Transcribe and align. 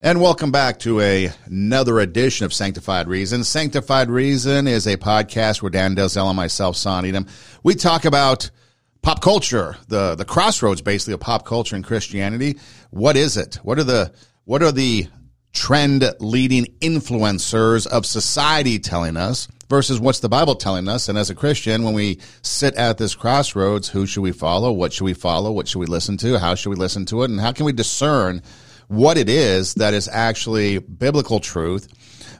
And 0.00 0.20
welcome 0.20 0.52
back 0.52 0.78
to 0.80 1.00
a, 1.00 1.28
another 1.46 1.98
edition 1.98 2.46
of 2.46 2.54
Sanctified 2.54 3.08
Reason. 3.08 3.42
Sanctified 3.42 4.08
Reason 4.08 4.68
is 4.68 4.86
a 4.86 4.96
podcast 4.96 5.60
where 5.60 5.70
Dan 5.70 5.96
Delzell 5.96 6.28
and 6.28 6.36
myself, 6.36 6.76
Son 6.76 7.04
Edom, 7.04 7.26
we 7.64 7.74
talk 7.74 8.04
about 8.04 8.48
pop 9.02 9.20
culture, 9.20 9.76
the 9.88 10.14
the 10.14 10.24
crossroads 10.24 10.82
basically 10.82 11.14
of 11.14 11.20
pop 11.20 11.44
culture 11.44 11.74
and 11.74 11.84
Christianity. 11.84 12.60
What 12.90 13.16
is 13.16 13.36
it? 13.36 13.56
What 13.64 13.80
are 13.80 13.84
the 13.84 14.14
what 14.44 14.62
are 14.62 14.70
the 14.70 15.08
trend 15.52 16.08
leading 16.20 16.66
influencers 16.80 17.84
of 17.88 18.06
society 18.06 18.78
telling 18.78 19.16
us 19.16 19.48
versus 19.68 19.98
what's 19.98 20.20
the 20.20 20.28
Bible 20.28 20.54
telling 20.54 20.86
us? 20.86 21.08
And 21.08 21.18
as 21.18 21.28
a 21.28 21.34
Christian, 21.34 21.82
when 21.82 21.94
we 21.94 22.20
sit 22.42 22.76
at 22.76 22.98
this 22.98 23.16
crossroads, 23.16 23.88
who 23.88 24.06
should 24.06 24.22
we 24.22 24.30
follow? 24.30 24.70
What 24.70 24.92
should 24.92 25.06
we 25.06 25.14
follow? 25.14 25.50
What 25.50 25.66
should 25.66 25.80
we 25.80 25.86
listen 25.86 26.16
to? 26.18 26.38
How 26.38 26.54
should 26.54 26.70
we 26.70 26.76
listen 26.76 27.04
to 27.06 27.24
it? 27.24 27.30
And 27.30 27.40
how 27.40 27.50
can 27.50 27.66
we 27.66 27.72
discern 27.72 28.42
what 28.88 29.16
it 29.16 29.28
is 29.28 29.74
that 29.74 29.94
is 29.94 30.08
actually 30.08 30.78
biblical 30.78 31.40
truth 31.40 31.88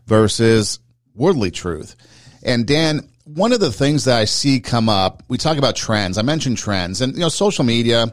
versus 0.07 0.79
worldly 1.15 1.51
truth. 1.51 1.95
And 2.43 2.67
Dan, 2.67 3.09
one 3.25 3.53
of 3.53 3.61
the 3.61 3.73
things 3.73 4.05
that 4.05 4.19
I 4.19 4.25
see 4.25 4.61
come 4.61 4.89
up, 4.89 5.23
we 5.29 5.37
talk 5.37 5.59
about 5.59 5.77
trends. 5.77 6.19
I 6.19 6.23
mentioned 6.23 6.57
trends 6.57 7.01
and, 7.01 7.13
you 7.15 7.21
know, 7.21 7.29
social 7.29 7.65
media 7.65 8.13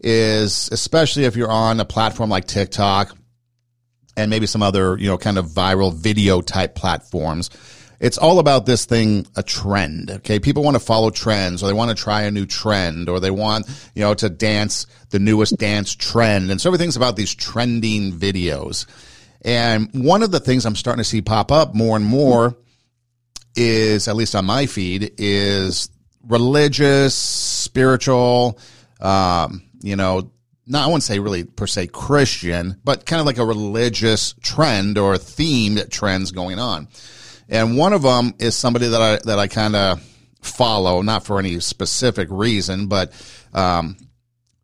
is, 0.00 0.68
especially 0.72 1.24
if 1.24 1.36
you're 1.36 1.50
on 1.50 1.78
a 1.80 1.84
platform 1.84 2.30
like 2.30 2.46
TikTok 2.46 3.16
and 4.16 4.30
maybe 4.30 4.46
some 4.46 4.62
other, 4.62 4.96
you 4.98 5.06
know, 5.06 5.18
kind 5.18 5.38
of 5.38 5.46
viral 5.46 5.92
video 5.94 6.40
type 6.40 6.74
platforms, 6.74 7.50
it's 8.04 8.18
all 8.18 8.38
about 8.38 8.66
this 8.66 8.84
thing, 8.84 9.26
a 9.34 9.42
trend. 9.42 10.10
Okay. 10.10 10.38
People 10.38 10.62
want 10.62 10.74
to 10.74 10.80
follow 10.80 11.08
trends 11.08 11.62
or 11.62 11.68
they 11.68 11.72
want 11.72 11.88
to 11.88 12.00
try 12.00 12.24
a 12.24 12.30
new 12.30 12.44
trend 12.44 13.08
or 13.08 13.18
they 13.18 13.30
want, 13.30 13.66
you 13.94 14.02
know, 14.02 14.12
to 14.12 14.28
dance 14.28 14.86
the 15.08 15.18
newest 15.18 15.56
dance 15.56 15.94
trend. 15.94 16.50
And 16.50 16.60
so 16.60 16.68
everything's 16.68 16.98
about 16.98 17.16
these 17.16 17.34
trending 17.34 18.12
videos. 18.12 18.84
And 19.40 19.88
one 19.94 20.22
of 20.22 20.30
the 20.30 20.38
things 20.38 20.66
I'm 20.66 20.76
starting 20.76 21.02
to 21.02 21.08
see 21.08 21.22
pop 21.22 21.50
up 21.50 21.74
more 21.74 21.96
and 21.96 22.04
more 22.04 22.58
is, 23.56 24.06
at 24.06 24.16
least 24.16 24.34
on 24.34 24.44
my 24.44 24.66
feed, 24.66 25.14
is 25.16 25.88
religious, 26.28 27.14
spiritual, 27.14 28.58
um, 29.00 29.62
you 29.80 29.96
know, 29.96 30.30
not 30.66 30.84
I 30.84 30.86
wouldn't 30.88 31.04
say 31.04 31.20
really 31.20 31.44
per 31.44 31.66
se 31.66 31.86
Christian, 31.86 32.78
but 32.84 33.06
kind 33.06 33.20
of 33.20 33.26
like 33.26 33.38
a 33.38 33.46
religious 33.46 34.34
trend 34.42 34.98
or 34.98 35.14
themed 35.14 35.90
trends 35.90 36.32
going 36.32 36.58
on. 36.58 36.88
And 37.48 37.76
one 37.76 37.92
of 37.92 38.02
them 38.02 38.34
is 38.38 38.56
somebody 38.56 38.88
that 38.88 39.00
I 39.00 39.16
that 39.24 39.38
I 39.38 39.48
kind 39.48 39.76
of 39.76 40.02
follow, 40.40 41.02
not 41.02 41.24
for 41.24 41.38
any 41.38 41.60
specific 41.60 42.28
reason, 42.30 42.86
but 42.86 43.12
um, 43.52 43.96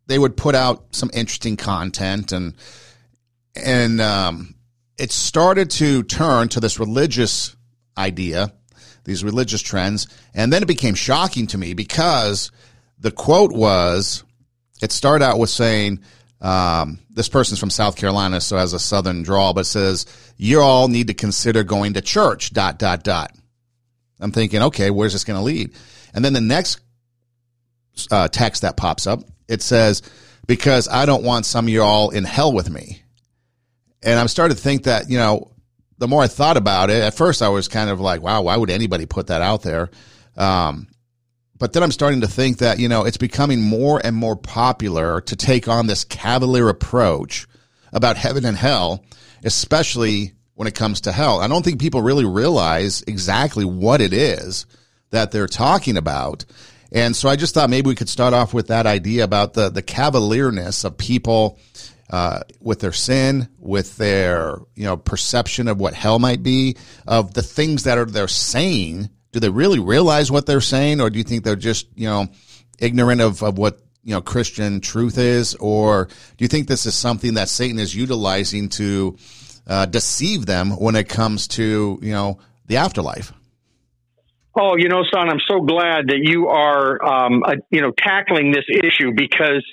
they 0.07 0.17
would 0.17 0.37
put 0.37 0.55
out 0.55 0.95
some 0.95 1.09
interesting 1.13 1.57
content 1.57 2.31
and 2.31 2.55
and 3.55 3.99
um, 3.99 4.55
it 4.97 5.11
started 5.11 5.69
to 5.71 6.03
turn 6.03 6.49
to 6.49 6.59
this 6.59 6.79
religious 6.79 7.55
idea, 7.97 8.53
these 9.03 9.23
religious 9.23 9.61
trends, 9.61 10.07
and 10.33 10.53
then 10.53 10.63
it 10.63 10.67
became 10.67 10.95
shocking 10.95 11.47
to 11.47 11.57
me 11.57 11.73
because 11.73 12.51
the 12.99 13.11
quote 13.11 13.51
was, 13.51 14.23
it 14.81 14.91
started 14.91 15.25
out 15.25 15.39
with 15.39 15.49
saying 15.49 15.99
um, 16.41 16.99
this 17.11 17.29
person's 17.29 17.59
from 17.59 17.69
South 17.69 17.95
Carolina, 17.95 18.41
so 18.41 18.57
has 18.57 18.73
a 18.73 18.79
southern 18.79 19.21
drawl, 19.21 19.53
but 19.53 19.65
says, 19.65 20.05
you 20.37 20.59
all 20.59 20.87
need 20.87 21.07
to 21.07 21.13
consider 21.13 21.63
going 21.63 21.93
to 21.93 22.01
church, 22.01 22.51
dot, 22.51 22.79
dot, 22.79 23.03
dot. 23.03 23.35
I'm 24.19 24.31
thinking, 24.31 24.61
okay, 24.63 24.89
where's 24.89 25.13
this 25.13 25.23
going 25.23 25.37
to 25.37 25.43
lead? 25.43 25.73
And 26.13 26.25
then 26.25 26.33
the 26.33 26.41
next 26.41 26.79
uh, 28.09 28.27
text 28.27 28.63
that 28.63 28.77
pops 28.77 29.05
up, 29.05 29.21
it 29.47 29.61
says, 29.61 30.01
because 30.47 30.87
I 30.87 31.05
don't 31.05 31.23
want 31.23 31.45
some 31.45 31.65
of 31.65 31.69
you 31.69 31.83
all 31.83 32.09
in 32.09 32.23
hell 32.23 32.51
with 32.51 32.69
me. 32.69 33.03
And 34.01 34.19
I'm 34.19 34.27
starting 34.27 34.57
to 34.57 34.61
think 34.61 34.83
that, 34.83 35.09
you 35.09 35.17
know, 35.17 35.51
the 35.99 36.07
more 36.07 36.23
I 36.23 36.27
thought 36.27 36.57
about 36.57 36.89
it, 36.89 37.03
at 37.03 37.13
first 37.13 37.43
I 37.43 37.49
was 37.49 37.67
kind 37.67 37.91
of 37.91 37.99
like, 37.99 38.21
wow, 38.21 38.41
why 38.41 38.57
would 38.57 38.71
anybody 38.71 39.05
put 39.05 39.27
that 39.27 39.43
out 39.43 39.61
there? 39.61 39.91
Um, 40.35 40.87
but 41.61 41.73
then 41.73 41.83
I'm 41.83 41.91
starting 41.91 42.21
to 42.21 42.27
think 42.27 42.57
that, 42.57 42.79
you 42.79 42.89
know, 42.89 43.05
it's 43.05 43.17
becoming 43.17 43.61
more 43.61 44.01
and 44.03 44.15
more 44.15 44.35
popular 44.35 45.21
to 45.21 45.35
take 45.35 45.67
on 45.67 45.85
this 45.85 46.03
cavalier 46.03 46.69
approach 46.69 47.45
about 47.93 48.17
heaven 48.17 48.45
and 48.45 48.57
hell, 48.57 49.05
especially 49.43 50.31
when 50.55 50.67
it 50.67 50.73
comes 50.73 51.01
to 51.01 51.11
hell. 51.11 51.39
I 51.39 51.47
don't 51.47 51.63
think 51.63 51.79
people 51.79 52.01
really 52.01 52.25
realize 52.25 53.03
exactly 53.03 53.63
what 53.63 54.01
it 54.01 54.11
is 54.11 54.65
that 55.11 55.31
they're 55.31 55.45
talking 55.45 55.97
about. 55.97 56.45
And 56.91 57.15
so 57.15 57.29
I 57.29 57.35
just 57.35 57.53
thought 57.53 57.69
maybe 57.69 57.89
we 57.89 57.95
could 57.95 58.09
start 58.09 58.33
off 58.33 58.55
with 58.55 58.69
that 58.69 58.87
idea 58.87 59.23
about 59.23 59.53
the, 59.53 59.69
the 59.69 59.83
cavalierness 59.83 60.83
of 60.83 60.97
people 60.97 61.59
uh, 62.09 62.39
with 62.59 62.79
their 62.79 62.91
sin, 62.91 63.49
with 63.59 63.97
their 63.97 64.57
you 64.73 64.85
know 64.85 64.97
perception 64.97 65.67
of 65.67 65.79
what 65.79 65.93
hell 65.93 66.17
might 66.17 66.41
be, 66.41 66.75
of 67.05 67.35
the 67.35 67.43
things 67.43 67.83
that 67.83 67.99
are 67.99 68.05
they're 68.05 68.27
saying 68.27 69.11
do 69.31 69.39
they 69.39 69.49
really 69.49 69.79
realize 69.79 70.31
what 70.31 70.45
they're 70.45 70.61
saying, 70.61 71.01
or 71.01 71.09
do 71.09 71.17
you 71.17 71.23
think 71.23 71.43
they're 71.43 71.55
just 71.55 71.87
you 71.95 72.07
know 72.07 72.27
ignorant 72.79 73.21
of, 73.21 73.43
of 73.43 73.57
what 73.57 73.79
you 74.03 74.13
know 74.13 74.21
Christian 74.21 74.81
truth 74.81 75.17
is, 75.17 75.55
or 75.55 76.05
do 76.05 76.43
you 76.43 76.47
think 76.47 76.67
this 76.67 76.85
is 76.85 76.95
something 76.95 77.35
that 77.35 77.49
Satan 77.49 77.79
is 77.79 77.95
utilizing 77.95 78.69
to 78.69 79.17
uh, 79.67 79.85
deceive 79.85 80.45
them 80.45 80.71
when 80.71 80.95
it 80.95 81.07
comes 81.07 81.47
to 81.49 81.99
you 82.01 82.11
know 82.11 82.39
the 82.67 82.77
afterlife? 82.77 83.33
Oh, 84.53 84.75
you 84.75 84.89
know, 84.89 85.03
son, 85.13 85.29
I'm 85.29 85.39
so 85.47 85.61
glad 85.61 86.07
that 86.07 86.19
you 86.19 86.49
are, 86.49 87.01
um, 87.05 87.41
uh, 87.43 87.55
you 87.69 87.79
know, 87.79 87.91
tackling 87.97 88.51
this 88.51 88.65
issue 88.67 89.13
because 89.15 89.63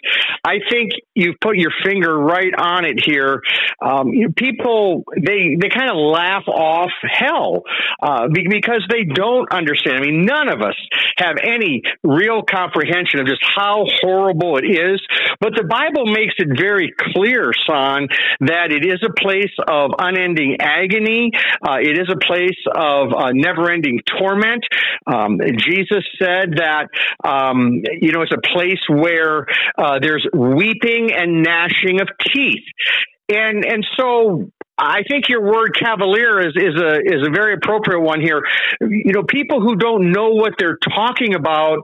I 0.44 0.60
think 0.70 0.92
you've 1.16 1.34
put 1.40 1.56
your 1.56 1.72
finger 1.84 2.16
right 2.16 2.54
on 2.56 2.84
it 2.84 3.02
here. 3.04 3.42
Um, 3.84 4.10
you 4.10 4.28
know, 4.28 4.32
people, 4.36 5.02
they, 5.16 5.56
they 5.60 5.68
kind 5.68 5.90
of 5.90 5.96
laugh 5.96 6.46
off 6.46 6.92
hell, 7.02 7.64
uh, 8.00 8.28
because 8.28 8.86
they 8.88 9.02
don't 9.02 9.50
understand. 9.52 9.96
I 9.96 10.00
mean, 10.00 10.24
none 10.24 10.48
of 10.48 10.62
us 10.62 10.76
have 11.16 11.36
any 11.42 11.82
real 12.04 12.42
comprehension 12.42 13.18
of 13.18 13.26
just 13.26 13.42
how 13.42 13.84
horrible 14.00 14.58
it 14.58 14.64
is. 14.64 15.02
But 15.40 15.54
the 15.56 15.64
Bible 15.64 16.06
makes 16.06 16.34
it 16.38 16.56
very 16.56 16.94
clear, 17.14 17.50
son, 17.66 18.06
that 18.46 18.70
it 18.70 18.86
is 18.86 19.02
a 19.02 19.12
place 19.12 19.54
of 19.66 19.90
unending 19.98 20.58
agony. 20.60 21.32
Uh, 21.66 21.78
it 21.80 21.98
is 21.98 22.08
a 22.08 22.18
place 22.24 22.62
of 22.76 23.12
uh, 23.12 23.32
never 23.32 23.72
ending 23.72 23.98
torment. 24.06 24.64
Um, 25.06 25.40
Jesus 25.58 26.04
said 26.18 26.54
that, 26.56 26.88
um, 27.24 27.82
you 28.00 28.12
know, 28.12 28.22
it's 28.22 28.32
a 28.32 28.52
place 28.52 28.80
where 28.88 29.46
uh, 29.76 29.98
there's 30.00 30.26
weeping 30.32 31.12
and 31.12 31.42
gnashing 31.42 32.00
of 32.00 32.08
teeth. 32.32 32.64
And, 33.28 33.64
and 33.64 33.86
so 33.96 34.50
I 34.78 35.02
think 35.08 35.28
your 35.28 35.42
word 35.42 35.76
cavalier 35.76 36.38
is, 36.38 36.54
is 36.54 36.80
a 36.80 37.02
is 37.02 37.26
a 37.26 37.30
very 37.30 37.54
appropriate 37.54 38.00
one 38.00 38.20
here. 38.20 38.42
You 38.80 39.12
know, 39.12 39.24
people 39.24 39.60
who 39.60 39.74
don't 39.74 40.12
know 40.12 40.30
what 40.30 40.54
they're 40.56 40.78
talking 40.94 41.34
about, 41.34 41.78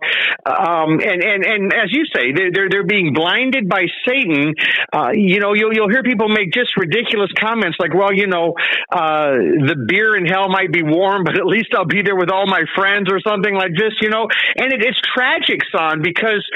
um, 0.47 1.01
and 1.03 1.23
and 1.23 1.45
and 1.45 1.73
as 1.73 1.91
you 1.91 2.05
say, 2.15 2.31
they're 2.33 2.69
they're 2.71 2.87
being 2.87 3.13
blinded 3.13 3.69
by 3.69 3.87
Satan. 4.07 4.55
Uh, 4.93 5.11
you 5.13 5.41
know, 5.41 5.55
you'll 5.55 5.75
you'll 5.75 5.91
hear 5.91 6.05
people 6.05 6.29
make 6.29 6.53
just 6.53 6.71
ridiculous 6.77 7.31
comments 7.37 7.79
like, 7.81 7.93
"Well, 7.93 8.15
you 8.15 8.29
know, 8.29 8.55
uh, 8.93 9.43
the 9.43 9.75
beer 9.89 10.17
in 10.17 10.27
hell 10.27 10.49
might 10.49 10.73
be 10.73 10.85
warm, 10.85 11.25
but 11.25 11.37
at 11.37 11.47
least 11.47 11.75
I'll 11.75 11.87
be 11.87 12.03
there 12.03 12.17
with 12.17 12.31
all 12.31 12.47
my 12.47 12.63
friends," 12.77 13.11
or 13.11 13.19
something 13.27 13.55
like 13.55 13.73
this. 13.77 13.95
You 14.03 14.11
know, 14.11 14.29
and 14.57 14.73
it, 14.73 14.85
it's 14.85 15.01
tragic, 15.13 15.63
son, 15.75 16.01
because 16.01 16.47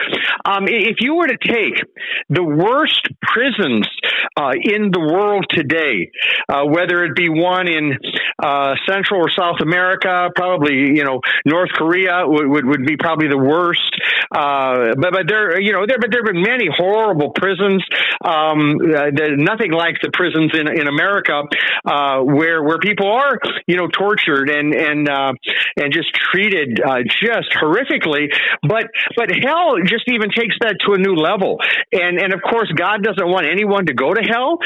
um, 0.44 0.68
if 0.68 0.98
you 1.00 1.16
were 1.16 1.26
to 1.26 1.38
take 1.38 1.82
the 2.30 2.44
worst 2.44 3.08
prisons 3.22 3.88
uh, 4.36 4.52
in 4.62 4.92
the 4.92 5.00
world 5.00 5.44
today 5.50 6.10
uh, 6.48 6.64
whether 6.64 7.04
it 7.04 7.14
be 7.14 7.28
one 7.28 7.68
in 7.68 7.98
uh, 8.42 8.74
Central 8.88 9.20
or 9.20 9.30
South 9.30 9.60
America, 9.60 10.30
probably 10.34 10.74
you 10.74 11.04
know 11.04 11.20
North 11.44 11.70
Korea 11.74 12.22
would 12.24 12.46
would, 12.46 12.64
would 12.66 12.86
be 12.86 12.96
probably 12.96 13.28
the 13.28 13.38
worst. 13.38 13.94
Uh, 14.30 14.94
but 14.98 15.12
but 15.12 15.28
there 15.28 15.60
you 15.60 15.72
know 15.72 15.86
there 15.86 15.98
but 15.98 16.10
there 16.10 16.22
have 16.24 16.32
been 16.32 16.42
many 16.42 16.68
horrible 16.70 17.30
prisons. 17.30 17.84
Um, 18.24 18.78
uh, 18.94 19.10
nothing 19.36 19.72
like 19.72 19.96
the 20.02 20.10
prisons 20.12 20.52
in 20.54 20.68
in 20.68 20.88
America 20.88 21.42
uh, 21.84 22.20
where 22.20 22.62
where 22.62 22.78
people 22.78 23.10
are 23.10 23.38
you 23.66 23.76
know 23.76 23.88
tortured 23.88 24.50
and 24.50 24.74
and 24.74 25.08
and 25.76 25.92
just 25.92 26.14
treated 26.14 26.80
just 27.20 27.50
horrifically. 27.60 28.28
But 28.62 28.86
but 29.16 29.30
hell 29.30 29.76
just 29.84 30.04
even 30.08 30.30
takes 30.30 30.56
that 30.60 30.76
to 30.86 30.94
a 30.94 30.98
new 30.98 31.14
level. 31.14 31.58
And 31.92 32.18
and 32.18 32.32
of 32.32 32.40
course 32.42 32.70
God 32.74 33.02
doesn't 33.02 33.28
want 33.28 33.46
anyone 33.46 33.86
to 33.86 33.94
go 33.94 34.14
to 34.14 34.22
hell. 34.22 34.58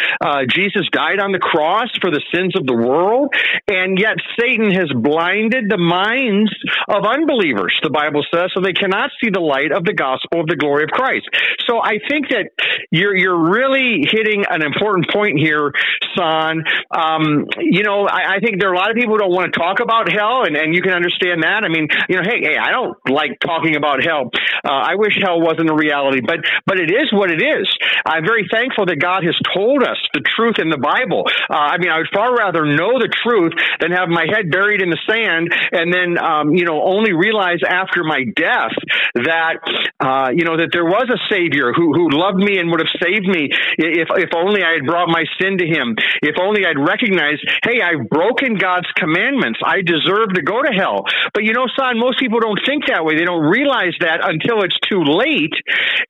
Jesus 0.48 0.88
died 0.92 1.20
on 1.20 1.32
the 1.32 1.40
cross 1.52 1.92
for 2.00 2.10
the 2.10 2.22
sins 2.32 2.56
of 2.56 2.66
the 2.66 2.74
world, 2.74 3.34
and 3.68 3.98
yet 3.98 4.16
Satan 4.40 4.72
has 4.72 4.88
blinded 4.88 5.68
the 5.68 5.76
minds 5.76 6.50
of 6.88 7.04
unbelievers, 7.04 7.76
the 7.82 7.92
Bible 7.92 8.24
says, 8.32 8.48
so 8.54 8.60
they 8.64 8.72
cannot 8.72 9.10
see 9.20 9.28
the 9.28 9.40
light 9.40 9.72
of 9.72 9.84
the 9.84 9.92
gospel 9.92 10.40
of 10.40 10.46
the 10.48 10.56
glory 10.56 10.84
of 10.84 10.90
Christ. 10.90 11.28
So 11.68 11.78
I 11.78 12.00
think 12.08 12.32
that 12.32 12.48
you're, 12.90 13.14
you're 13.14 13.38
really 13.38 14.08
hitting 14.08 14.44
an 14.48 14.64
important 14.64 15.12
point 15.12 15.38
here, 15.38 15.72
son. 16.16 16.64
Um, 16.90 17.46
you 17.60 17.82
know, 17.84 18.08
I, 18.08 18.36
I, 18.36 18.40
think 18.40 18.60
there 18.60 18.70
are 18.70 18.74
a 18.74 18.78
lot 18.78 18.90
of 18.90 18.96
people 18.96 19.14
who 19.14 19.20
don't 19.20 19.34
want 19.34 19.52
to 19.52 19.58
talk 19.58 19.80
about 19.80 20.10
hell, 20.10 20.44
and, 20.44 20.56
and 20.56 20.74
you 20.74 20.82
can 20.82 20.92
understand 20.92 21.42
that. 21.42 21.64
I 21.64 21.68
mean, 21.68 21.88
you 22.08 22.16
know, 22.16 22.24
hey, 22.24 22.40
hey, 22.40 22.56
I 22.56 22.70
don't 22.70 22.96
like 23.08 23.38
talking 23.40 23.76
about 23.76 24.02
hell. 24.02 24.30
Uh, 24.64 24.72
I 24.72 24.96
wish 24.96 25.16
hell 25.20 25.40
wasn't 25.40 25.70
a 25.70 25.76
reality, 25.76 26.20
but 26.24 26.40
but 26.66 26.80
it 26.80 26.90
is 26.90 27.12
what 27.12 27.30
it 27.30 27.42
is. 27.42 27.68
I'm 28.04 28.24
very 28.24 28.48
thankful 28.50 28.86
that 28.86 29.00
God 29.00 29.24
has 29.24 29.36
told 29.54 29.82
us 29.82 29.98
the 30.14 30.22
truth 30.24 30.58
in 30.58 30.70
the 30.70 30.78
Bible 30.78 31.24
Uh, 31.50 31.74
I 31.74 31.78
mean, 31.78 31.90
I 31.90 31.98
would 31.98 32.10
far 32.12 32.34
rather 32.34 32.64
know 32.64 32.98
the 32.98 33.10
truth 33.10 33.52
than 33.80 33.92
have 33.92 34.08
my 34.08 34.26
head 34.28 34.50
buried 34.50 34.82
in 34.82 34.90
the 34.90 35.00
sand 35.08 35.52
and 35.72 35.92
then, 35.92 36.18
um, 36.18 36.54
you 36.54 36.64
know, 36.64 36.82
only 36.82 37.12
realize 37.12 37.60
after 37.66 38.04
my 38.04 38.24
death 38.36 38.74
that, 39.14 39.60
uh, 40.00 40.30
you 40.34 40.44
know, 40.44 40.56
that 40.56 40.70
there 40.72 40.84
was 40.84 41.08
a 41.08 41.20
Savior 41.32 41.72
who, 41.72 41.94
who 41.94 42.10
loved 42.10 42.38
me 42.38 42.58
and 42.58 42.70
would 42.70 42.80
have 42.80 42.94
saved 43.00 43.26
me 43.26 43.48
if, 43.78 44.08
if 44.18 44.30
only 44.34 44.62
I 44.62 44.72
had 44.74 44.84
brought 44.86 45.08
my 45.08 45.24
sin 45.40 45.58
to 45.58 45.66
Him. 45.66 45.94
If 46.22 46.36
only 46.40 46.66
I'd 46.66 46.78
recognized, 46.78 47.44
hey, 47.64 47.80
I've 47.80 48.08
broken 48.08 48.56
God's 48.56 48.90
commandments. 48.96 49.60
I 49.64 49.82
deserve 49.82 50.34
to 50.34 50.42
go 50.42 50.62
to 50.62 50.72
hell. 50.72 51.06
But 51.34 51.44
you 51.44 51.52
know, 51.52 51.66
son, 51.78 51.98
most 51.98 52.18
people 52.18 52.40
don't 52.40 52.60
think 52.66 52.86
that 52.86 53.04
way. 53.04 53.16
They 53.16 53.24
don't 53.24 53.46
realize 53.46 53.94
that 54.00 54.20
until 54.22 54.62
it's 54.62 54.78
too 54.88 55.02
late. 55.04 55.54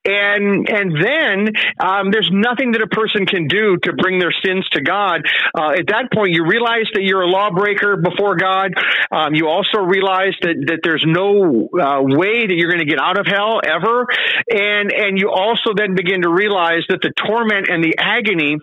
And, 0.05 0.69
and 0.69 0.89
then, 0.97 1.53
um, 1.79 2.11
there's 2.11 2.31
nothing 2.33 2.73
that 2.73 2.83
a 2.83 2.89
person 2.89 3.27
can 3.27 3.47
do 3.47 3.77
to 3.83 3.93
bring 3.93 4.19
their 4.19 4.33
sins 4.45 4.67
to 4.73 4.81
God. 4.81 5.12
Uh, 5.55 5.73
at 5.79 5.87
that 5.89 6.09
point, 6.13 6.33
you 6.33 6.47
realize 6.47 6.87
that 6.95 7.03
you're 7.03 7.23
a 7.23 7.29
lawbreaker 7.29 7.97
before 7.97 8.37
God. 8.37 8.73
Um, 9.11 9.35
you 9.35 9.49
also 9.49 9.79
realize 9.81 10.35
that, 10.43 10.57
that 10.69 10.81
there's 10.83 11.05
no 11.07 11.69
uh, 11.75 12.01
way 12.01 12.47
that 12.47 12.55
you're 12.55 12.71
going 12.71 12.85
to 12.85 12.89
get 12.89 13.01
out 13.01 13.19
of 13.19 13.27
hell 13.27 13.61
ever. 13.61 14.07
And, 14.49 14.93
and 14.93 15.19
you 15.19 15.31
also 15.31 15.75
then 15.77 15.95
begin 15.95 16.23
to 16.23 16.31
realize 16.31 16.85
that 16.89 17.03
the 17.03 17.13
torment 17.27 17.69
and 17.69 17.83
the 17.83 17.95
agony 17.99 18.57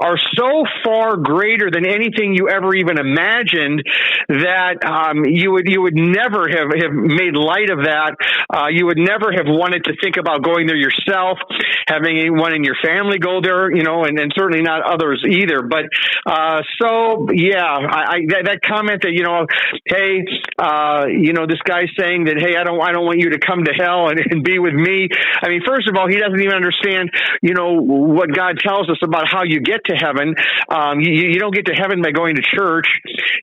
are 0.00 0.18
so 0.34 0.64
far 0.84 1.16
greater 1.16 1.70
than 1.70 1.86
anything 1.86 2.34
you 2.34 2.48
ever 2.48 2.74
even 2.74 2.98
imagined 2.98 3.82
that 4.28 4.84
um, 4.84 5.24
you 5.24 5.52
would 5.52 5.68
you 5.68 5.82
would 5.82 5.94
never 5.94 6.48
have, 6.48 6.68
have 6.74 6.92
made 6.92 7.34
light 7.34 7.70
of 7.70 7.84
that. 7.84 8.16
Uh, 8.52 8.68
you 8.68 8.86
would 8.86 8.98
never 8.98 9.32
have 9.32 9.46
wanted 9.46 9.84
to 9.84 9.92
think 10.02 10.16
about 10.16 10.42
going 10.42 10.66
there 10.66 10.76
yourself, 10.76 11.38
having 11.86 12.18
anyone 12.18 12.54
in 12.54 12.64
your 12.64 12.76
family 12.82 13.18
go 13.18 13.40
there, 13.40 13.74
you 13.74 13.82
know, 13.82 14.04
and, 14.04 14.18
and 14.18 14.32
certainly 14.34 14.62
not 14.62 14.82
others 14.82 15.24
either. 15.28 15.62
But 15.62 15.91
uh, 16.26 16.62
so 16.80 17.28
yeah, 17.32 17.64
I, 17.64 18.00
I 18.02 18.18
that, 18.28 18.42
that, 18.46 18.58
comment 18.62 19.02
that 19.02 19.12
you 19.12 19.22
know, 19.22 19.46
hey, 19.86 20.24
uh, 20.58 21.06
you 21.08 21.32
know, 21.32 21.46
this 21.46 21.60
guy's 21.64 21.90
saying 21.98 22.24
that 22.24 22.38
hey, 22.38 22.56
I 22.56 22.64
don't 22.64 22.80
I 22.80 22.92
don't 22.92 23.04
want 23.04 23.20
you 23.20 23.30
to 23.30 23.38
come 23.38 23.64
to 23.64 23.72
hell 23.72 24.08
and, 24.08 24.20
and 24.30 24.44
be 24.44 24.58
with 24.58 24.74
me. 24.74 25.08
I 25.42 25.48
mean, 25.48 25.62
first 25.66 25.88
of 25.88 25.96
all, 25.96 26.08
he 26.08 26.16
doesn't 26.16 26.40
even 26.40 26.54
understand, 26.54 27.10
you 27.42 27.54
know, 27.54 27.80
what 27.80 28.32
God 28.32 28.58
tells 28.58 28.88
us 28.88 28.98
about 29.02 29.28
how 29.28 29.44
you 29.44 29.60
get 29.60 29.84
to 29.86 29.94
heaven. 29.94 30.34
Um, 30.68 31.00
you, 31.00 31.12
you 31.12 31.38
don't 31.38 31.54
get 31.54 31.66
to 31.66 31.74
heaven 31.74 32.02
by 32.02 32.10
going 32.12 32.36
to 32.36 32.42
church. 32.42 32.86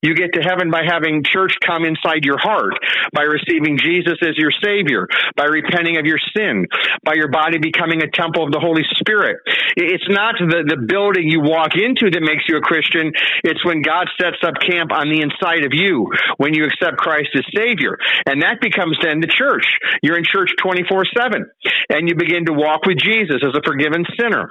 You 0.01 0.15
get 0.15 0.33
to 0.33 0.41
heaven 0.41 0.71
by 0.71 0.83
having 0.87 1.23
church 1.23 1.53
come 1.65 1.83
inside 1.83 2.23
your 2.23 2.39
heart, 2.39 2.73
by 3.13 3.23
receiving 3.23 3.77
Jesus 3.77 4.17
as 4.21 4.37
your 4.37 4.51
Savior, 4.63 5.07
by 5.35 5.45
repenting 5.45 5.97
of 5.97 6.05
your 6.05 6.19
sin, 6.35 6.67
by 7.03 7.13
your 7.15 7.29
body 7.29 7.57
becoming 7.57 8.01
a 8.01 8.09
temple 8.09 8.43
of 8.43 8.51
the 8.51 8.59
Holy 8.59 8.83
Spirit. 8.95 9.37
It's 9.75 10.07
not 10.07 10.35
the, 10.39 10.63
the 10.67 10.77
building 10.77 11.27
you 11.27 11.41
walk 11.41 11.75
into 11.75 12.09
that 12.11 12.21
makes 12.21 12.38
you 12.47 12.57
a 12.57 12.61
Christian. 12.61 13.11
It's 13.43 13.63
when 13.65 13.81
God 13.81 14.07
sets 14.19 14.37
up 14.45 14.55
camp 14.61 14.91
on 14.91 15.09
the 15.09 15.21
inside 15.21 15.65
of 15.65 15.73
you, 15.73 16.11
when 16.37 16.53
you 16.53 16.65
accept 16.65 16.97
Christ 16.97 17.29
as 17.35 17.43
Savior. 17.55 17.97
And 18.25 18.41
that 18.43 18.61
becomes 18.61 18.97
then 19.01 19.19
the 19.19 19.27
church. 19.27 19.65
You're 20.01 20.17
in 20.17 20.23
church 20.23 20.51
24 20.61 21.03
7 21.15 21.45
and 21.89 22.07
you 22.07 22.15
begin 22.15 22.45
to 22.45 22.53
walk 22.53 22.85
with 22.85 22.97
Jesus 22.97 23.41
as 23.43 23.55
a 23.55 23.61
forgiven 23.65 24.05
sinner. 24.19 24.49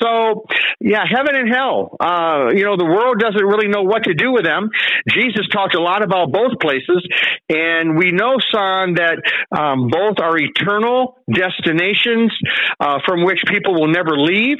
So, 0.00 0.44
yeah, 0.80 1.04
heaven 1.08 1.36
and 1.36 1.48
hell. 1.52 1.96
Uh, 2.00 2.50
you 2.54 2.64
know, 2.64 2.76
the 2.76 2.84
world 2.84 3.18
doesn't 3.18 3.44
really 3.44 3.68
know 3.68 3.82
what 3.82 4.04
to 4.04 4.14
do 4.14 4.32
with 4.32 4.44
them. 4.44 4.70
Jesus 5.08 5.46
talked 5.52 5.74
a 5.74 5.82
lot 5.82 6.02
about 6.02 6.32
both 6.32 6.58
places, 6.60 7.06
and 7.48 7.98
we 7.98 8.12
know, 8.12 8.36
son, 8.52 8.94
that 8.94 9.22
um, 9.50 9.88
both 9.88 10.20
are 10.20 10.36
eternal 10.38 11.18
destinations 11.30 12.32
uh, 12.80 12.98
from 13.06 13.24
which 13.24 13.40
people 13.48 13.74
will 13.74 13.88
never 13.88 14.16
leave. 14.16 14.58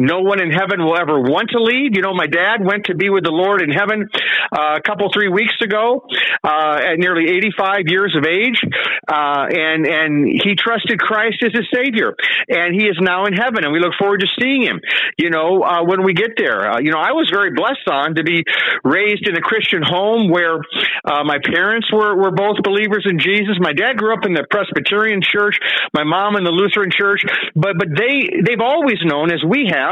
No 0.00 0.24
one 0.24 0.40
in 0.40 0.50
heaven 0.50 0.80
will 0.80 0.96
ever 0.96 1.20
want 1.20 1.50
to 1.52 1.60
leave. 1.60 1.92
You 1.92 2.00
know, 2.00 2.14
my 2.14 2.26
dad 2.26 2.64
went 2.64 2.86
to 2.86 2.96
be 2.96 3.10
with 3.10 3.22
the 3.22 3.30
Lord 3.30 3.60
in 3.60 3.68
heaven 3.68 4.08
uh, 4.48 4.80
a 4.80 4.82
couple, 4.82 5.12
three 5.12 5.28
weeks 5.28 5.60
ago 5.60 6.08
uh, 6.42 6.80
at 6.80 6.96
nearly 6.96 7.28
85 7.28 7.84
years 7.84 8.16
of 8.16 8.24
age. 8.24 8.56
Uh, 9.04 9.44
and, 9.52 9.84
and 9.84 10.24
he 10.24 10.56
trusted 10.56 10.98
Christ 10.98 11.44
as 11.44 11.52
his 11.52 11.68
Savior. 11.68 12.16
And 12.48 12.72
he 12.72 12.88
is 12.88 12.96
now 13.00 13.26
in 13.26 13.34
heaven, 13.34 13.64
and 13.64 13.72
we 13.72 13.80
look 13.80 13.92
forward 13.98 14.20
to 14.20 14.28
seeing 14.40 14.62
him, 14.62 14.80
you 15.18 15.28
know, 15.28 15.62
uh, 15.62 15.84
when 15.84 16.02
we 16.02 16.14
get 16.14 16.32
there. 16.36 16.72
Uh, 16.72 16.80
you 16.80 16.90
know, 16.90 16.98
I 16.98 17.12
was 17.12 17.28
very 17.28 17.52
blessed 17.52 17.84
on 17.90 18.14
to 18.16 18.24
be 18.24 18.44
raised 18.84 19.28
in 19.28 19.36
a 19.36 19.44
Christian 19.44 19.82
home 19.84 20.30
where 20.30 20.64
uh, 21.04 21.24
my 21.24 21.36
parents 21.44 21.92
were, 21.92 22.16
were 22.16 22.32
both 22.32 22.56
believers 22.64 23.04
in 23.04 23.18
Jesus. 23.18 23.60
My 23.60 23.72
dad 23.72 23.98
grew 23.98 24.14
up 24.14 24.24
in 24.24 24.32
the 24.32 24.46
Presbyterian 24.48 25.20
church, 25.20 25.58
my 25.92 26.04
mom 26.04 26.36
in 26.36 26.44
the 26.44 26.50
Lutheran 26.50 26.90
church, 26.90 27.22
but, 27.54 27.76
but 27.76 27.88
they, 27.92 28.40
they've 28.46 28.64
always 28.64 28.98
known, 29.04 29.30
as 29.30 29.44
we 29.44 29.68
have, 29.70 29.89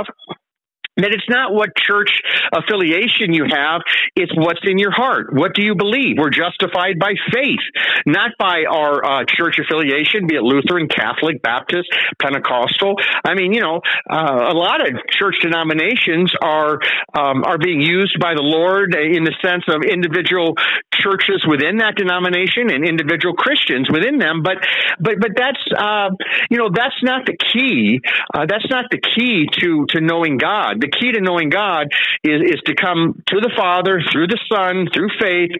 that 0.99 1.15
it's 1.15 1.29
not 1.31 1.55
what 1.55 1.71
church 1.77 2.11
affiliation 2.53 3.33
you 3.33 3.47
have, 3.49 3.83
it's 4.17 4.35
what's 4.35 4.61
in 4.65 4.79
your 4.79 4.91
heart. 4.91 5.33
What 5.33 5.55
do 5.55 5.63
you 5.63 5.75
believe? 5.75 6.19
We're 6.19 6.35
justified 6.35 6.99
by 6.99 7.15
faith, 7.33 7.63
not 8.05 8.33
by 8.39 8.67
our 8.69 9.05
uh, 9.05 9.25
church 9.25 9.59
affiliation, 9.63 10.27
be 10.27 10.35
it 10.35 10.43
Lutheran, 10.43 10.89
Catholic, 10.89 11.41
Baptist, 11.41 11.89
Pentecostal. 12.21 12.97
I 13.25 13.35
mean, 13.35 13.55
you 13.55 13.61
know, 13.61 13.81
uh, 14.11 14.51
a 14.51 14.57
lot 14.59 14.83
of 14.83 14.99
church 15.09 15.39
denominations 15.41 16.35
are 16.43 16.81
um, 17.15 17.45
are 17.47 17.59
being 17.59 17.81
used 17.81 18.19
by 18.19 18.35
the 18.35 18.43
Lord 18.43 18.95
in 18.95 19.23
the 19.23 19.35
sense 19.41 19.65
of 19.69 19.87
individual 19.87 20.55
churches 20.99 21.45
within 21.47 21.79
that 21.79 21.95
denomination 21.97 22.71
and 22.71 22.85
individual 22.85 23.35
Christians 23.35 23.89
within 23.91 24.19
them. 24.19 24.43
But 24.43 24.59
but 24.99 25.21
but 25.21 25.33
that's 25.37 25.63
uh, 25.77 26.11
you 26.51 26.59
know 26.59 26.71
that's 26.75 26.99
not 27.03 27.27
the 27.27 27.37
key. 27.39 28.01
Uh, 28.35 28.47
that's 28.47 28.69
not 28.71 28.91
the 28.91 28.99
key 28.99 29.47
to 29.63 29.87
to 29.95 30.01
knowing 30.01 30.39
God 30.39 30.81
the 30.81 30.91
key 30.91 31.13
to 31.13 31.21
knowing 31.21 31.51
God 31.51 31.91
is, 32.25 32.59
is 32.59 32.61
to 32.67 32.75
come 32.75 33.23
to 33.29 33.37
the 33.41 33.53
Father 33.57 34.01
through 34.11 34.29
the 34.29 34.41
Son, 34.51 34.89
through 34.93 35.11
faith, 35.21 35.53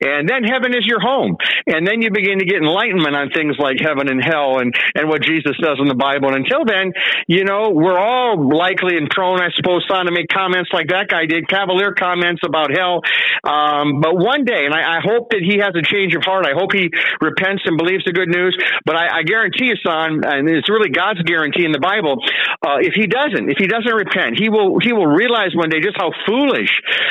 and 0.00 0.28
then 0.28 0.44
heaven 0.44 0.74
is 0.74 0.86
your 0.86 1.00
home. 1.00 1.36
And 1.66 1.86
then 1.86 2.02
you 2.02 2.10
begin 2.10 2.38
to 2.38 2.46
get 2.46 2.62
enlightenment 2.62 3.16
on 3.16 3.30
things 3.30 3.56
like 3.58 3.80
heaven 3.80 4.08
and 4.08 4.22
hell 4.22 4.58
and, 4.60 4.74
and 4.94 5.08
what 5.08 5.22
Jesus 5.22 5.56
says 5.60 5.80
in 5.80 5.88
the 5.88 5.98
Bible. 5.98 6.32
And 6.32 6.44
until 6.44 6.64
then, 6.64 6.92
you 7.26 7.44
know, 7.44 7.70
we're 7.70 7.98
all 7.98 8.36
likely 8.36 8.96
and 8.96 9.08
prone, 9.10 9.40
I 9.40 9.50
suppose, 9.56 9.84
son, 9.88 10.06
to 10.06 10.12
make 10.12 10.28
comments 10.28 10.70
like 10.72 10.88
that 10.88 11.08
guy 11.08 11.26
did, 11.26 11.48
cavalier 11.48 11.92
comments 11.92 12.42
about 12.44 12.70
hell. 12.70 13.02
Um, 13.44 14.00
but 14.00 14.16
one 14.16 14.44
day, 14.44 14.66
and 14.66 14.74
I, 14.74 14.85
I, 14.86 15.00
hope 15.02 15.30
that 15.30 15.42
he 15.42 15.58
has 15.58 15.74
a 15.74 15.82
change 15.82 16.14
of 16.14 16.22
heart. 16.22 16.46
I 16.46 16.54
hope 16.54 16.72
he 16.72 16.90
repents 17.20 17.62
and 17.66 17.76
believes 17.76 18.04
the 18.04 18.12
good 18.12 18.28
news. 18.28 18.56
But 18.84 18.96
I, 18.96 19.20
I 19.20 19.22
guarantee 19.22 19.72
you, 19.72 19.78
son, 19.82 20.22
and 20.24 20.48
it's 20.48 20.70
really 20.70 20.90
God's 20.90 21.22
guarantee 21.22 21.64
in 21.64 21.72
the 21.72 21.82
Bible, 21.82 22.18
uh, 22.62 22.78
if 22.80 22.94
he 22.94 23.06
doesn't, 23.06 23.50
if 23.50 23.58
he 23.58 23.66
doesn't 23.66 23.92
repent, 23.92 24.38
he 24.38 24.48
will 24.48 24.78
he 24.78 24.92
will 24.92 25.06
realize 25.06 25.54
one 25.54 25.70
day 25.70 25.80
just 25.80 25.96
how 25.96 26.10
foolish 26.26 26.70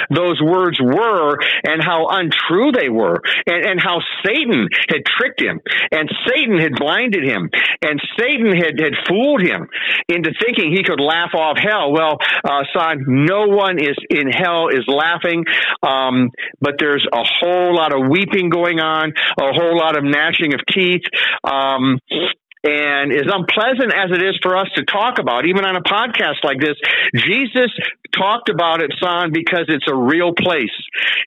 those 0.10 0.42
words 0.42 0.80
were 0.80 1.38
and 1.64 1.82
how 1.84 2.08
untrue 2.10 2.72
they 2.72 2.90
were 2.90 3.22
and, 3.48 3.66
and 3.66 3.78
how 3.82 4.00
Satan 4.26 4.68
had 4.90 5.06
tricked 5.06 5.42
him 5.42 5.60
and 5.92 6.10
Satan 6.28 6.60
had 6.60 6.76
blinded 6.76 7.24
him 7.24 7.50
and 7.82 8.02
Satan 8.20 8.56
had, 8.56 8.80
had 8.80 8.94
fooled 9.08 9.42
him 9.42 9.68
into 10.10 10.32
thinking 10.42 10.72
he 10.72 10.84
could 10.84 11.00
laugh 11.00 11.34
off 11.34 11.58
hell. 11.58 11.92
Well, 11.92 12.18
uh, 12.44 12.64
son, 12.74 13.06
no 13.08 13.48
one 13.48 13.80
is 13.80 13.96
in 14.10 14.30
hell 14.30 14.68
is 14.70 14.86
laughing, 14.88 15.46
um, 15.82 16.32
but 16.60 16.76
there's 16.80 17.06
a 17.12 17.24
whole 17.24 17.65
lot 17.74 17.94
of 17.94 18.10
weeping 18.10 18.50
going 18.50 18.80
on, 18.80 19.14
a 19.40 19.54
whole 19.54 19.78
lot 19.78 19.98
of 19.98 20.04
gnashing 20.04 20.54
of 20.54 20.60
teeth. 20.72 21.04
Um, 21.44 22.00
and 22.66 23.12
as 23.12 23.30
unpleasant 23.32 23.94
as 23.94 24.10
it 24.10 24.26
is 24.26 24.40
for 24.42 24.58
us 24.58 24.68
to 24.76 24.84
talk 24.86 25.20
about, 25.20 25.46
even 25.46 25.66
on 25.66 25.76
a 25.76 25.82
podcast 25.82 26.44
like 26.44 26.60
this, 26.60 26.76
Jesus 27.14 27.70
talked 28.12 28.50
about 28.50 28.82
it, 28.82 28.92
son, 29.00 29.32
because 29.32 29.66
it's 29.68 29.86
a 29.88 29.96
real 29.96 30.34
place 30.34 30.74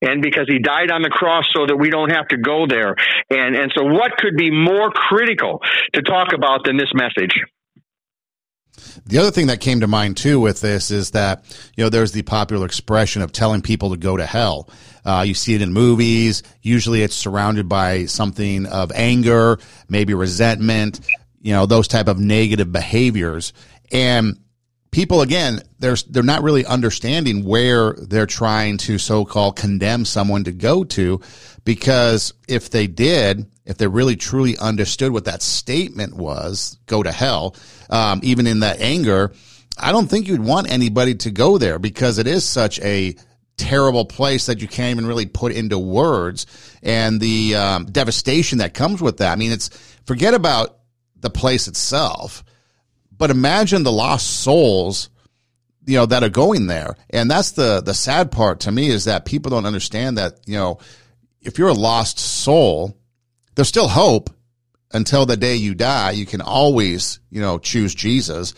and 0.02 0.20
because 0.20 0.46
he 0.48 0.58
died 0.58 0.90
on 0.90 1.02
the 1.02 1.10
cross 1.10 1.44
so 1.54 1.66
that 1.66 1.76
we 1.76 1.90
don't 1.90 2.10
have 2.10 2.26
to 2.28 2.36
go 2.38 2.66
there. 2.66 2.96
And, 3.30 3.54
and 3.54 3.72
so 3.76 3.84
what 3.84 4.16
could 4.18 4.36
be 4.36 4.50
more 4.50 4.90
critical 4.90 5.62
to 5.92 6.02
talk 6.02 6.32
about 6.34 6.64
than 6.64 6.76
this 6.76 6.92
message? 6.92 7.38
The 9.06 9.18
other 9.18 9.30
thing 9.30 9.46
that 9.46 9.60
came 9.60 9.80
to 9.80 9.86
mind 9.86 10.16
too 10.16 10.40
with 10.40 10.60
this 10.60 10.90
is 10.90 11.12
that, 11.12 11.44
you 11.76 11.84
know, 11.84 11.90
there's 11.90 12.12
the 12.12 12.22
popular 12.22 12.66
expression 12.66 13.22
of 13.22 13.32
telling 13.32 13.62
people 13.62 13.90
to 13.90 13.96
go 13.96 14.16
to 14.16 14.26
hell. 14.26 14.68
Uh, 15.04 15.24
you 15.26 15.34
see 15.34 15.54
it 15.54 15.62
in 15.62 15.72
movies. 15.72 16.42
Usually 16.62 17.02
it's 17.02 17.14
surrounded 17.14 17.68
by 17.68 18.06
something 18.06 18.66
of 18.66 18.92
anger, 18.94 19.58
maybe 19.88 20.14
resentment, 20.14 21.00
you 21.40 21.52
know, 21.52 21.66
those 21.66 21.88
type 21.88 22.08
of 22.08 22.18
negative 22.18 22.72
behaviors. 22.72 23.52
And 23.90 24.38
people, 24.90 25.22
again, 25.22 25.62
they're, 25.78 25.96
they're 26.08 26.22
not 26.22 26.42
really 26.42 26.66
understanding 26.66 27.44
where 27.44 27.92
they're 27.92 28.26
trying 28.26 28.78
to 28.78 28.98
so-called 28.98 29.56
condemn 29.56 30.04
someone 30.04 30.44
to 30.44 30.52
go 30.52 30.84
to 30.84 31.20
because 31.64 32.32
if 32.48 32.70
they 32.70 32.86
did, 32.86 33.46
if 33.66 33.76
they 33.76 33.86
really 33.86 34.16
truly 34.16 34.56
understood 34.58 35.12
what 35.12 35.26
that 35.26 35.42
statement 35.42 36.16
was, 36.16 36.78
go 36.86 37.02
to 37.02 37.12
hell, 37.12 37.54
um, 37.90 38.20
even 38.22 38.46
in 38.46 38.60
that 38.60 38.80
anger, 38.80 39.32
I 39.78 39.92
don't 39.92 40.08
think 40.08 40.26
you'd 40.26 40.44
want 40.44 40.70
anybody 40.70 41.14
to 41.16 41.30
go 41.30 41.58
there 41.58 41.78
because 41.78 42.18
it 42.18 42.26
is 42.26 42.44
such 42.44 42.80
a 42.80 43.14
terrible 43.58 44.04
place 44.04 44.46
that 44.46 44.62
you 44.62 44.68
can't 44.68 44.90
even 44.90 45.06
really 45.06 45.26
put 45.26 45.52
into 45.52 45.78
words 45.78 46.46
and 46.82 47.20
the 47.20 47.56
um, 47.56 47.84
devastation 47.86 48.58
that 48.58 48.72
comes 48.72 49.02
with 49.02 49.18
that. 49.18 49.32
I 49.32 49.36
mean, 49.36 49.52
it's 49.52 49.68
forget 50.06 50.32
about 50.32 50.78
the 51.20 51.30
place 51.30 51.68
itself, 51.68 52.44
but 53.14 53.30
imagine 53.30 53.82
the 53.82 53.92
lost 53.92 54.40
souls 54.40 55.10
you 55.88 55.96
know, 55.96 56.04
that 56.04 56.22
are 56.22 56.28
going 56.28 56.66
there. 56.66 56.96
And 57.08 57.30
that's 57.30 57.52
the, 57.52 57.80
the 57.80 57.94
sad 57.94 58.30
part 58.30 58.60
to 58.60 58.70
me 58.70 58.88
is 58.88 59.04
that 59.04 59.24
people 59.24 59.50
don't 59.50 59.64
understand 59.64 60.18
that, 60.18 60.34
you 60.44 60.54
know, 60.54 60.80
if 61.40 61.58
you're 61.58 61.68
a 61.68 61.72
lost 61.72 62.18
soul, 62.18 62.94
there's 63.54 63.68
still 63.68 63.88
hope 63.88 64.28
until 64.92 65.24
the 65.24 65.38
day 65.38 65.56
you 65.56 65.74
die. 65.74 66.10
You 66.10 66.26
can 66.26 66.42
always, 66.42 67.20
you 67.30 67.40
know, 67.40 67.58
choose 67.58 67.94
Jesus, 67.94 68.52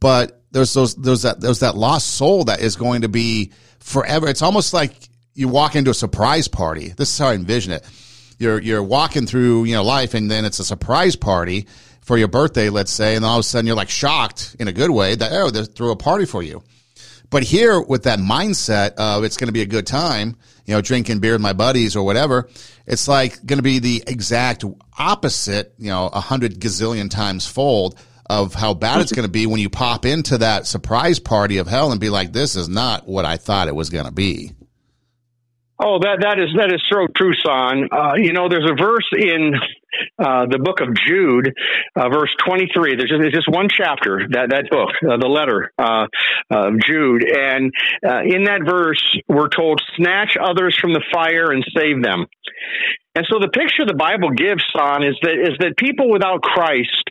but 0.00 0.42
there's 0.50 0.74
those, 0.74 0.94
there's 0.96 1.22
that, 1.22 1.40
there's 1.40 1.60
that 1.60 1.76
lost 1.76 2.08
soul 2.08 2.44
that 2.44 2.60
is 2.60 2.76
going 2.76 3.00
to 3.00 3.08
be 3.08 3.52
forever. 3.86 4.28
It's 4.28 4.42
almost 4.42 4.74
like 4.74 5.08
you 5.34 5.46
walk 5.46 5.76
into 5.76 5.92
a 5.92 5.94
surprise 5.94 6.48
party. 6.48 6.88
This 6.88 7.08
is 7.08 7.18
how 7.18 7.28
I 7.28 7.34
envision 7.34 7.72
it. 7.72 7.84
You're, 8.38 8.60
you're 8.60 8.82
walking 8.82 9.26
through, 9.26 9.64
you 9.64 9.74
know, 9.74 9.84
life 9.84 10.12
and 10.12 10.28
then 10.30 10.44
it's 10.44 10.58
a 10.58 10.64
surprise 10.64 11.14
party 11.14 11.68
for 12.00 12.18
your 12.18 12.28
birthday, 12.28 12.68
let's 12.68 12.92
say, 12.92 13.14
and 13.14 13.24
all 13.24 13.36
of 13.36 13.40
a 13.40 13.42
sudden 13.44 13.66
you're 13.66 13.76
like 13.76 13.88
shocked 13.88 14.56
in 14.58 14.66
a 14.66 14.72
good 14.72 14.90
way 14.90 15.14
that, 15.14 15.32
oh, 15.32 15.50
they 15.50 15.64
threw 15.64 15.92
a 15.92 15.96
party 15.96 16.26
for 16.26 16.42
you. 16.42 16.62
But 17.30 17.44
here 17.44 17.80
with 17.80 18.02
that 18.04 18.18
mindset 18.18 18.94
of 18.94 19.22
it's 19.22 19.36
going 19.36 19.48
to 19.48 19.52
be 19.52 19.62
a 19.62 19.66
good 19.66 19.86
time, 19.86 20.36
you 20.64 20.74
know, 20.74 20.80
drinking 20.80 21.20
beer 21.20 21.32
with 21.32 21.40
my 21.40 21.52
buddies 21.52 21.94
or 21.94 22.04
whatever, 22.04 22.48
it's 22.86 23.06
like 23.06 23.44
going 23.46 23.58
to 23.58 23.62
be 23.62 23.78
the 23.78 24.02
exact 24.06 24.64
opposite, 24.98 25.74
you 25.78 25.90
know, 25.90 26.08
a 26.12 26.20
hundred 26.20 26.60
gazillion 26.60 27.08
times 27.08 27.46
fold 27.46 27.96
of 28.28 28.54
how 28.54 28.74
bad 28.74 29.00
it's 29.00 29.12
going 29.12 29.26
to 29.26 29.32
be 29.32 29.46
when 29.46 29.60
you 29.60 29.70
pop 29.70 30.04
into 30.04 30.38
that 30.38 30.66
surprise 30.66 31.18
party 31.18 31.58
of 31.58 31.66
hell 31.66 31.92
and 31.92 32.00
be 32.00 32.10
like, 32.10 32.32
this 32.32 32.56
is 32.56 32.68
not 32.68 33.06
what 33.06 33.24
I 33.24 33.36
thought 33.36 33.68
it 33.68 33.74
was 33.74 33.90
going 33.90 34.06
to 34.06 34.12
be. 34.12 34.52
Oh, 35.78 35.98
that 36.00 36.24
that 36.24 36.40
is 36.40 36.48
that 36.56 36.72
is 36.72 36.80
so 36.88 37.06
true, 37.14 37.34
son. 37.44 37.88
Uh, 37.92 38.14
you 38.16 38.32
know, 38.32 38.48
there's 38.48 38.64
a 38.64 38.74
verse 38.74 39.04
in 39.12 39.52
uh, 40.18 40.46
the 40.48 40.58
book 40.58 40.80
of 40.80 40.88
Jude, 40.96 41.52
uh, 41.94 42.08
verse 42.08 42.32
23. 42.46 42.96
There's 42.96 43.10
just, 43.10 43.20
there's 43.20 43.34
just 43.34 43.48
one 43.52 43.68
chapter 43.68 44.24
that 44.30 44.56
that 44.56 44.70
book, 44.70 44.88
uh, 45.04 45.18
the 45.20 45.28
letter 45.28 45.70
uh, 45.76 46.06
of 46.50 46.80
Jude, 46.80 47.28
and 47.28 47.72
uh, 48.00 48.24
in 48.24 48.44
that 48.44 48.64
verse, 48.64 49.04
we're 49.28 49.48
told, 49.48 49.82
"Snatch 49.96 50.38
others 50.40 50.78
from 50.80 50.94
the 50.94 51.04
fire 51.12 51.52
and 51.52 51.62
save 51.76 52.02
them." 52.02 52.24
And 53.14 53.26
so, 53.28 53.36
the 53.38 53.52
picture 53.52 53.84
the 53.84 53.92
Bible 53.92 54.30
gives, 54.30 54.64
son, 54.72 55.04
is 55.04 55.16
that 55.20 55.36
is 55.36 55.58
that 55.60 55.76
people 55.76 56.10
without 56.10 56.40
Christ 56.40 57.04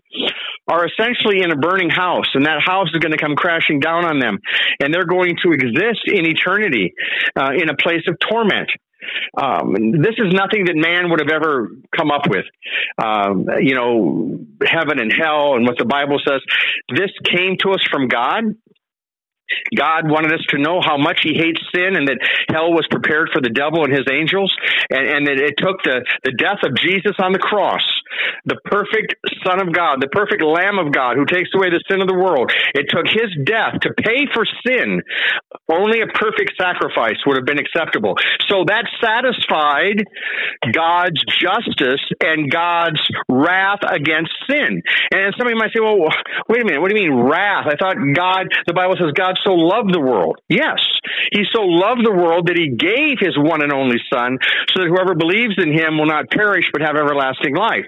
are 0.67 0.85
essentially 0.87 1.41
in 1.41 1.51
a 1.51 1.55
burning 1.55 1.89
house, 1.89 2.27
and 2.33 2.45
that 2.45 2.61
house 2.65 2.89
is 2.93 2.99
going 2.99 3.11
to 3.11 3.17
come 3.17 3.35
crashing 3.35 3.79
down 3.79 4.05
on 4.05 4.19
them, 4.19 4.39
and 4.79 4.93
they're 4.93 5.05
going 5.05 5.37
to 5.43 5.51
exist 5.51 6.01
in 6.07 6.25
eternity 6.25 6.93
uh, 7.35 7.51
in 7.55 7.69
a 7.69 7.75
place 7.75 8.03
of 8.07 8.17
torment. 8.19 8.69
Um, 9.39 9.73
this 9.91 10.15
is 10.17 10.33
nothing 10.33 10.65
that 10.65 10.75
man 10.75 11.09
would 11.09 11.19
have 11.19 11.29
ever 11.29 11.69
come 11.95 12.09
up 12.09 12.27
with. 12.27 12.45
Um, 12.97 13.45
you 13.59 13.75
know, 13.75 14.39
heaven 14.65 14.99
and 14.99 15.11
hell, 15.11 15.55
and 15.55 15.65
what 15.65 15.77
the 15.77 15.85
Bible 15.85 16.19
says. 16.25 16.41
This 16.89 17.11
came 17.23 17.57
to 17.59 17.71
us 17.71 17.85
from 17.91 18.07
God. 18.07 18.55
God 19.75 20.09
wanted 20.09 20.33
us 20.33 20.43
to 20.49 20.57
know 20.57 20.81
how 20.81 20.97
much 20.97 21.21
He 21.23 21.33
hates 21.33 21.61
sin 21.73 21.95
and 21.95 22.07
that 22.07 22.19
hell 22.49 22.71
was 22.71 22.87
prepared 22.89 23.29
for 23.33 23.41
the 23.41 23.49
devil 23.49 23.83
and 23.83 23.93
his 23.93 24.05
angels, 24.11 24.53
and, 24.89 25.07
and 25.07 25.27
that 25.27 25.39
it 25.39 25.55
took 25.57 25.81
the, 25.83 26.05
the 26.23 26.31
death 26.31 26.63
of 26.63 26.75
Jesus 26.75 27.13
on 27.19 27.31
the 27.31 27.39
cross, 27.39 27.83
the 28.45 28.57
perfect 28.65 29.15
Son 29.45 29.61
of 29.61 29.73
God, 29.73 30.01
the 30.01 30.11
perfect 30.11 30.41
Lamb 30.41 30.79
of 30.79 30.91
God 30.91 31.17
who 31.17 31.25
takes 31.25 31.49
away 31.55 31.69
the 31.69 31.83
sin 31.89 32.01
of 32.01 32.07
the 32.07 32.17
world. 32.17 32.51
It 32.73 32.87
took 32.89 33.05
His 33.07 33.29
death 33.45 33.81
to 33.81 33.93
pay 33.93 34.27
for 34.33 34.45
sin. 34.65 35.01
Only 35.69 36.01
a 36.01 36.07
perfect 36.07 36.53
sacrifice 36.57 37.17
would 37.25 37.37
have 37.37 37.45
been 37.45 37.59
acceptable. 37.59 38.15
So 38.47 38.65
that 38.67 38.85
satisfied 39.01 40.05
God's 40.71 41.21
justice 41.25 42.03
and 42.21 42.51
God's 42.51 43.01
wrath 43.29 43.81
against 43.87 44.33
sin. 44.49 44.81
And 45.13 45.33
somebody 45.37 45.57
might 45.57 45.73
say, 45.73 45.81
well, 45.81 46.09
wait 46.49 46.61
a 46.61 46.65
minute, 46.65 46.81
what 46.81 46.89
do 46.89 46.95
you 46.97 47.09
mean 47.09 47.25
wrath? 47.25 47.65
I 47.67 47.75
thought 47.75 47.97
God, 48.13 48.47
the 48.67 48.73
Bible 48.73 48.95
says 48.97 49.11
God 49.15 49.34
so 49.43 49.53
loved 49.53 49.93
the 49.93 49.99
world. 49.99 50.39
Yes, 50.49 50.79
he 51.31 51.43
so 51.53 51.61
loved 51.61 52.05
the 52.05 52.11
world 52.11 52.47
that 52.47 52.57
he 52.57 52.69
gave 52.75 53.19
his 53.19 53.37
one 53.37 53.63
and 53.63 53.73
only 53.73 53.97
son 54.11 54.37
so 54.73 54.83
that 54.83 54.89
whoever 54.89 55.15
believes 55.15 55.55
in 55.57 55.73
him 55.73 55.97
will 55.97 56.07
not 56.07 56.29
perish 56.29 56.65
but 56.71 56.81
have 56.81 56.95
everlasting 56.95 57.55
life. 57.55 57.85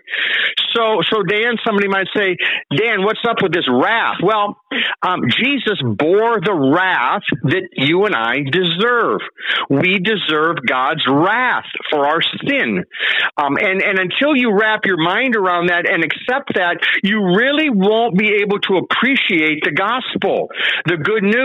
So, 0.76 1.02
so 1.10 1.24
Dan, 1.24 1.58
somebody 1.66 1.88
might 1.88 2.08
say, 2.16 2.38
Dan, 2.76 3.04
what's 3.04 3.24
up 3.28 3.38
with 3.42 3.54
this 3.54 3.68
wrath? 3.70 4.18
Well, 4.22 4.58
um, 5.02 5.22
Jesus 5.30 5.82
bore 5.82 6.40
the 6.42 6.54
wrath 6.54 7.24
that 7.44 7.70
you 7.74 8.06
and 8.06 8.14
I 8.14 8.46
deserve. 8.46 9.22
We 9.70 10.00
deserve 10.00 10.58
God's 10.68 11.06
wrath 11.10 11.66
for 11.90 12.06
our 12.06 12.22
sin. 12.22 12.84
Um, 13.38 13.58
and, 13.58 13.82
and 13.82 13.98
until 13.98 14.36
you 14.36 14.54
wrap 14.54 14.86
your 14.86 15.02
mind 15.02 15.36
around 15.36 15.70
that 15.70 15.90
and 15.90 16.04
accept 16.04 16.54
that, 16.56 16.78
you 17.04 17.24
really 17.36 17.70
won't 17.70 18.18
be 18.18 18.42
able 18.44 18.60
to 18.68 18.78
appreciate 18.78 19.64
the 19.64 19.72
gospel, 19.72 20.50
the 20.86 20.98
good 20.98 21.24
news. 21.24 21.37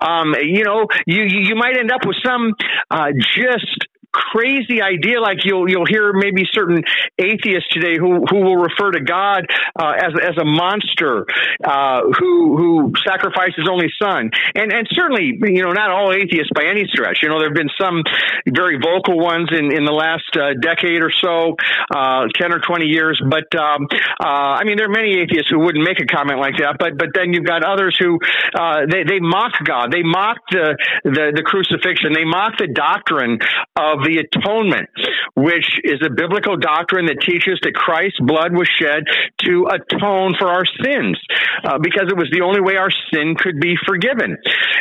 Um, 0.00 0.34
you 0.40 0.64
know, 0.64 0.86
you, 1.06 1.24
you 1.24 1.54
might 1.56 1.76
end 1.78 1.90
up 1.90 2.06
with 2.06 2.16
some 2.24 2.54
uh, 2.90 3.12
just 3.12 3.86
crazy 4.32 4.82
idea 4.82 5.20
like 5.20 5.38
you'll 5.44 5.68
you'll 5.70 5.86
hear 5.86 6.12
maybe 6.12 6.42
certain 6.50 6.82
atheists 7.18 7.68
today 7.70 7.96
who 7.98 8.26
who 8.28 8.42
will 8.42 8.56
refer 8.56 8.90
to 8.90 9.00
God 9.00 9.46
uh, 9.78 9.94
as 9.96 10.12
as 10.20 10.36
a 10.38 10.44
monster 10.44 11.26
uh, 11.64 12.02
who 12.18 12.56
who 12.56 12.92
sacrificed 13.06 13.56
his 13.56 13.68
only 13.68 13.88
son. 14.00 14.30
And 14.54 14.72
and 14.72 14.86
certainly 14.90 15.38
you 15.38 15.62
know 15.62 15.72
not 15.72 15.90
all 15.90 16.12
atheists 16.12 16.50
by 16.54 16.64
any 16.66 16.84
stretch. 16.90 17.18
You 17.22 17.28
know 17.28 17.38
there 17.38 17.48
have 17.48 17.56
been 17.56 17.72
some 17.78 18.02
very 18.48 18.78
vocal 18.78 19.18
ones 19.18 19.48
in 19.52 19.72
in 19.72 19.84
the 19.84 19.94
last 19.94 20.30
uh, 20.34 20.54
decade 20.60 21.02
or 21.02 21.12
so 21.14 21.54
uh, 21.94 22.26
10 22.34 22.52
or 22.52 22.60
20 22.60 22.86
years. 22.86 23.20
But 23.22 23.48
um, 23.54 23.86
uh, 24.20 24.58
I 24.58 24.64
mean 24.64 24.76
there 24.76 24.86
are 24.86 24.94
many 24.94 25.18
atheists 25.20 25.50
who 25.50 25.60
wouldn't 25.60 25.84
make 25.84 26.00
a 26.00 26.06
comment 26.06 26.40
like 26.40 26.58
that. 26.58 26.76
But 26.78 26.98
but 26.98 27.14
then 27.14 27.32
you've 27.32 27.46
got 27.46 27.64
others 27.64 27.96
who 27.98 28.18
uh, 28.54 28.86
they 28.90 29.04
they 29.04 29.20
mock 29.20 29.52
God. 29.64 29.92
They 29.92 30.02
mock 30.02 30.38
the 30.50 30.76
the, 31.04 31.32
the 31.34 31.42
crucifixion. 31.42 32.12
They 32.12 32.24
mock 32.24 32.58
the 32.58 32.68
doctrine 32.68 33.38
of 33.76 34.07
the 34.08 34.24
atonement, 34.24 34.88
which 35.36 35.68
is 35.84 36.00
a 36.00 36.08
biblical 36.08 36.56
doctrine 36.56 37.06
that 37.06 37.20
teaches 37.20 37.60
that 37.62 37.74
Christ's 37.74 38.20
blood 38.20 38.56
was 38.56 38.68
shed 38.80 39.04
to 39.44 39.68
atone 39.68 40.32
for 40.38 40.48
our 40.48 40.64
sins, 40.64 41.20
uh, 41.64 41.78
because 41.78 42.08
it 42.08 42.16
was 42.16 42.28
the 42.32 42.40
only 42.40 42.60
way 42.60 42.76
our 42.76 42.90
sin 43.12 43.36
could 43.36 43.60
be 43.60 43.76
forgiven. 43.86 44.38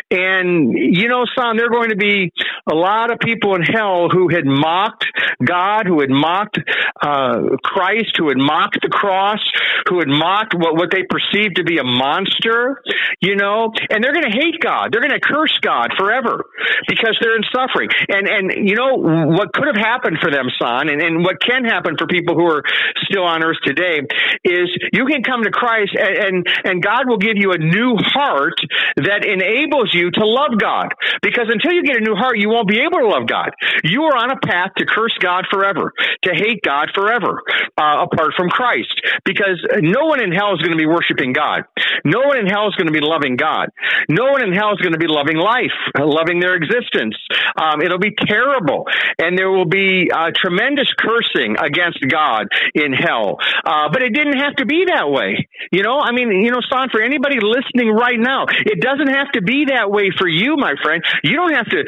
And, 0.10 0.72
you 0.72 1.10
know, 1.10 1.26
son, 1.36 1.58
there 1.58 1.68
are 1.68 1.76
going 1.76 1.90
to 1.90 2.00
be 2.00 2.32
a 2.72 2.76
lot 2.76 3.12
of 3.12 3.20
people 3.20 3.56
in 3.56 3.62
hell 3.62 4.08
who 4.10 4.30
had 4.30 4.46
mocked 4.46 5.06
God, 5.44 5.86
who 5.86 6.00
had 6.00 6.10
mocked 6.10 6.60
uh, 7.02 7.58
Christ, 7.64 8.16
who 8.18 8.30
had 8.30 8.38
mocked 8.38 8.80
the 8.82 8.90
cross, 8.90 9.44
who 9.90 10.00
had 10.00 10.08
mocked 10.08 10.56
what, 10.56 10.76
what 10.76 10.90
they 10.92 11.04
perceived 11.04 11.58
to 11.58 11.64
be 11.64 11.78
a 11.78 11.84
monster, 11.84 12.82
you 13.20 13.36
know, 13.36 13.74
and 13.90 14.04
they're 14.04 14.14
going 14.14 14.32
to 14.32 14.38
hate 14.38 14.60
God. 14.62 14.92
They're 14.92 15.02
going 15.02 15.12
to 15.12 15.20
curse 15.20 15.58
God 15.62 15.92
forever 15.98 16.46
because 16.88 17.18
they're 17.22 17.36
in 17.36 17.44
suffering. 17.54 17.90
And, 18.08 18.28
and, 18.28 18.70
you 18.70 18.76
know, 18.76 18.96
what 19.26 19.54
could 19.54 19.68
have 19.68 19.80
happened 19.80 20.18
for 20.22 20.32
them, 20.32 20.48
son, 20.60 20.90
and, 20.90 21.02
and 21.02 21.24
what 21.24 21.42
can 21.42 21.66
happen 21.66 21.96
for 21.98 22.08
people 22.08 22.36
who 22.36 22.46
are 22.46 22.64
still 23.10 23.24
on 23.24 23.44
earth 23.44 23.58
today 23.64 24.02
is 24.44 24.70
you 24.94 25.06
can 25.06 25.24
come 25.24 25.44
to 25.44 25.52
Christ 25.52 25.96
and, 25.98 26.18
and, 26.18 26.48
and 26.64 26.84
God 26.84 27.08
will 27.08 27.18
give 27.18 27.38
you 27.38 27.52
a 27.52 27.58
new 27.58 27.96
heart 27.98 28.60
that 28.98 29.26
enables 29.26 29.94
you 29.94 30.12
to 30.12 30.26
love 30.26 30.60
God. 30.60 30.94
Because 31.22 31.48
until 31.50 31.74
you 31.74 31.84
get 31.84 31.98
a 31.98 32.04
new 32.04 32.16
heart, 32.16 32.38
you 32.38 32.50
won't 32.50 32.68
be 32.68 32.80
able 32.82 33.00
to 33.00 33.08
love 33.08 33.28
God. 33.28 33.52
You 33.84 34.04
are 34.04 34.18
on 34.18 34.32
a 34.32 34.40
path 34.40 34.72
to 34.78 34.86
curse 34.86 35.16
God 35.20 35.46
forever, 35.52 35.94
to 36.24 36.32
hate 36.34 36.62
God 36.64 36.92
forever, 36.94 37.42
uh, 37.78 38.06
apart 38.06 38.34
from 38.36 38.50
Christ. 38.50 38.94
Because 39.26 39.60
no 39.82 40.06
one 40.06 40.22
in 40.22 40.32
hell 40.32 40.54
is 40.54 40.60
going 40.60 40.76
to 40.76 40.78
be 40.78 40.88
worshiping 40.88 41.34
God. 41.34 41.64
No 42.06 42.22
one 42.22 42.38
in 42.38 42.48
hell 42.48 42.68
is 42.68 42.76
going 42.76 42.88
to 42.88 42.94
be 42.94 43.04
loving 43.04 43.36
God. 43.36 43.70
No 44.10 44.32
one 44.32 44.44
in 44.44 44.54
hell 44.54 44.74
is 44.74 44.82
going 44.82 44.94
to 44.94 45.02
be 45.02 45.08
loving 45.08 45.38
life, 45.38 45.76
loving 45.98 46.40
their 46.40 46.56
existence. 46.56 47.16
Um, 47.58 47.82
it'll 47.82 48.00
be 48.00 48.14
terrible. 48.16 48.86
And 49.20 49.38
there 49.38 49.52
will 49.52 49.68
be 49.68 50.10
uh, 50.14 50.32
tremendous 50.36 50.88
cursing 50.98 51.56
against 51.58 52.00
God 52.08 52.48
in 52.74 52.94
hell. 52.94 53.38
Uh, 53.66 53.90
but 53.92 54.02
it 54.02 54.14
didn't 54.14 54.38
have 54.38 54.56
to 54.58 54.66
be 54.66 54.86
that 54.88 55.10
way. 55.10 55.48
You 55.72 55.84
know, 55.84 56.00
I 56.00 56.12
mean, 56.12 56.32
you 56.44 56.52
know, 56.52 56.62
Son, 56.70 56.90
for 56.92 57.02
anybody 57.02 57.38
listening 57.42 57.92
right 57.94 58.20
now, 58.20 58.46
it 58.50 58.82
doesn't 58.82 59.10
have 59.10 59.32
to 59.34 59.42
be 59.42 59.66
that 59.70 59.92
way 59.92 60.12
for 60.18 60.28
you, 60.28 60.56
my 60.58 60.76
friend. 60.84 61.04
You 61.24 61.36
don't 61.36 61.54
have 61.54 61.68
to 61.68 61.84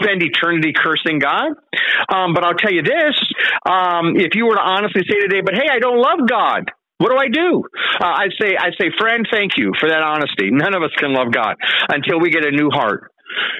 spend 0.00 0.22
eternity 0.22 0.72
cursing 0.74 1.18
God. 1.18 1.52
Um, 2.12 2.34
but 2.34 2.44
I'll 2.44 2.58
tell 2.58 2.72
you 2.72 2.82
this, 2.82 3.16
um, 3.68 4.16
if 4.16 4.34
you 4.34 4.46
were 4.46 4.54
to 4.54 4.62
honestly 4.62 5.02
say 5.08 5.20
today, 5.20 5.40
but 5.44 5.54
hey, 5.54 5.68
I 5.70 5.78
don't 5.78 5.98
love 5.98 6.28
God. 6.28 6.70
What 6.98 7.10
do 7.10 7.16
I 7.16 7.28
do? 7.28 7.62
Uh, 8.00 8.26
I'd 8.26 8.34
say, 8.40 8.56
I'd 8.58 8.74
say, 8.78 8.90
friend, 8.98 9.26
thank 9.30 9.52
you 9.56 9.72
for 9.78 9.88
that 9.88 10.02
honesty. 10.02 10.50
None 10.50 10.74
of 10.74 10.82
us 10.82 10.90
can 10.98 11.14
love 11.14 11.32
God 11.32 11.54
until 11.88 12.18
we 12.20 12.30
get 12.30 12.44
a 12.44 12.50
new 12.50 12.70
heart. 12.70 13.12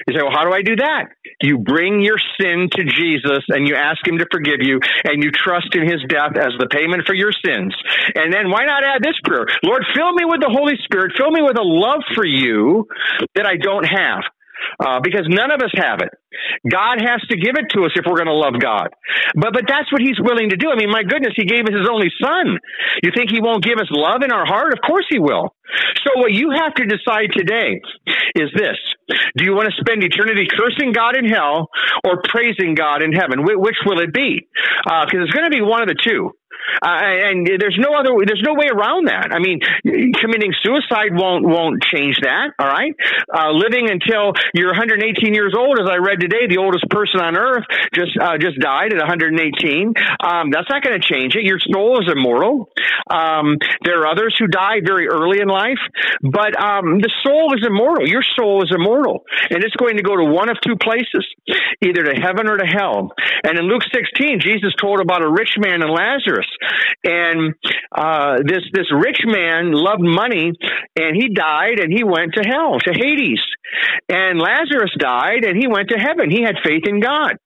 You 0.07 0.15
say, 0.15 0.21
well, 0.23 0.33
how 0.33 0.43
do 0.43 0.51
I 0.51 0.61
do 0.61 0.75
that? 0.75 1.05
You 1.41 1.57
bring 1.57 2.01
your 2.01 2.17
sin 2.39 2.69
to 2.71 2.83
Jesus 2.83 3.43
and 3.47 3.67
you 3.67 3.75
ask 3.75 4.05
him 4.05 4.17
to 4.17 4.25
forgive 4.31 4.59
you 4.59 4.79
and 5.05 5.23
you 5.23 5.31
trust 5.31 5.73
in 5.73 5.83
his 5.83 6.03
death 6.07 6.35
as 6.35 6.53
the 6.59 6.67
payment 6.67 7.03
for 7.05 7.13
your 7.13 7.31
sins. 7.31 7.75
And 8.15 8.33
then 8.33 8.49
why 8.49 8.65
not 8.65 8.83
add 8.83 9.01
this 9.03 9.19
prayer? 9.23 9.45
Lord, 9.63 9.85
fill 9.95 10.13
me 10.13 10.25
with 10.25 10.41
the 10.41 10.51
Holy 10.51 10.75
Spirit. 10.83 11.13
Fill 11.17 11.31
me 11.31 11.41
with 11.41 11.57
a 11.57 11.63
love 11.63 12.03
for 12.15 12.25
you 12.25 12.87
that 13.35 13.45
I 13.45 13.55
don't 13.55 13.85
have. 13.85 14.23
Uh, 14.79 14.99
because 15.03 15.25
none 15.27 15.51
of 15.51 15.61
us 15.61 15.71
have 15.75 15.99
it. 16.01 16.11
God 16.67 17.01
has 17.01 17.21
to 17.29 17.35
give 17.35 17.55
it 17.57 17.71
to 17.73 17.85
us 17.85 17.91
if 17.95 18.05
we're 18.05 18.19
going 18.19 18.31
to 18.31 18.37
love 18.37 18.55
God. 18.59 18.89
But 19.35 19.53
but 19.53 19.65
that's 19.67 19.91
what 19.91 20.01
He's 20.01 20.19
willing 20.19 20.49
to 20.49 20.57
do. 20.57 20.69
I 20.69 20.75
mean, 20.75 20.91
my 20.91 21.03
goodness, 21.03 21.33
He 21.35 21.45
gave 21.45 21.65
us 21.65 21.75
His 21.75 21.87
only 21.89 22.11
Son. 22.21 22.59
You 23.03 23.11
think 23.15 23.31
He 23.31 23.41
won't 23.41 23.63
give 23.63 23.79
us 23.79 23.87
love 23.89 24.21
in 24.23 24.31
our 24.31 24.45
heart? 24.45 24.73
Of 24.73 24.79
course 24.85 25.05
He 25.09 25.19
will. 25.19 25.55
So 26.05 26.19
what 26.19 26.31
you 26.31 26.51
have 26.51 26.73
to 26.75 26.85
decide 26.85 27.31
today 27.35 27.81
is 28.35 28.49
this. 28.55 28.77
Do 29.37 29.45
you 29.45 29.53
want 29.53 29.69
to 29.69 29.75
spend 29.79 30.03
eternity 30.03 30.47
cursing 30.49 30.93
God 30.93 31.17
in 31.17 31.25
hell 31.25 31.69
or 32.03 32.21
praising 32.27 32.75
God 32.75 33.01
in 33.01 33.11
heaven? 33.11 33.43
Which 33.43 33.77
will 33.85 33.99
it 33.99 34.13
be? 34.13 34.47
Because 34.83 35.21
uh, 35.21 35.23
it's 35.23 35.33
going 35.33 35.49
to 35.49 35.55
be 35.55 35.61
one 35.61 35.81
of 35.81 35.87
the 35.87 35.97
two. 35.97 36.31
And 36.81 37.45
there's 37.45 37.77
no 37.79 37.95
other, 37.95 38.11
there's 38.25 38.43
no 38.45 38.53
way 38.53 38.67
around 38.71 39.07
that. 39.07 39.31
I 39.31 39.39
mean, 39.39 39.59
committing 40.15 40.53
suicide 40.63 41.11
won't 41.13 41.45
won't 41.45 41.83
change 41.83 42.17
that. 42.21 42.53
All 42.59 42.67
right, 42.67 42.95
uh, 43.33 43.51
living 43.51 43.89
until 43.89 44.33
you're 44.53 44.71
118 44.71 45.33
years 45.33 45.53
old, 45.57 45.79
as 45.79 45.87
I 45.89 45.97
read 45.97 46.19
today, 46.19 46.47
the 46.47 46.57
oldest 46.57 46.85
person 46.89 47.19
on 47.21 47.35
earth 47.35 47.65
just 47.93 48.17
uh, 48.19 48.37
just 48.37 48.59
died 48.59 48.93
at 48.93 48.99
118. 48.99 49.93
Um, 50.19 50.51
that's 50.51 50.69
not 50.69 50.83
going 50.83 50.99
to 50.99 51.05
change 51.05 51.35
it. 51.35 51.43
Your 51.43 51.59
soul 51.59 51.99
is 51.99 52.07
immortal. 52.11 52.69
Um, 53.09 53.57
there 53.83 54.01
are 54.01 54.07
others 54.07 54.35
who 54.37 54.47
die 54.47 54.81
very 54.85 55.07
early 55.07 55.41
in 55.41 55.47
life, 55.47 55.81
but 56.21 56.55
um, 56.59 56.99
the 56.99 57.11
soul 57.23 57.53
is 57.55 57.65
immortal. 57.65 58.07
Your 58.07 58.23
soul 58.37 58.63
is 58.63 58.71
immortal, 58.73 59.25
and 59.49 59.63
it's 59.63 59.75
going 59.75 59.97
to 59.97 60.03
go 60.03 60.15
to 60.15 60.25
one 60.25 60.49
of 60.49 60.57
two 60.61 60.75
places, 60.75 61.25
either 61.81 62.03
to 62.03 62.15
heaven 62.15 62.47
or 62.47 62.57
to 62.57 62.65
hell. 62.65 63.11
And 63.43 63.57
in 63.57 63.65
Luke 63.65 63.83
16, 63.91 64.39
Jesus 64.41 64.73
told 64.79 64.99
about 65.01 65.21
a 65.21 65.29
rich 65.29 65.57
man 65.57 65.81
and 65.81 65.91
Lazarus. 65.91 66.47
And 67.03 67.55
uh, 67.95 68.37
this 68.45 68.63
this 68.73 68.91
rich 68.91 69.21
man 69.25 69.71
loved 69.71 70.01
money, 70.01 70.51
and 70.95 71.15
he 71.15 71.29
died, 71.29 71.79
and 71.79 71.91
he 71.91 72.03
went 72.03 72.33
to 72.35 72.43
hell, 72.43 72.79
to 72.79 72.93
Hades. 72.93 73.41
And 74.09 74.39
Lazarus 74.39 74.91
died, 74.97 75.45
and 75.45 75.57
he 75.57 75.67
went 75.67 75.89
to 75.89 75.97
heaven. 75.97 76.29
He 76.29 76.41
had 76.41 76.55
faith 76.63 76.83
in 76.85 76.99
God. 76.99 77.37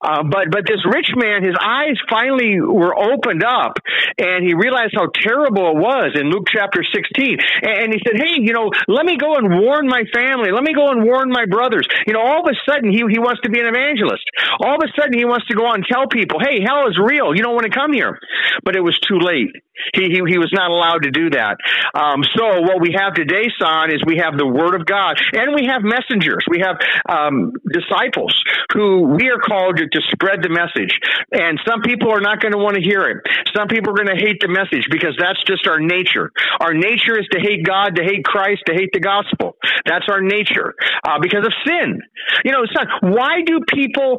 Uh, 0.00 0.22
but 0.22 0.50
but 0.50 0.66
this 0.66 0.82
rich 0.86 1.10
man, 1.14 1.42
his 1.42 1.56
eyes 1.60 1.96
finally 2.10 2.60
were 2.60 2.96
opened 2.96 3.44
up, 3.44 3.78
and 4.18 4.44
he 4.44 4.54
realized 4.54 4.94
how 4.94 5.06
terrible 5.14 5.70
it 5.70 5.78
was 5.78 6.18
in 6.18 6.30
Luke 6.30 6.46
chapter 6.50 6.82
sixteen. 6.82 7.38
And 7.62 7.92
he 7.92 8.00
said, 8.04 8.18
"Hey, 8.18 8.40
you 8.40 8.52
know, 8.52 8.70
let 8.88 9.06
me 9.06 9.16
go 9.16 9.36
and 9.36 9.60
warn 9.60 9.86
my 9.86 10.04
family. 10.12 10.50
Let 10.50 10.64
me 10.64 10.74
go 10.74 10.90
and 10.90 11.04
warn 11.04 11.30
my 11.30 11.46
brothers." 11.46 11.86
You 12.06 12.14
know, 12.14 12.22
all 12.22 12.42
of 12.42 12.50
a 12.50 12.56
sudden 12.70 12.90
he 12.90 13.02
he 13.08 13.18
wants 13.18 13.40
to 13.42 13.50
be 13.50 13.60
an 13.60 13.66
evangelist. 13.66 14.24
All 14.60 14.74
of 14.74 14.82
a 14.82 14.90
sudden 14.98 15.16
he 15.16 15.24
wants 15.24 15.46
to 15.48 15.54
go 15.54 15.66
out 15.66 15.76
and 15.76 15.86
tell 15.86 16.06
people, 16.06 16.40
"Hey, 16.40 16.60
hell 16.64 16.88
is 16.88 16.98
real. 16.98 17.34
You 17.34 17.42
don't 17.42 17.54
want 17.54 17.70
to 17.70 17.78
come 17.78 17.92
here." 17.92 18.18
But 18.64 18.76
it 18.76 18.82
was 18.82 18.98
too 19.00 19.18
late. 19.18 19.50
He, 19.94 20.08
he, 20.08 20.20
he 20.26 20.38
was 20.38 20.50
not 20.52 20.70
allowed 20.70 21.02
to 21.04 21.10
do 21.10 21.30
that. 21.30 21.58
Um, 21.94 22.22
so 22.36 22.60
what 22.62 22.80
we 22.80 22.94
have 22.96 23.14
today, 23.14 23.50
son, 23.58 23.92
is 23.92 24.02
we 24.06 24.18
have 24.18 24.36
the 24.36 24.46
Word 24.46 24.74
of 24.74 24.86
God, 24.86 25.18
and 25.32 25.54
we 25.54 25.66
have 25.66 25.82
messengers. 25.82 26.44
We 26.48 26.60
have 26.60 26.76
um, 27.08 27.52
disciples 27.70 28.34
who 28.72 29.14
we 29.16 29.30
are 29.30 29.38
called 29.38 29.76
to, 29.78 29.88
to 29.88 30.00
spread 30.12 30.42
the 30.42 30.48
message. 30.48 30.94
And 31.32 31.60
some 31.66 31.82
people 31.82 32.10
are 32.12 32.20
not 32.20 32.40
going 32.40 32.52
to 32.52 32.58
want 32.58 32.76
to 32.76 32.82
hear 32.82 33.08
it. 33.08 33.18
Some 33.56 33.68
people 33.68 33.92
are 33.92 33.98
going 34.04 34.14
to 34.14 34.20
hate 34.20 34.40
the 34.40 34.48
message 34.48 34.88
because 34.90 35.16
that's 35.18 35.42
just 35.44 35.66
our 35.66 35.80
nature. 35.80 36.30
Our 36.60 36.74
nature 36.74 37.18
is 37.18 37.26
to 37.32 37.40
hate 37.40 37.64
God, 37.64 37.96
to 37.96 38.02
hate 38.02 38.24
Christ, 38.24 38.62
to 38.66 38.74
hate 38.74 38.92
the 38.92 39.00
gospel. 39.00 39.56
That's 39.84 40.06
our 40.08 40.20
nature 40.20 40.74
uh, 41.04 41.18
because 41.20 41.44
of 41.44 41.52
sin. 41.66 42.00
You 42.44 42.52
know, 42.52 42.64
son, 42.72 43.12
why 43.12 43.42
do 43.44 43.60
people 43.68 44.18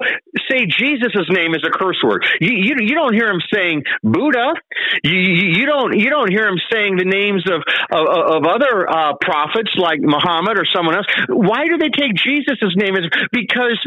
say 0.50 0.66
Jesus' 0.66 1.30
name 1.30 1.56
is 1.56 1.64
a 1.66 1.72
curse 1.72 2.02
word? 2.04 2.26
You, 2.42 2.54
you, 2.54 2.76
you 2.80 2.96
don't 2.96 3.14
hear 3.14 3.28
them 3.28 3.42
saying 3.54 3.84
Buddha. 4.04 4.54
You, 5.04 5.18
you 5.18 5.48
don't 5.66 5.98
you 5.98 6.10
don't 6.10 6.30
hear 6.30 6.48
him 6.48 6.58
saying 6.72 6.98
the 6.98 7.06
names 7.06 7.46
of 7.50 7.62
of, 7.92 8.06
of 8.08 8.42
other 8.46 8.90
uh, 8.90 9.14
prophets 9.22 9.72
like 9.78 10.02
Muhammad 10.02 10.58
or 10.58 10.66
someone 10.66 10.96
else. 10.96 11.08
Why 11.30 11.68
do 11.68 11.78
they 11.78 11.90
take 11.90 12.16
Jesus' 12.16 12.74
name? 12.76 12.96
Is 12.96 13.08
because 13.32 13.80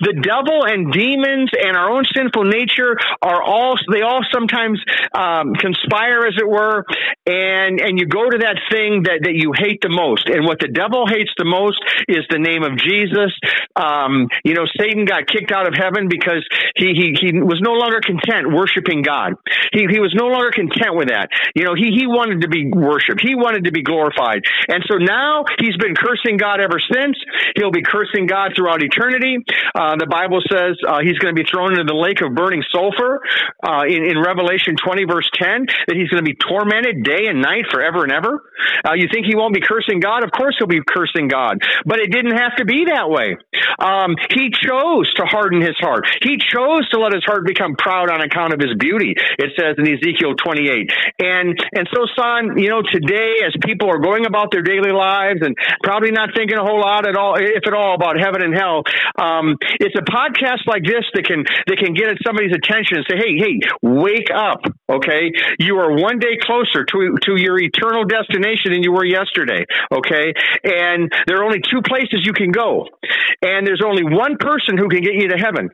the 0.00 0.14
devil 0.18 0.64
and 0.66 0.92
demons 0.92 1.50
and 1.52 1.76
our 1.76 1.90
own 1.90 2.04
sinful 2.14 2.44
nature 2.44 2.96
are 3.20 3.42
all 3.42 3.76
they 3.90 4.02
all 4.02 4.24
sometimes 4.32 4.82
um, 5.14 5.54
conspire, 5.54 6.26
as 6.26 6.34
it 6.38 6.48
were, 6.48 6.84
and 7.26 7.80
and 7.80 7.98
you 7.98 8.06
go 8.06 8.28
to 8.28 8.38
that 8.38 8.58
thing 8.70 9.04
that 9.04 9.24
that 9.24 9.34
you 9.34 9.52
hate 9.56 9.80
the 9.82 9.92
most. 9.92 10.28
And 10.28 10.44
what 10.44 10.60
the 10.60 10.68
devil 10.68 11.06
hates 11.06 11.30
the 11.36 11.44
most 11.44 11.78
is 12.08 12.24
the 12.30 12.38
name 12.38 12.62
of 12.62 12.76
Jesus. 12.78 13.32
Um, 13.76 14.28
you 14.44 14.54
know, 14.54 14.66
Satan 14.78 15.04
got 15.04 15.26
kicked 15.26 15.52
out 15.52 15.66
of 15.66 15.74
heaven 15.74 16.08
because 16.08 16.46
he 16.76 16.94
he 16.94 17.06
he 17.18 17.30
was 17.40 17.60
no 17.62 17.72
longer 17.72 18.00
content 18.00 18.52
worshiping 18.52 19.02
God. 19.02 19.34
He 19.72 19.86
he 19.90 20.00
was 20.00 20.14
no 20.14 20.26
longer 20.28 20.50
content 20.50 20.94
with 20.96 21.01
that. 21.06 21.28
You 21.54 21.64
know, 21.64 21.74
he, 21.74 21.90
he 21.94 22.06
wanted 22.06 22.42
to 22.42 22.48
be 22.48 22.68
worshiped. 22.68 23.20
He 23.22 23.34
wanted 23.34 23.64
to 23.64 23.72
be 23.72 23.82
glorified. 23.82 24.42
And 24.68 24.84
so 24.88 24.96
now 24.96 25.44
he's 25.58 25.76
been 25.76 25.94
cursing 25.94 26.36
God 26.36 26.60
ever 26.60 26.80
since. 26.80 27.16
He'll 27.56 27.72
be 27.72 27.82
cursing 27.82 28.26
God 28.26 28.52
throughout 28.56 28.82
eternity. 28.82 29.38
Uh, 29.74 29.96
the 29.96 30.06
Bible 30.06 30.40
says 30.50 30.76
uh, 30.86 31.00
he's 31.02 31.18
going 31.18 31.34
to 31.34 31.38
be 31.38 31.48
thrown 31.48 31.72
into 31.72 31.84
the 31.84 31.98
lake 31.98 32.20
of 32.22 32.34
burning 32.34 32.62
sulfur 32.70 33.20
uh, 33.62 33.84
in, 33.86 34.04
in 34.04 34.20
Revelation 34.20 34.76
20, 34.76 35.04
verse 35.04 35.28
10, 35.34 35.66
that 35.88 35.96
he's 35.96 36.08
going 36.08 36.22
to 36.22 36.28
be 36.28 36.36
tormented 36.36 37.04
day 37.04 37.26
and 37.26 37.42
night 37.42 37.66
forever 37.70 38.04
and 38.04 38.12
ever. 38.12 38.42
Uh, 38.84 38.94
you 38.94 39.08
think 39.12 39.26
he 39.26 39.34
won't 39.34 39.54
be 39.54 39.60
cursing 39.60 40.00
God? 40.00 40.24
Of 40.24 40.30
course 40.30 40.56
he'll 40.58 40.70
be 40.70 40.82
cursing 40.86 41.28
God. 41.28 41.62
But 41.84 42.00
it 42.00 42.10
didn't 42.10 42.36
have 42.36 42.56
to 42.56 42.64
be 42.64 42.86
that 42.86 43.10
way. 43.10 43.36
Um, 43.78 44.14
he 44.30 44.50
chose 44.52 45.12
to 45.14 45.24
harden 45.24 45.60
his 45.60 45.76
heart. 45.78 46.06
He 46.22 46.38
chose 46.38 46.88
to 46.90 47.00
let 47.00 47.12
his 47.12 47.24
heart 47.24 47.46
become 47.46 47.76
proud 47.76 48.10
on 48.10 48.20
account 48.20 48.52
of 48.52 48.60
his 48.60 48.74
beauty. 48.78 49.14
It 49.38 49.52
says 49.58 49.76
in 49.78 49.86
Ezekiel 49.86 50.34
28. 50.34 50.91
And 51.18 51.58
and 51.74 51.88
so, 51.92 52.06
son, 52.16 52.58
you 52.58 52.68
know, 52.68 52.82
today 52.82 53.44
as 53.46 53.54
people 53.64 53.88
are 53.90 53.98
going 53.98 54.26
about 54.26 54.50
their 54.50 54.62
daily 54.62 54.92
lives 54.92 55.40
and 55.42 55.56
probably 55.82 56.10
not 56.10 56.30
thinking 56.34 56.58
a 56.58 56.64
whole 56.64 56.80
lot 56.80 57.06
at 57.06 57.16
all, 57.16 57.34
if 57.36 57.66
at 57.66 57.74
all, 57.74 57.94
about 57.94 58.18
heaven 58.18 58.42
and 58.42 58.54
hell, 58.54 58.82
um, 59.18 59.56
it's 59.80 59.96
a 59.96 60.04
podcast 60.04 60.66
like 60.66 60.84
this 60.84 61.04
that 61.14 61.24
can 61.24 61.44
that 61.66 61.78
can 61.78 61.94
get 61.94 62.08
at 62.08 62.18
somebody's 62.24 62.54
attention 62.54 62.98
and 62.98 63.06
say, 63.08 63.16
hey, 63.16 63.36
hey, 63.38 63.54
wake 63.82 64.30
up, 64.34 64.62
okay? 64.90 65.32
You 65.58 65.78
are 65.78 65.94
one 65.94 66.18
day 66.18 66.38
closer 66.40 66.84
to 66.84 67.16
to 67.28 67.32
your 67.36 67.58
eternal 67.60 68.04
destination 68.04 68.72
than 68.72 68.82
you 68.82 68.92
were 68.92 69.04
yesterday, 69.04 69.64
okay? 69.92 70.34
And 70.64 71.12
there 71.26 71.38
are 71.38 71.44
only 71.44 71.60
two 71.60 71.82
places 71.82 72.24
you 72.24 72.32
can 72.32 72.50
go, 72.50 72.88
and 73.42 73.66
there's 73.66 73.82
only 73.84 74.04
one 74.04 74.36
person 74.38 74.76
who 74.78 74.88
can 74.88 75.02
get 75.02 75.14
you 75.14 75.28
to 75.28 75.38
heaven. 75.38 75.70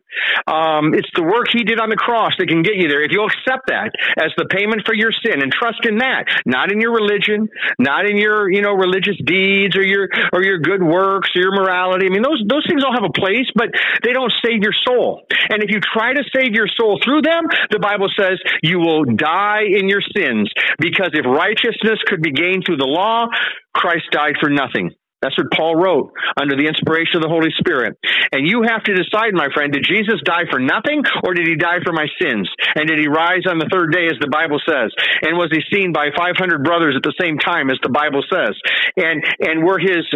Um, 0.46 0.94
it's 0.94 1.10
the 1.14 1.22
work 1.22 1.48
he 1.52 1.64
did 1.64 1.80
on 1.80 1.90
the 1.90 1.96
cross 1.96 2.32
that 2.38 2.48
can 2.48 2.62
get 2.62 2.76
you 2.76 2.88
there. 2.88 3.02
If 3.02 3.12
you'll 3.12 3.30
accept 3.30 3.68
that 3.68 3.92
as 4.18 4.32
the 4.36 4.46
payment 4.46 4.82
for 4.86 4.94
your 4.94 5.07
sin 5.12 5.42
and 5.42 5.52
trust 5.52 5.84
in 5.84 5.98
that, 5.98 6.24
not 6.46 6.72
in 6.72 6.80
your 6.80 6.92
religion, 6.92 7.48
not 7.78 8.08
in 8.08 8.16
your, 8.16 8.50
you 8.50 8.62
know, 8.62 8.72
religious 8.72 9.16
deeds 9.24 9.76
or 9.76 9.84
your, 9.84 10.08
or 10.32 10.42
your 10.42 10.58
good 10.58 10.82
works 10.82 11.30
or 11.34 11.42
your 11.42 11.52
morality. 11.52 12.06
I 12.06 12.10
mean, 12.10 12.22
those, 12.22 12.42
those 12.46 12.66
things 12.68 12.82
all 12.84 12.94
have 12.94 13.08
a 13.08 13.12
place, 13.12 13.46
but 13.54 13.68
they 14.02 14.12
don't 14.12 14.32
save 14.44 14.62
your 14.62 14.74
soul. 14.86 15.22
And 15.50 15.62
if 15.62 15.70
you 15.70 15.80
try 15.80 16.12
to 16.12 16.22
save 16.34 16.54
your 16.54 16.68
soul 16.68 16.98
through 17.04 17.22
them, 17.22 17.44
the 17.70 17.78
Bible 17.78 18.08
says 18.18 18.38
you 18.62 18.78
will 18.78 19.04
die 19.04 19.64
in 19.64 19.88
your 19.88 20.02
sins 20.02 20.50
because 20.78 21.10
if 21.12 21.24
righteousness 21.24 21.98
could 22.06 22.22
be 22.22 22.32
gained 22.32 22.64
through 22.66 22.78
the 22.78 22.88
law, 22.88 23.26
Christ 23.74 24.06
died 24.12 24.34
for 24.40 24.50
nothing. 24.50 24.90
That's 25.20 25.36
what 25.36 25.50
Paul 25.50 25.74
wrote 25.74 26.14
under 26.38 26.54
the 26.54 26.70
inspiration 26.70 27.18
of 27.18 27.22
the 27.26 27.32
Holy 27.32 27.50
Spirit. 27.58 27.98
And 28.30 28.46
you 28.46 28.62
have 28.62 28.86
to 28.86 28.94
decide, 28.94 29.34
my 29.34 29.50
friend, 29.50 29.72
did 29.72 29.82
Jesus 29.82 30.22
die 30.22 30.46
for 30.46 30.62
nothing 30.62 31.02
or 31.26 31.34
did 31.34 31.46
he 31.46 31.58
die 31.58 31.82
for 31.82 31.92
my 31.92 32.06
sins? 32.22 32.46
And 32.78 32.86
did 32.86 33.02
he 33.02 33.10
rise 33.10 33.42
on 33.50 33.58
the 33.58 33.66
third 33.66 33.90
day 33.90 34.06
as 34.06 34.14
the 34.22 34.30
Bible 34.30 34.62
says? 34.62 34.94
And 35.26 35.34
was 35.34 35.50
he 35.50 35.58
seen 35.74 35.90
by 35.90 36.14
500 36.14 36.62
brothers 36.62 36.94
at 36.94 37.02
the 37.02 37.14
same 37.18 37.38
time 37.38 37.70
as 37.70 37.82
the 37.82 37.90
Bible 37.90 38.22
says? 38.30 38.54
And, 38.94 39.18
and 39.42 39.66
were 39.66 39.82
his, 39.82 40.06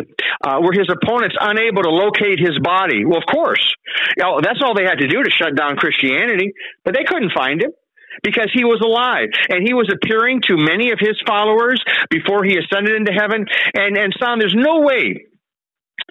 uh, 0.46 0.62
were 0.62 0.72
his 0.72 0.86
opponents 0.86 1.34
unable 1.34 1.82
to 1.82 1.90
locate 1.90 2.38
his 2.38 2.54
body? 2.62 3.02
Well, 3.02 3.18
of 3.18 3.26
course. 3.26 3.62
You 4.16 4.22
know, 4.22 4.38
that's 4.38 4.62
all 4.62 4.78
they 4.78 4.86
had 4.86 5.02
to 5.02 5.10
do 5.10 5.22
to 5.22 5.30
shut 5.30 5.58
down 5.58 5.76
Christianity, 5.76 6.54
but 6.86 6.94
they 6.94 7.02
couldn't 7.02 7.34
find 7.34 7.58
him 7.58 7.74
because 8.22 8.51
he 8.53 8.64
was 8.64 8.81
alive 8.85 9.29
and 9.48 9.66
he 9.66 9.75
was 9.75 9.90
appearing 9.92 10.40
to 10.48 10.57
many 10.57 10.90
of 10.90 10.98
his 10.98 11.16
followers 11.27 11.83
before 12.11 12.44
he 12.44 12.59
ascended 12.59 12.94
into 12.96 13.12
heaven. 13.12 13.46
And, 13.75 13.96
and 13.96 14.14
son, 14.20 14.38
there's 14.38 14.57
no 14.57 14.81
way 14.81 15.33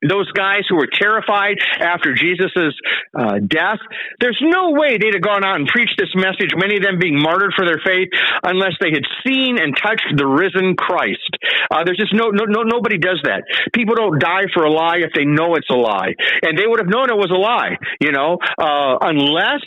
those 0.08 0.32
guys 0.32 0.64
who 0.70 0.76
were 0.78 0.90
terrified 0.92 1.58
after 1.80 2.14
Jesus' 2.16 2.74
uh, 3.14 3.38
death, 3.46 3.78
there's 4.20 4.40
no 4.42 4.72
way 4.72 4.98
they'd 4.98 5.14
have 5.14 5.22
gone 5.22 5.46
out 5.46 5.58
and 5.58 5.68
preached 5.68 5.96
this 5.98 6.10
message, 6.16 6.52
many 6.58 6.78
of 6.78 6.84
them 6.84 6.98
being 7.00 7.22
martyred 7.22 7.54
for 7.56 7.66
their 7.66 7.80
faith, 7.86 8.10
unless 8.44 8.74
they 8.82 8.90
had 8.90 9.06
seen 9.26 9.60
and 9.62 9.78
touched 9.78 10.10
the 10.16 10.26
risen 10.26 10.76
Christ. 10.76 11.30
Uh, 11.70 11.84
there's 11.84 11.98
just 11.98 12.14
no, 12.14 12.30
no, 12.30 12.46
no, 12.46 12.64
nobody 12.64 12.98
does 12.98 13.22
that. 13.24 13.44
People 13.74 13.96
don't 13.96 14.20
die 14.20 14.50
for 14.54 14.64
a 14.64 14.72
lie 14.72 14.98
if 14.98 15.12
they 15.14 15.26
know 15.26 15.56
it's 15.56 15.70
a 15.70 15.78
lie. 15.78 16.14
And 16.42 16.58
they 16.58 16.66
would 16.66 16.80
have 16.80 16.90
known 16.90 17.10
it 17.10 17.18
was 17.18 17.30
a 17.30 17.38
lie, 17.38 17.78
you 18.00 18.12
know, 18.12 18.38
uh, 18.58 18.98
unless 19.02 19.62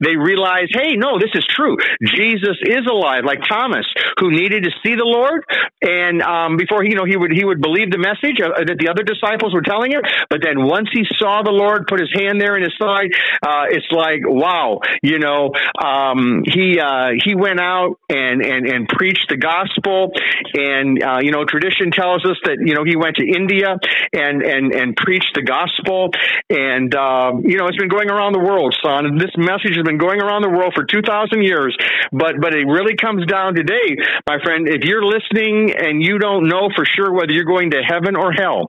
they 0.00 0.16
realize, 0.16 0.68
hey, 0.70 0.96
no, 0.96 1.18
this 1.18 1.30
is 1.34 1.44
true. 1.48 1.76
Jesus 2.02 2.56
is 2.62 2.86
alive, 2.86 3.24
like 3.24 3.40
Thomas, 3.48 3.86
who 4.20 4.30
needed 4.30 4.64
to 4.64 4.70
see 4.82 4.94
the 4.94 5.04
Lord, 5.04 5.44
and 5.82 6.22
um, 6.22 6.56
before 6.56 6.84
you 6.84 6.94
know 6.94 7.04
he 7.04 7.16
would 7.16 7.32
he 7.32 7.44
would 7.44 7.60
believe 7.60 7.90
the 7.90 7.98
message 7.98 8.40
uh, 8.40 8.62
that 8.62 8.78
the 8.78 8.88
other 8.88 9.02
disciples 9.02 9.54
were 9.54 9.62
telling 9.62 9.92
him. 9.92 10.02
But 10.30 10.40
then 10.42 10.66
once 10.66 10.88
he 10.92 11.04
saw 11.18 11.42
the 11.42 11.50
Lord 11.50 11.86
put 11.86 12.00
his 12.00 12.10
hand 12.14 12.40
there 12.40 12.56
in 12.56 12.62
his 12.62 12.74
side, 12.78 13.10
uh, 13.42 13.66
it's 13.70 13.90
like 13.90 14.22
wow, 14.24 14.80
you 15.02 15.18
know, 15.18 15.50
um, 15.82 16.42
he 16.46 16.78
uh, 16.78 17.18
he 17.24 17.34
went 17.34 17.60
out 17.60 17.98
and 18.08 18.42
and 18.42 18.66
and 18.66 18.88
preached 18.88 19.26
the 19.28 19.36
gospel, 19.36 20.12
and 20.54 21.02
uh, 21.02 21.18
you 21.20 21.32
know, 21.32 21.44
tradition 21.44 21.90
tells 21.90 22.24
us 22.24 22.38
that 22.44 22.58
you 22.62 22.74
know 22.74 22.84
he 22.84 22.96
went 22.96 23.16
to 23.16 23.26
India 23.26 23.74
and 24.12 24.42
and 24.42 24.74
and 24.74 24.96
preached 24.96 25.34
the 25.34 25.42
gospel, 25.42 26.10
and 26.50 26.94
um, 26.94 27.42
you 27.44 27.58
know, 27.58 27.66
it's 27.66 27.78
been 27.78 27.88
going 27.88 28.10
around 28.10 28.32
the 28.32 28.42
world, 28.42 28.76
son. 28.82 29.18
This 29.18 29.34
message 29.36 29.74
has 29.74 29.87
been 29.88 29.96
going 29.96 30.20
around 30.20 30.42
the 30.44 30.52
world 30.52 30.76
for 30.76 30.84
2,000 30.84 31.40
years. 31.40 31.72
But, 32.12 32.36
but 32.40 32.52
it 32.52 32.68
really 32.68 32.96
comes 33.00 33.24
down 33.24 33.54
today, 33.54 33.96
my 34.28 34.36
friend, 34.44 34.68
if 34.68 34.84
you're 34.84 35.04
listening 35.04 35.72
and 35.72 36.04
you 36.04 36.18
don't 36.18 36.48
know 36.48 36.68
for 36.76 36.84
sure 36.84 37.12
whether 37.12 37.32
you're 37.32 37.48
going 37.48 37.72
to 37.72 37.80
heaven 37.80 38.16
or 38.16 38.32
hell, 38.32 38.68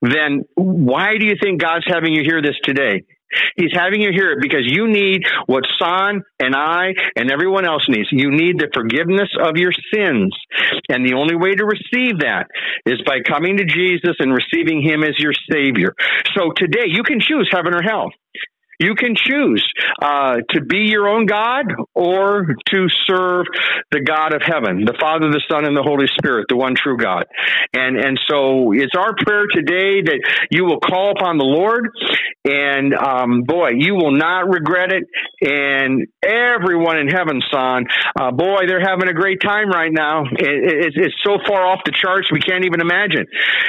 then 0.00 0.46
why 0.54 1.18
do 1.18 1.26
you 1.26 1.34
think 1.42 1.60
God's 1.60 1.86
having 1.90 2.14
you 2.14 2.22
hear 2.22 2.40
this 2.40 2.56
today? 2.62 3.02
He's 3.56 3.70
having 3.72 4.00
you 4.00 4.10
hear 4.12 4.32
it 4.32 4.38
because 4.42 4.62
you 4.64 4.88
need 4.90 5.22
what 5.46 5.64
Son 5.78 6.22
and 6.40 6.54
I 6.54 6.94
and 7.14 7.30
everyone 7.30 7.64
else 7.64 7.86
needs. 7.88 8.08
You 8.10 8.30
need 8.30 8.58
the 8.58 8.68
forgiveness 8.74 9.28
of 9.40 9.56
your 9.56 9.72
sins. 9.94 10.34
And 10.88 11.06
the 11.06 11.14
only 11.14 11.36
way 11.36 11.54
to 11.54 11.64
receive 11.64 12.20
that 12.20 12.50
is 12.86 13.00
by 13.06 13.18
coming 13.26 13.58
to 13.58 13.64
Jesus 13.64 14.16
and 14.18 14.34
receiving 14.34 14.82
Him 14.82 15.04
as 15.04 15.14
your 15.18 15.32
Savior. 15.50 15.94
So 16.34 16.50
today 16.56 16.86
you 16.88 17.02
can 17.04 17.20
choose 17.20 17.48
heaven 17.52 17.74
or 17.74 17.82
hell. 17.82 18.10
You 18.80 18.94
can 18.94 19.14
choose 19.14 19.62
uh, 20.02 20.36
to 20.50 20.62
be 20.62 20.88
your 20.88 21.06
own 21.06 21.26
God 21.26 21.66
or 21.94 22.46
to 22.72 22.86
serve 23.06 23.44
the 23.90 24.00
God 24.00 24.32
of 24.32 24.40
heaven, 24.40 24.86
the 24.86 24.96
Father, 24.98 25.28
the 25.30 25.42
Son, 25.50 25.66
and 25.66 25.76
the 25.76 25.82
Holy 25.82 26.06
Spirit, 26.16 26.46
the 26.48 26.56
one 26.56 26.74
true 26.74 26.96
God. 26.96 27.26
And 27.74 28.00
and 28.00 28.18
so 28.26 28.72
it's 28.72 28.96
our 28.96 29.14
prayer 29.20 29.44
today 29.52 30.00
that 30.00 30.48
you 30.50 30.64
will 30.64 30.80
call 30.80 31.12
upon 31.12 31.36
the 31.36 31.44
Lord, 31.44 31.90
and 32.44 32.94
um, 32.94 33.42
boy, 33.42 33.76
you 33.76 33.94
will 33.94 34.16
not 34.16 34.48
regret 34.48 34.92
it. 34.92 35.04
And 35.44 36.08
everyone 36.24 36.96
in 36.98 37.08
heaven, 37.08 37.42
son, 37.52 37.84
uh, 38.18 38.30
boy, 38.30 38.64
they're 38.66 38.80
having 38.80 39.08
a 39.08 39.14
great 39.14 39.40
time 39.40 39.68
right 39.68 39.92
now. 39.92 40.24
It, 40.24 40.48
it, 40.48 40.92
it's 40.96 41.20
so 41.22 41.36
far 41.46 41.66
off 41.66 41.80
the 41.84 41.92
charts 41.92 42.32
we 42.32 42.40
can't 42.40 42.64
even 42.64 42.80
imagine. 42.80 43.26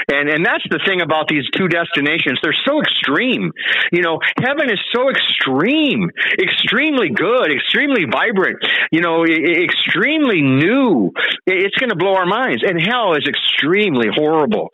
And 0.08 0.30
and 0.30 0.46
that's 0.46 0.64
the 0.72 0.80
thing 0.86 1.02
about 1.02 1.28
these 1.28 1.44
two 1.52 1.68
destinations; 1.68 2.40
they're 2.42 2.56
so 2.64 2.80
extreme. 2.80 3.52
You 3.92 4.02
know, 4.02 4.20
heaven 4.40 4.72
is 4.72 4.80
so 4.96 5.01
extreme, 5.10 6.12
extremely 6.38 7.10
good, 7.10 7.52
extremely 7.52 8.06
vibrant, 8.06 8.58
you 8.92 9.02
know, 9.02 9.26
extremely 9.26 10.42
new. 10.42 11.12
It's 11.46 11.76
going 11.78 11.90
to 11.90 11.96
blow 11.96 12.16
our 12.16 12.26
minds. 12.26 12.64
And 12.66 12.80
hell 12.80 13.14
is 13.14 13.28
extremely 13.28 14.08
horrible. 14.14 14.70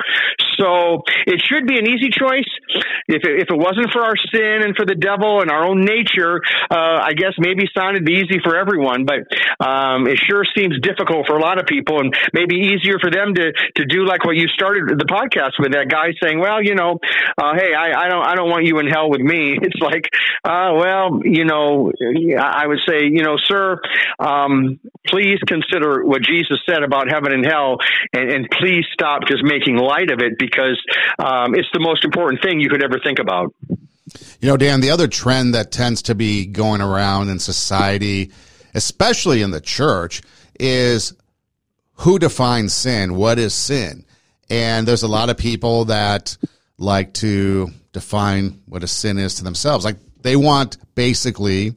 So 0.60 1.04
it 1.26 1.42
should 1.46 1.68
be 1.68 1.78
an 1.78 1.88
easy 1.88 2.10
choice. 2.10 2.50
If 3.08 3.24
it, 3.24 3.46
if 3.46 3.48
it 3.50 3.58
wasn't 3.58 3.94
for 3.94 4.02
our 4.02 4.18
sin 4.18 4.66
and 4.66 4.76
for 4.76 4.86
the 4.86 4.96
devil 4.96 5.42
and 5.42 5.52
our 5.52 5.64
own 5.64 5.86
nature, 5.86 6.42
uh, 6.70 7.00
I 7.06 7.14
guess 7.14 7.34
maybe 7.38 7.70
sounded 7.78 8.04
be 8.04 8.26
easy 8.26 8.40
for 8.44 8.58
everyone, 8.58 9.06
but 9.06 9.24
um, 9.64 10.08
it 10.08 10.18
sure 10.18 10.44
seems 10.58 10.80
difficult 10.82 11.28
for 11.28 11.38
a 11.38 11.42
lot 11.42 11.60
of 11.60 11.66
people 11.66 12.00
and 12.00 12.14
maybe 12.34 12.74
easier 12.74 12.98
for 13.00 13.12
them 13.12 13.34
to, 13.36 13.54
to 13.76 13.86
do 13.86 14.06
like 14.06 14.26
what 14.26 14.36
you 14.36 14.48
started 14.48 14.90
the 14.98 15.06
podcast 15.06 15.62
with 15.62 15.74
that 15.74 15.90
guy 15.90 16.14
saying, 16.22 16.40
well, 16.40 16.62
you 16.62 16.76
know, 16.76 17.00
uh, 17.38 17.54
hey, 17.56 17.74
I, 17.78 18.06
I 18.06 18.10
don't, 18.10 18.26
I 18.26 18.36
don't 18.36 18.50
want 18.50 18.66
you 18.66 18.80
in 18.80 18.88
hell 18.88 19.10
with 19.10 19.22
me. 19.22 19.58
It's 19.68 19.82
like, 19.82 20.08
uh, 20.44 20.72
well, 20.76 21.22
you 21.24 21.46
know, 21.46 21.92
I 22.40 22.66
would 22.66 22.80
say, 22.88 23.04
you 23.04 23.24
know, 23.24 23.38
sir, 23.38 23.80
um, 24.20 24.80
please 25.06 25.40
consider 25.48 26.04
what 26.04 26.22
Jesus 26.22 26.60
said 26.68 26.84
about 26.84 27.10
heaven 27.10 27.34
and 27.34 27.46
hell, 27.46 27.78
and, 28.14 28.32
and 28.32 28.48
please 28.52 28.86
stop 28.94 29.24
just 29.28 29.44
making 29.44 29.78
light 29.78 30.12
of 30.12 30.20
it 30.20 30.38
because 30.38 30.82
um, 31.20 31.56
it's 31.56 31.70
the 31.74 31.80
most 31.80 32.06
important 32.06 32.42
thing 32.42 32.60
you 32.60 32.70
could 32.70 32.84
ever 32.84 33.00
think 33.04 33.20
about. 33.20 33.54
You 34.40 34.50
know, 34.50 34.58
Dan, 34.58 34.82
the 34.82 34.92
other 34.92 35.08
trend 35.08 35.54
that 35.54 35.72
tends 35.72 36.04
to 36.04 36.16
be 36.16 36.46
going 36.46 36.82
around 36.82 37.30
in 37.30 37.40
society, 37.40 38.32
especially 38.74 39.42
in 39.42 39.52
the 39.52 39.62
church, 39.62 40.22
is 40.60 41.14
who 41.98 42.20
defines 42.20 42.74
sin? 42.74 43.16
What 43.16 43.40
is 43.40 43.54
sin? 43.54 44.06
And 44.50 44.88
there's 44.88 45.04
a 45.04 45.08
lot 45.08 45.30
of 45.30 45.38
people 45.38 45.86
that 45.86 46.38
like 46.78 47.14
to 47.16 47.70
define 47.92 48.62
what 48.68 48.84
a 48.84 48.88
sin 48.88 49.18
is 49.18 49.36
to 49.36 49.44
themselves. 49.44 49.84
Like 49.84 49.98
they 50.22 50.36
want 50.36 50.78
basically 50.96 51.76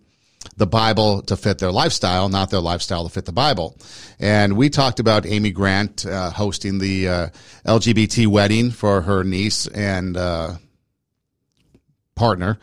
the 0.57 0.67
Bible 0.67 1.23
to 1.23 1.37
fit 1.37 1.59
their 1.59 1.73
lifestyle, 1.73 2.29
not 2.29 2.51
their 2.51 2.61
lifestyle 2.61 3.05
to 3.05 3.11
fit 3.11 3.25
the 3.25 3.33
Bible. 3.33 3.77
And 4.19 4.57
we 4.57 4.71
talked 4.71 5.01
about 5.01 5.27
Amy 5.27 5.51
Grant 5.51 6.07
uh, 6.07 6.31
hosting 6.31 6.79
the 6.79 7.09
uh, 7.09 7.29
LGBT 7.67 8.27
wedding 8.27 8.71
for 8.71 9.03
her 9.03 9.25
niece 9.25 9.67
and 9.67 10.17
uh, 10.17 10.55
partner. 12.15 12.59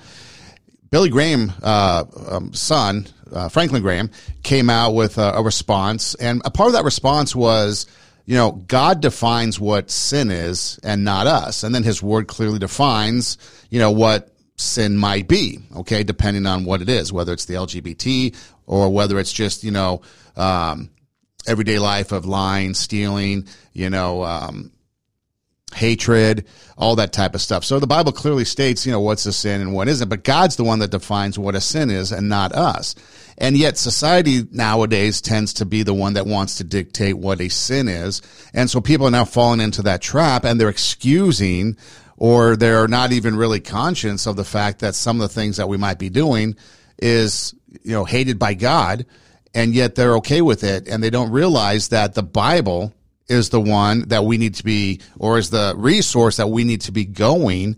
Billy 0.89 1.09
Graham, 1.09 1.51
uh, 1.61 2.05
um, 2.27 2.53
son, 2.53 3.07
uh, 3.31 3.49
Franklin 3.49 3.81
Graham, 3.81 4.09
came 4.43 4.69
out 4.69 4.91
with 4.91 5.17
a, 5.17 5.33
a 5.33 5.43
response. 5.43 6.15
And 6.15 6.41
a 6.45 6.51
part 6.51 6.67
of 6.67 6.73
that 6.73 6.85
response 6.85 7.35
was, 7.35 7.87
you 8.25 8.35
know, 8.35 8.51
God 8.51 9.01
defines 9.01 9.59
what 9.59 9.89
sin 9.89 10.31
is 10.31 10.79
and 10.83 11.03
not 11.03 11.27
us. 11.27 11.63
And 11.63 11.73
then 11.73 11.83
his 11.83 12.01
word 12.01 12.27
clearly 12.27 12.59
defines, 12.59 13.37
you 13.69 13.79
know, 13.79 13.91
what 13.91 14.31
sin 14.57 14.97
might 14.97 15.27
be, 15.27 15.59
okay, 15.75 16.03
depending 16.03 16.45
on 16.45 16.65
what 16.65 16.81
it 16.81 16.89
is, 16.89 17.13
whether 17.13 17.33
it's 17.33 17.45
the 17.45 17.53
LGBT 17.53 18.35
or 18.65 18.89
whether 18.91 19.19
it's 19.19 19.31
just, 19.31 19.63
you 19.63 19.71
know, 19.71 20.01
um, 20.35 20.89
everyday 21.45 21.79
life 21.79 22.11
of 22.11 22.25
lying, 22.25 22.73
stealing, 22.73 23.47
you 23.73 23.89
know, 23.89 24.23
um, 24.23 24.71
hatred, 25.73 26.47
all 26.77 26.95
that 26.95 27.13
type 27.13 27.35
of 27.35 27.41
stuff. 27.41 27.63
So 27.63 27.79
the 27.79 27.87
Bible 27.87 28.11
clearly 28.11 28.45
states, 28.45 28.85
you 28.85 28.91
know, 28.91 29.01
what's 29.01 29.25
a 29.25 29.33
sin 29.33 29.61
and 29.61 29.73
what 29.73 29.87
isn't, 29.87 30.09
but 30.09 30.23
God's 30.23 30.55
the 30.55 30.63
one 30.63 30.79
that 30.79 30.91
defines 30.91 31.37
what 31.37 31.55
a 31.55 31.61
sin 31.61 31.89
is 31.89 32.11
and 32.11 32.29
not 32.29 32.53
us. 32.53 32.95
And 33.37 33.55
yet 33.55 33.77
society 33.77 34.43
nowadays 34.51 35.21
tends 35.21 35.53
to 35.53 35.65
be 35.65 35.83
the 35.83 35.93
one 35.93 36.13
that 36.13 36.25
wants 36.25 36.55
to 36.55 36.63
dictate 36.63 37.17
what 37.17 37.39
a 37.41 37.49
sin 37.49 37.87
is. 37.87 38.21
And 38.53 38.69
so 38.69 38.81
people 38.81 39.05
are 39.07 39.11
now 39.11 39.25
falling 39.25 39.59
into 39.59 39.83
that 39.83 40.01
trap 40.01 40.43
and 40.43 40.59
they're 40.59 40.69
excusing 40.69 41.77
or 42.17 42.55
they're 42.55 42.87
not 42.87 43.11
even 43.11 43.35
really 43.35 43.59
conscious 43.59 44.25
of 44.25 44.35
the 44.35 44.43
fact 44.43 44.79
that 44.79 44.95
some 44.95 45.21
of 45.21 45.29
the 45.29 45.33
things 45.33 45.57
that 45.57 45.69
we 45.69 45.77
might 45.77 45.99
be 45.99 46.09
doing 46.09 46.55
is, 46.97 47.53
you 47.83 47.91
know, 47.91 48.03
hated 48.03 48.39
by 48.39 48.53
God 48.53 49.05
and 49.53 49.73
yet 49.73 49.95
they're 49.95 50.17
okay 50.17 50.41
with 50.41 50.63
it 50.63 50.87
and 50.87 51.01
they 51.01 51.09
don't 51.09 51.31
realize 51.31 51.89
that 51.89 52.13
the 52.13 52.23
Bible 52.23 52.93
is 53.27 53.49
the 53.49 53.61
one 53.61 54.07
that 54.09 54.25
we 54.25 54.37
need 54.37 54.55
to 54.55 54.63
be 54.63 55.01
or 55.19 55.37
is 55.37 55.49
the 55.49 55.73
resource 55.77 56.37
that 56.37 56.47
we 56.47 56.63
need 56.63 56.81
to 56.81 56.91
be 56.91 57.05
going 57.05 57.77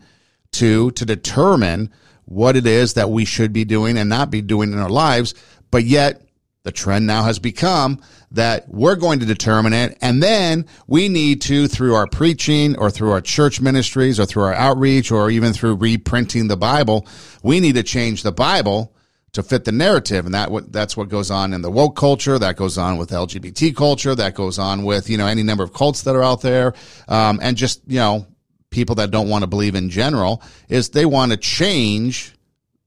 to 0.54 0.92
to 0.92 1.06
determine 1.06 1.92
what 2.26 2.56
it 2.56 2.68
is 2.68 2.94
that 2.94 3.10
we 3.10 3.26
should 3.26 3.52
be 3.54 3.66
doing 3.66 3.98
and 3.98 4.10
not 4.10 4.30
be 4.30 4.42
doing 4.42 4.72
in 4.72 4.80
our 4.80 4.90
lives 4.90 5.34
but 5.72 5.84
yet 5.84 6.22
the 6.64 6.72
trend 6.72 7.08
now 7.08 7.24
has 7.24 7.40
become 7.40 8.02
that 8.32 8.68
we're 8.68 8.96
going 8.96 9.20
to 9.20 9.26
determine 9.26 9.74
it. 9.74 9.98
And 10.02 10.22
then 10.22 10.66
we 10.88 11.10
need 11.10 11.42
to, 11.44 11.68
through 11.68 11.96
our 11.96 12.08
preaching 12.08 12.78
or 12.78 12.92
through 12.92 13.12
our 13.12 13.22
church 13.22 13.62
ministries 13.62 14.20
or 14.20 14.26
through 14.26 14.44
our 14.44 14.54
outreach 14.54 15.12
or 15.12 15.30
even 15.32 15.54
through 15.54 15.76
reprinting 15.76 16.48
the 16.48 16.58
Bible, 16.58 17.08
we 17.42 17.60
need 17.60 17.76
to 17.76 17.84
change 17.84 18.24
the 18.24 18.32
Bible 18.32 18.94
to 19.32 19.44
fit 19.44 19.64
the 19.64 19.72
narrative. 19.72 20.26
And 20.26 20.34
that 20.34 20.50
that's 20.72 20.98
what 20.98 21.10
goes 21.10 21.32
on 21.32 21.54
in 21.54 21.62
the 21.62 21.72
woke 21.72 21.96
culture. 21.96 22.38
That 22.38 22.56
goes 22.56 22.78
on 22.78 22.98
with 22.98 23.10
LGBT 23.10 23.76
culture. 23.76 24.14
That 24.14 24.36
goes 24.36 24.60
on 24.60 24.84
with, 24.84 25.10
you 25.10 25.18
know, 25.18 25.28
any 25.28 25.44
number 25.44 25.64
of 25.64 25.74
cults 25.74 26.04
that 26.04 26.16
are 26.16 26.24
out 26.24 26.42
there. 26.42 26.74
Um, 27.08 27.40
and 27.42 27.56
just, 27.56 27.82
you 27.88 28.00
know, 28.00 28.28
people 28.70 28.96
that 28.96 29.12
don't 29.12 29.30
want 29.30 29.44
to 29.44 29.48
believe 29.48 29.76
in 29.76 29.90
general 29.90 30.44
is 30.68 30.90
they 30.90 31.06
want 31.06 31.32
to 31.32 31.38
change 31.38 32.34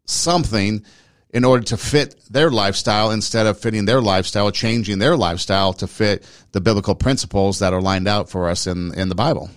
something 0.04 0.84
in 1.32 1.44
order 1.44 1.64
to 1.64 1.76
fit 1.76 2.14
their 2.30 2.50
lifestyle 2.50 3.10
instead 3.10 3.46
of 3.46 3.58
fitting 3.58 3.86
their 3.86 4.02
lifestyle, 4.02 4.50
changing 4.50 4.98
their 4.98 5.16
lifestyle 5.16 5.72
to 5.72 5.86
fit 5.86 6.24
the 6.52 6.60
biblical 6.60 6.94
principles 6.94 7.60
that 7.60 7.72
are 7.72 7.80
lined 7.80 8.06
out 8.06 8.28
for 8.28 8.48
us 8.48 8.66
in, 8.66 8.92
in 8.94 9.08
the 9.08 9.14
Bible. 9.14 9.50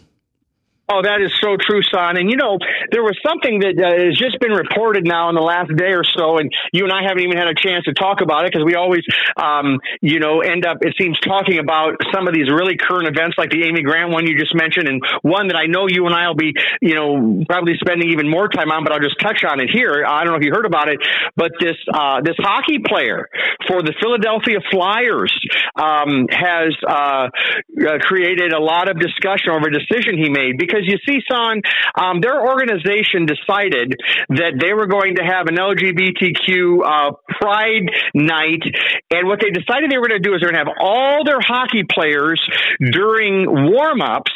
Oh, 0.88 1.02
that 1.02 1.18
is 1.18 1.34
so 1.42 1.58
true, 1.58 1.82
son. 1.82 2.14
And 2.14 2.30
you 2.30 2.38
know, 2.38 2.62
there 2.94 3.02
was 3.02 3.18
something 3.26 3.66
that 3.66 3.74
uh, 3.74 4.06
has 4.06 4.14
just 4.22 4.38
been 4.38 4.54
reported 4.54 5.02
now 5.02 5.30
in 5.30 5.36
the 5.36 5.42
last 5.42 5.74
day 5.74 5.98
or 5.98 6.06
so, 6.06 6.38
and 6.38 6.54
you 6.74 6.86
and 6.86 6.94
I 6.94 7.02
haven't 7.02 7.26
even 7.26 7.42
had 7.42 7.50
a 7.50 7.58
chance 7.58 7.90
to 7.90 7.94
talk 7.98 8.22
about 8.22 8.46
it 8.46 8.54
because 8.54 8.62
we 8.62 8.78
always, 8.78 9.02
um, 9.34 9.82
you 10.06 10.22
know, 10.22 10.46
end 10.46 10.62
up, 10.62 10.86
it 10.86 10.94
seems, 10.94 11.18
talking 11.26 11.58
about 11.58 11.98
some 12.14 12.30
of 12.30 12.38
these 12.38 12.54
really 12.54 12.78
current 12.78 13.10
events 13.10 13.34
like 13.34 13.50
the 13.50 13.66
Amy 13.66 13.82
Grant 13.82 14.14
one 14.14 14.30
you 14.30 14.38
just 14.38 14.54
mentioned, 14.54 14.86
and 14.86 15.02
one 15.26 15.50
that 15.50 15.58
I 15.58 15.66
know 15.66 15.90
you 15.90 16.06
and 16.06 16.14
I 16.14 16.30
will 16.30 16.38
be, 16.38 16.54
you 16.86 16.94
know, 16.94 17.42
probably 17.50 17.74
spending 17.82 18.14
even 18.14 18.30
more 18.30 18.46
time 18.46 18.70
on, 18.70 18.86
but 18.86 18.94
I'll 18.94 19.02
just 19.02 19.18
touch 19.18 19.42
on 19.42 19.58
it 19.66 19.74
here. 19.74 20.06
I 20.06 20.22
don't 20.22 20.38
know 20.38 20.40
if 20.40 20.46
you 20.46 20.54
heard 20.54 20.70
about 20.70 20.94
it, 20.94 21.02
but 21.34 21.50
this 21.58 21.82
uh, 21.90 22.22
this 22.22 22.38
hockey 22.38 22.78
player 22.78 23.26
for 23.66 23.82
the 23.82 23.94
Philadelphia 23.98 24.62
Flyers 24.70 25.34
um, 25.82 26.30
has 26.30 26.78
uh, 26.86 27.26
uh 27.26 27.98
created 28.06 28.54
a 28.54 28.62
lot 28.62 28.86
of 28.86 29.02
discussion 29.02 29.50
over 29.50 29.66
a 29.66 29.74
decision 29.74 30.22
he 30.22 30.30
made 30.30 30.62
because 30.62 30.75
because 30.76 30.88
you 30.92 31.00
see, 31.08 31.22
Son, 31.32 31.62
um, 31.96 32.20
their 32.20 32.42
organization 32.42 33.26
decided 33.26 33.96
that 34.36 34.60
they 34.60 34.74
were 34.74 34.88
going 34.88 35.16
to 35.16 35.24
have 35.24 35.48
an 35.48 35.56
LGBTQ 35.56 36.84
uh, 36.84 37.12
Pride 37.40 37.88
night, 38.14 38.64
and 39.12 39.28
what 39.28 39.40
they 39.40 39.52
decided 39.52 39.92
they 39.92 39.98
were 39.98 40.08
going 40.08 40.22
to 40.22 40.28
do 40.28 40.36
is 40.36 40.42
they're 40.42 40.52
going 40.52 40.60
to 40.60 40.72
have 40.72 40.78
all 40.80 41.24
their 41.24 41.40
hockey 41.40 41.84
players 41.88 42.42
during 42.80 43.48
warm 43.48 44.02
ups 44.02 44.32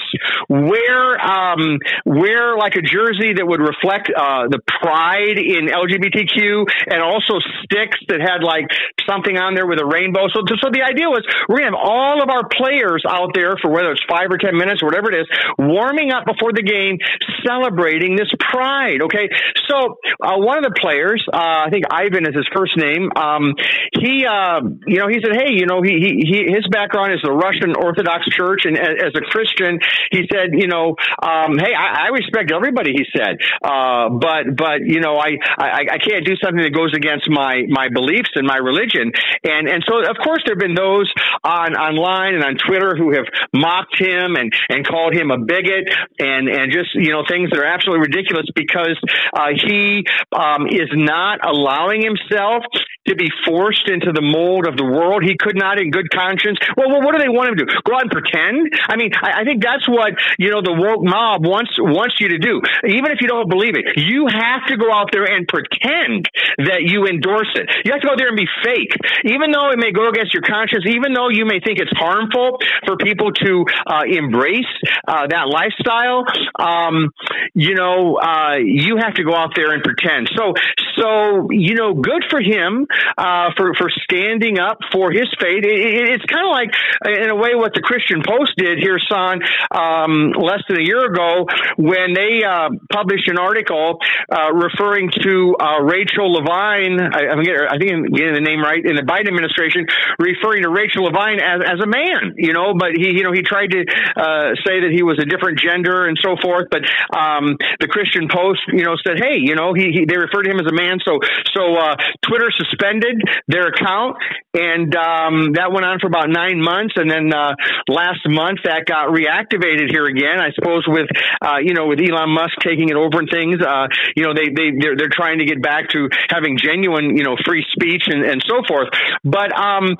wear 0.47 1.19
um, 1.19 1.79
wear 2.05 2.55
like 2.55 2.75
a 2.75 2.81
jersey 2.81 3.35
that 3.35 3.45
would 3.45 3.59
reflect 3.59 4.07
uh, 4.15 4.47
the 4.47 4.59
pride 4.79 5.37
in 5.39 5.67
LGBTQ, 5.67 6.67
and 6.87 7.01
also 7.03 7.39
sticks 7.63 7.99
that 8.07 8.21
had 8.21 8.43
like 8.43 8.67
something 9.07 9.37
on 9.37 9.55
there 9.55 9.67
with 9.67 9.79
a 9.79 9.85
rainbow. 9.85 10.27
So, 10.31 10.43
so 10.61 10.69
the 10.71 10.83
idea 10.85 11.09
was 11.09 11.25
we're 11.47 11.59
going 11.59 11.71
to 11.71 11.77
have 11.77 11.83
all 11.83 12.21
of 12.21 12.29
our 12.29 12.47
players 12.47 13.03
out 13.07 13.33
there 13.33 13.55
for 13.61 13.71
whether 13.71 13.91
it's 13.91 14.03
five 14.07 14.31
or 14.31 14.37
ten 14.37 14.55
minutes 14.55 14.81
or 14.83 14.87
whatever 14.87 15.11
it 15.11 15.17
is, 15.25 15.27
warming 15.57 16.11
up 16.11 16.28
before 16.29 16.53
the 16.53 16.63
game, 16.63 16.97
celebrating 17.45 18.15
this 18.15 18.29
pride. 18.39 19.01
Okay, 19.03 19.29
so 19.67 19.97
uh, 20.21 20.37
one 20.37 20.57
of 20.57 20.63
the 20.63 20.75
players, 20.79 21.25
uh, 21.31 21.65
I 21.65 21.69
think 21.69 21.85
Ivan 21.89 22.27
is 22.27 22.35
his 22.35 22.47
first 22.53 22.77
name. 22.77 23.09
Um, 23.15 23.55
he, 23.97 24.25
uh, 24.25 24.61
you 24.85 24.99
know, 25.01 25.07
he 25.07 25.17
said, 25.21 25.33
hey, 25.33 25.53
you 25.53 25.65
know, 25.65 25.81
he, 25.81 25.97
he, 25.97 26.11
he 26.25 26.37
his 26.53 26.67
background 26.69 27.13
is 27.13 27.21
the 27.23 27.31
Russian 27.31 27.73
Orthodox 27.75 28.29
Church, 28.29 28.65
and 28.65 28.77
as, 28.77 29.09
as 29.09 29.13
a 29.15 29.21
Christian, 29.21 29.79
he 30.11 30.29
said, 30.31 30.53
you 30.53 30.67
know, 30.67 30.95
um, 31.21 31.57
hey, 31.57 31.73
I, 31.73 32.05
I 32.05 32.15
respect 32.15 32.51
everybody. 32.51 32.93
He 32.93 33.05
said, 33.15 33.41
uh, 33.63 34.09
but 34.09 34.55
but 34.55 34.85
you 34.85 34.99
know, 34.99 35.17
I, 35.17 35.37
I 35.57 35.81
I 35.93 35.97
can't 35.97 36.25
do 36.25 36.35
something 36.41 36.61
that 36.61 36.73
goes 36.73 36.93
against 36.93 37.29
my 37.29 37.63
my 37.69 37.89
beliefs 37.89 38.31
and 38.35 38.45
my 38.45 38.57
religion, 38.57 39.11
and 39.43 39.67
and 39.67 39.83
so 39.87 39.99
of 39.99 40.17
course 40.23 40.43
there 40.45 40.55
have 40.55 40.61
been 40.61 40.75
those 40.75 41.11
on 41.43 41.75
online 41.75 42.35
and 42.35 42.43
on 42.43 42.55
Twitter 42.57 42.95
who 42.95 43.13
have 43.13 43.25
mocked 43.53 43.97
him 43.99 44.35
and 44.35 44.53
and 44.69 44.85
called 44.85 45.13
him 45.13 45.31
a 45.31 45.37
bigot 45.37 45.89
and 46.19 46.47
and 46.47 46.71
just 46.71 46.93
you 46.93 47.11
know 47.11 47.23
things 47.27 47.49
that 47.51 47.59
are 47.59 47.65
absolutely 47.65 48.07
ridiculous 48.07 48.45
because 48.53 48.99
uh, 49.33 49.55
he 49.55 50.05
um, 50.31 50.67
is 50.67 50.91
not 50.93 51.39
allowing 51.43 52.03
himself 52.03 52.63
to 53.07 53.15
be 53.15 53.31
forced 53.47 53.89
into 53.89 54.11
the 54.11 54.21
mold 54.21 54.67
of 54.67 54.77
the 54.77 54.85
world. 54.85 55.23
He 55.23 55.35
could 55.39 55.57
not, 55.57 55.81
in 55.81 55.89
good 55.89 56.11
conscience. 56.11 56.59
Well, 56.77 56.91
well 56.91 57.01
what 57.01 57.17
do 57.17 57.19
they 57.19 57.31
want 57.31 57.49
him 57.49 57.55
to 57.57 57.65
do? 57.65 57.71
Go 57.83 57.95
out 57.95 58.05
and 58.05 58.11
pretend? 58.11 58.69
I 58.87 58.95
mean, 58.95 59.11
I, 59.17 59.41
I 59.41 59.43
think 59.43 59.63
that's 59.63 59.87
what 59.87 60.13
you 60.37 60.51
know 60.51 60.61
the 60.61 60.75
woke 60.75 61.01
mob 61.01 61.45
wants 61.45 61.73
wants 61.79 62.19
you 62.19 62.29
to 62.35 62.39
do. 62.39 62.61
Even 62.85 63.11
if 63.11 63.21
you 63.21 63.27
don't 63.27 63.49
believe 63.49 63.75
it, 63.75 63.97
you 63.97 64.27
have 64.27 64.67
to 64.67 64.77
go 64.77 64.91
out 64.91 65.09
there 65.11 65.25
and 65.25 65.47
pretend 65.47 66.27
that 66.69 66.83
you 66.85 67.07
endorse 67.07 67.49
it. 67.55 67.65
You 67.85 67.93
have 67.93 68.01
to 68.01 68.07
go 68.07 68.15
there 68.17 68.29
and 68.29 68.37
be 68.37 68.49
fake, 68.63 68.93
even 69.25 69.51
though 69.51 69.71
it 69.71 69.79
may 69.79 69.91
go 69.91 70.09
against 70.09 70.33
your 70.33 70.43
conscience. 70.43 70.85
Even 70.85 71.13
though 71.13 71.29
you 71.29 71.45
may 71.45 71.59
think 71.59 71.79
it's 71.79 71.93
harmful 71.97 72.59
for 72.85 72.97
people 72.97 73.31
to 73.31 73.65
uh, 73.87 74.03
embrace 74.05 74.69
uh, 75.07 75.25
that 75.27 75.47
lifestyle, 75.47 76.08
um, 76.57 77.11
you 77.53 77.75
know, 77.75 78.17
uh, 78.17 78.57
you 78.57 78.97
have 78.97 79.15
to 79.15 79.23
go 79.23 79.35
out 79.35 79.53
there 79.55 79.71
and 79.73 79.83
pretend. 79.83 80.29
So, 80.35 80.53
so 80.97 81.51
you 81.51 81.75
know, 81.75 81.93
good 81.93 82.23
for 82.29 82.41
him 82.41 82.87
uh, 83.17 83.51
for 83.57 83.73
for 83.73 83.89
standing 84.03 84.59
up 84.59 84.79
for 84.91 85.11
his 85.11 85.27
faith. 85.39 85.63
It, 85.63 85.79
it, 85.79 86.09
it's 86.09 86.25
kind 86.25 86.45
of 86.45 86.51
like, 86.51 86.71
in 87.05 87.29
a 87.29 87.35
way, 87.35 87.55
what 87.55 87.73
the 87.73 87.81
Christian 87.81 88.21
Post 88.25 88.53
did 88.57 88.79
here, 88.79 88.99
son, 88.99 89.41
um, 89.71 90.31
less 90.37 90.61
than 90.67 90.79
a 90.79 90.83
year 90.83 91.05
ago, 91.05 91.45
when 91.77 92.13
they 92.13 92.43
uh, 92.43 92.69
published 92.91 93.27
an 93.27 93.37
article 93.37 93.99
uh, 94.31 94.51
referring 94.53 95.09
to 95.23 95.55
uh, 95.59 95.81
Rachel 95.83 96.31
Levine. 96.31 96.99
I, 96.99 97.33
I 97.33 97.77
think 97.77 97.91
I'm 97.91 98.05
getting 98.11 98.35
the 98.35 98.45
name 98.45 98.61
right 98.61 98.83
in 98.83 98.95
the 98.95 99.05
Biden 99.05 99.27
administration, 99.27 99.87
referring 100.19 100.63
to 100.63 100.69
Rachel 100.69 101.05
Levine 101.05 101.39
as, 101.39 101.61
as 101.65 101.79
a 101.81 101.87
man. 101.87 102.35
You 102.37 102.53
know, 102.53 102.73
but 102.77 102.93
he 102.95 103.15
you 103.15 103.23
know 103.23 103.31
he 103.31 103.41
tried 103.41 103.71
to 103.71 103.81
uh, 104.15 104.55
say 104.65 104.81
that 104.83 104.91
he 104.91 105.03
was 105.03 105.19
a 105.19 105.25
different 105.25 105.59
gender 105.59 105.98
and 106.07 106.17
so 106.21 106.35
forth. 106.41 106.67
But 106.71 106.83
um, 107.15 107.57
the 107.79 107.87
Christian 107.87 108.27
Post, 108.29 108.61
you 108.71 108.83
know, 108.83 108.95
said, 109.05 109.17
hey, 109.17 109.37
you 109.39 109.55
know, 109.55 109.73
he, 109.73 109.91
he 109.91 110.05
they 110.05 110.17
referred 110.17 110.43
to 110.43 110.51
him 110.51 110.59
as 110.59 110.67
a 110.67 110.75
man. 110.75 110.99
So 111.03 111.19
so 111.55 111.75
uh, 111.75 111.95
Twitter 112.21 112.51
suspended 112.55 113.21
their 113.47 113.67
account, 113.67 114.17
and 114.53 114.93
um, 114.95 115.53
that 115.53 115.71
went 115.71 115.85
on 115.85 115.99
for 115.99 116.07
about 116.07 116.29
nine 116.29 116.61
months, 116.61 116.95
and 116.95 117.09
then 117.09 117.33
uh, 117.33 117.55
last 117.87 118.21
month 118.27 118.59
that 118.63 118.85
got 118.85 119.09
reactivated 119.09 119.89
here 119.89 120.05
again. 120.05 120.39
I 120.39 120.51
suppose 120.53 120.85
with 120.87 121.09
uh, 121.41 121.57
you 121.61 121.73
know 121.73 121.87
with 121.87 121.99
Elon 121.99 122.29
Musk 122.29 122.55
taking 122.61 122.89
it 122.89 122.95
over 122.95 123.19
and 123.19 123.29
things, 123.29 123.61
uh, 123.61 123.87
you 124.15 124.23
know 124.23 124.33
they 124.33 124.49
they 124.49 124.71
they're, 124.77 124.95
they're 124.95 125.13
trying 125.13 125.39
to 125.39 125.45
get 125.45 125.61
back 125.61 125.89
to 125.89 126.09
having 126.29 126.57
genuine 126.57 127.17
you 127.17 127.23
know 127.23 127.35
free 127.45 127.65
speech 127.73 128.03
and, 128.07 128.23
and 128.23 128.43
so 128.47 128.61
forth. 128.67 128.89
But 129.23 129.55
um, 129.55 129.95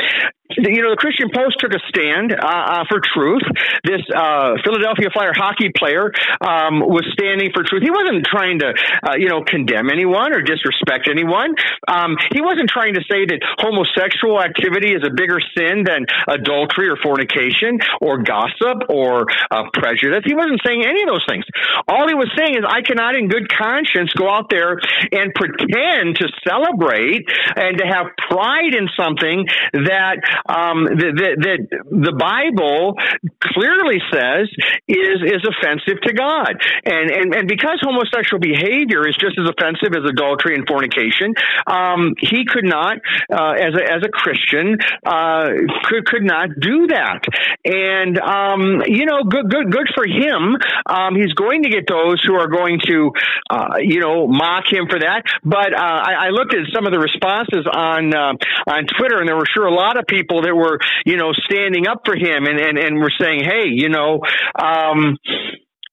you 0.58 0.82
know, 0.82 0.90
the 0.90 0.98
Christian 0.98 1.30
Post 1.30 1.62
took 1.62 1.74
a 1.78 1.82
stand 1.94 2.34
uh, 2.34 2.42
uh, 2.42 2.84
for 2.90 2.98
truth. 2.98 3.46
This 3.86 4.02
uh, 4.10 4.58
Philadelphia 4.66 5.14
Flyer 5.14 5.34
hockey 5.38 5.70
player 5.70 6.10
um, 6.42 6.82
was 6.82 7.06
standing 7.14 7.54
for 7.54 7.62
truth. 7.62 7.86
He 7.86 7.94
wasn't 7.94 8.26
trying 8.26 8.66
to, 8.66 8.74
uh, 8.74 9.14
you 9.14 9.30
know, 9.30 9.46
condemn 9.46 9.94
anyone 9.94 10.34
or 10.34 10.42
disrespect 10.42 11.06
anyone. 11.06 11.54
Um, 11.86 12.18
he 12.34 12.42
wasn't 12.42 12.70
trying 12.70 12.98
to 12.98 13.06
say 13.06 13.30
that 13.30 13.40
homosexual 13.62 14.42
activity 14.42 14.98
is 14.98 15.06
a 15.06 15.14
bigger 15.14 15.38
sin 15.54 15.86
than 15.86 16.10
adultery 16.26 16.90
or 16.90 16.98
fornication 16.98 17.78
or 18.02 18.26
gossip 18.26 18.90
or 18.90 19.30
uh, 19.54 19.70
prejudice. 19.78 20.26
He 20.26 20.34
wasn't 20.34 20.66
saying 20.66 20.82
any 20.82 21.06
of 21.06 21.14
those 21.14 21.26
things. 21.30 21.46
All 21.86 22.10
he 22.10 22.18
was 22.18 22.34
saying 22.34 22.58
is, 22.58 22.66
I 22.66 22.82
cannot, 22.82 23.14
in 23.14 23.30
good 23.30 23.46
conscience, 23.54 24.10
go 24.18 24.26
out 24.26 24.50
there 24.50 24.82
and 25.14 25.30
pretend 25.38 26.18
to 26.18 26.26
celebrate 26.42 27.30
and 27.54 27.78
to 27.78 27.86
have 27.86 28.18
pride 28.18 28.74
in 28.74 28.90
something 28.98 29.46
that 29.86 30.26
um, 30.48 30.86
that, 30.86 31.68
the 31.90 32.16
Bible 32.16 32.96
clearly 33.42 34.00
says 34.12 34.48
is 34.88 35.20
is 35.26 35.42
offensive 35.44 36.02
to 36.04 36.14
God, 36.14 36.56
and 36.86 37.12
and 37.12 37.36
and 37.36 37.48
because 37.48 37.80
homosexual 37.82 38.40
behavior 38.40 39.08
is 39.08 39.16
just 39.20 39.38
as 39.40 39.50
offensive 39.50 39.96
as 39.96 40.08
adultery 40.08 40.56
and 40.56 40.68
fornication, 40.68 41.34
um, 41.68 42.16
he 42.20 42.46
could 42.46 42.66
not, 42.66 42.98
uh, 43.32 43.54
as 43.58 43.74
a 43.76 43.84
as 43.84 44.02
a 44.06 44.10
Christian, 44.10 44.78
uh, 45.06 45.50
could 45.84 46.06
could 46.06 46.24
not 46.24 46.50
do 46.60 46.88
that, 46.88 47.22
and 47.66 48.20
um, 48.20 48.84
you 48.86 49.06
know, 49.06 49.24
good 49.24 49.50
good 49.50 49.72
good 49.72 49.88
for 49.96 50.06
him. 50.06 50.56
Um, 50.86 51.16
he's 51.16 51.34
going 51.34 51.64
to 51.64 51.70
get 51.70 51.88
those 51.88 52.22
who 52.26 52.36
are 52.36 52.48
going 52.48 52.80
to, 52.86 53.12
uh, 53.50 53.76
you 53.80 54.00
know, 54.00 54.28
mock 54.28 54.72
him 54.72 54.88
for 54.90 55.00
that. 55.00 55.24
But 55.44 55.74
uh, 55.74 55.82
I, 55.82 56.28
I, 56.28 56.30
looked 56.30 56.54
at 56.54 56.66
some 56.74 56.86
of 56.86 56.92
the 56.94 57.00
responses 57.00 57.66
on 57.66 58.14
uh, 58.14 58.34
on 58.68 58.86
Twitter, 58.86 59.20
and 59.20 59.28
there 59.28 59.36
were 59.36 59.50
sure 59.50 59.66
a 59.66 59.74
lot 59.74 59.98
of 59.98 60.06
people 60.08 60.29
people 60.30 60.42
that 60.44 60.56
were, 60.56 60.80
you 61.06 61.18
know, 61.18 61.32
standing 61.34 61.88
up 61.88 62.02
for 62.06 62.16
him 62.16 62.46
and, 62.46 62.60
and, 62.60 62.78
and 62.78 63.00
were 63.00 63.12
saying, 63.20 63.42
hey, 63.44 63.68
you 63.68 63.90
know, 63.90 64.22
um, 64.62 65.18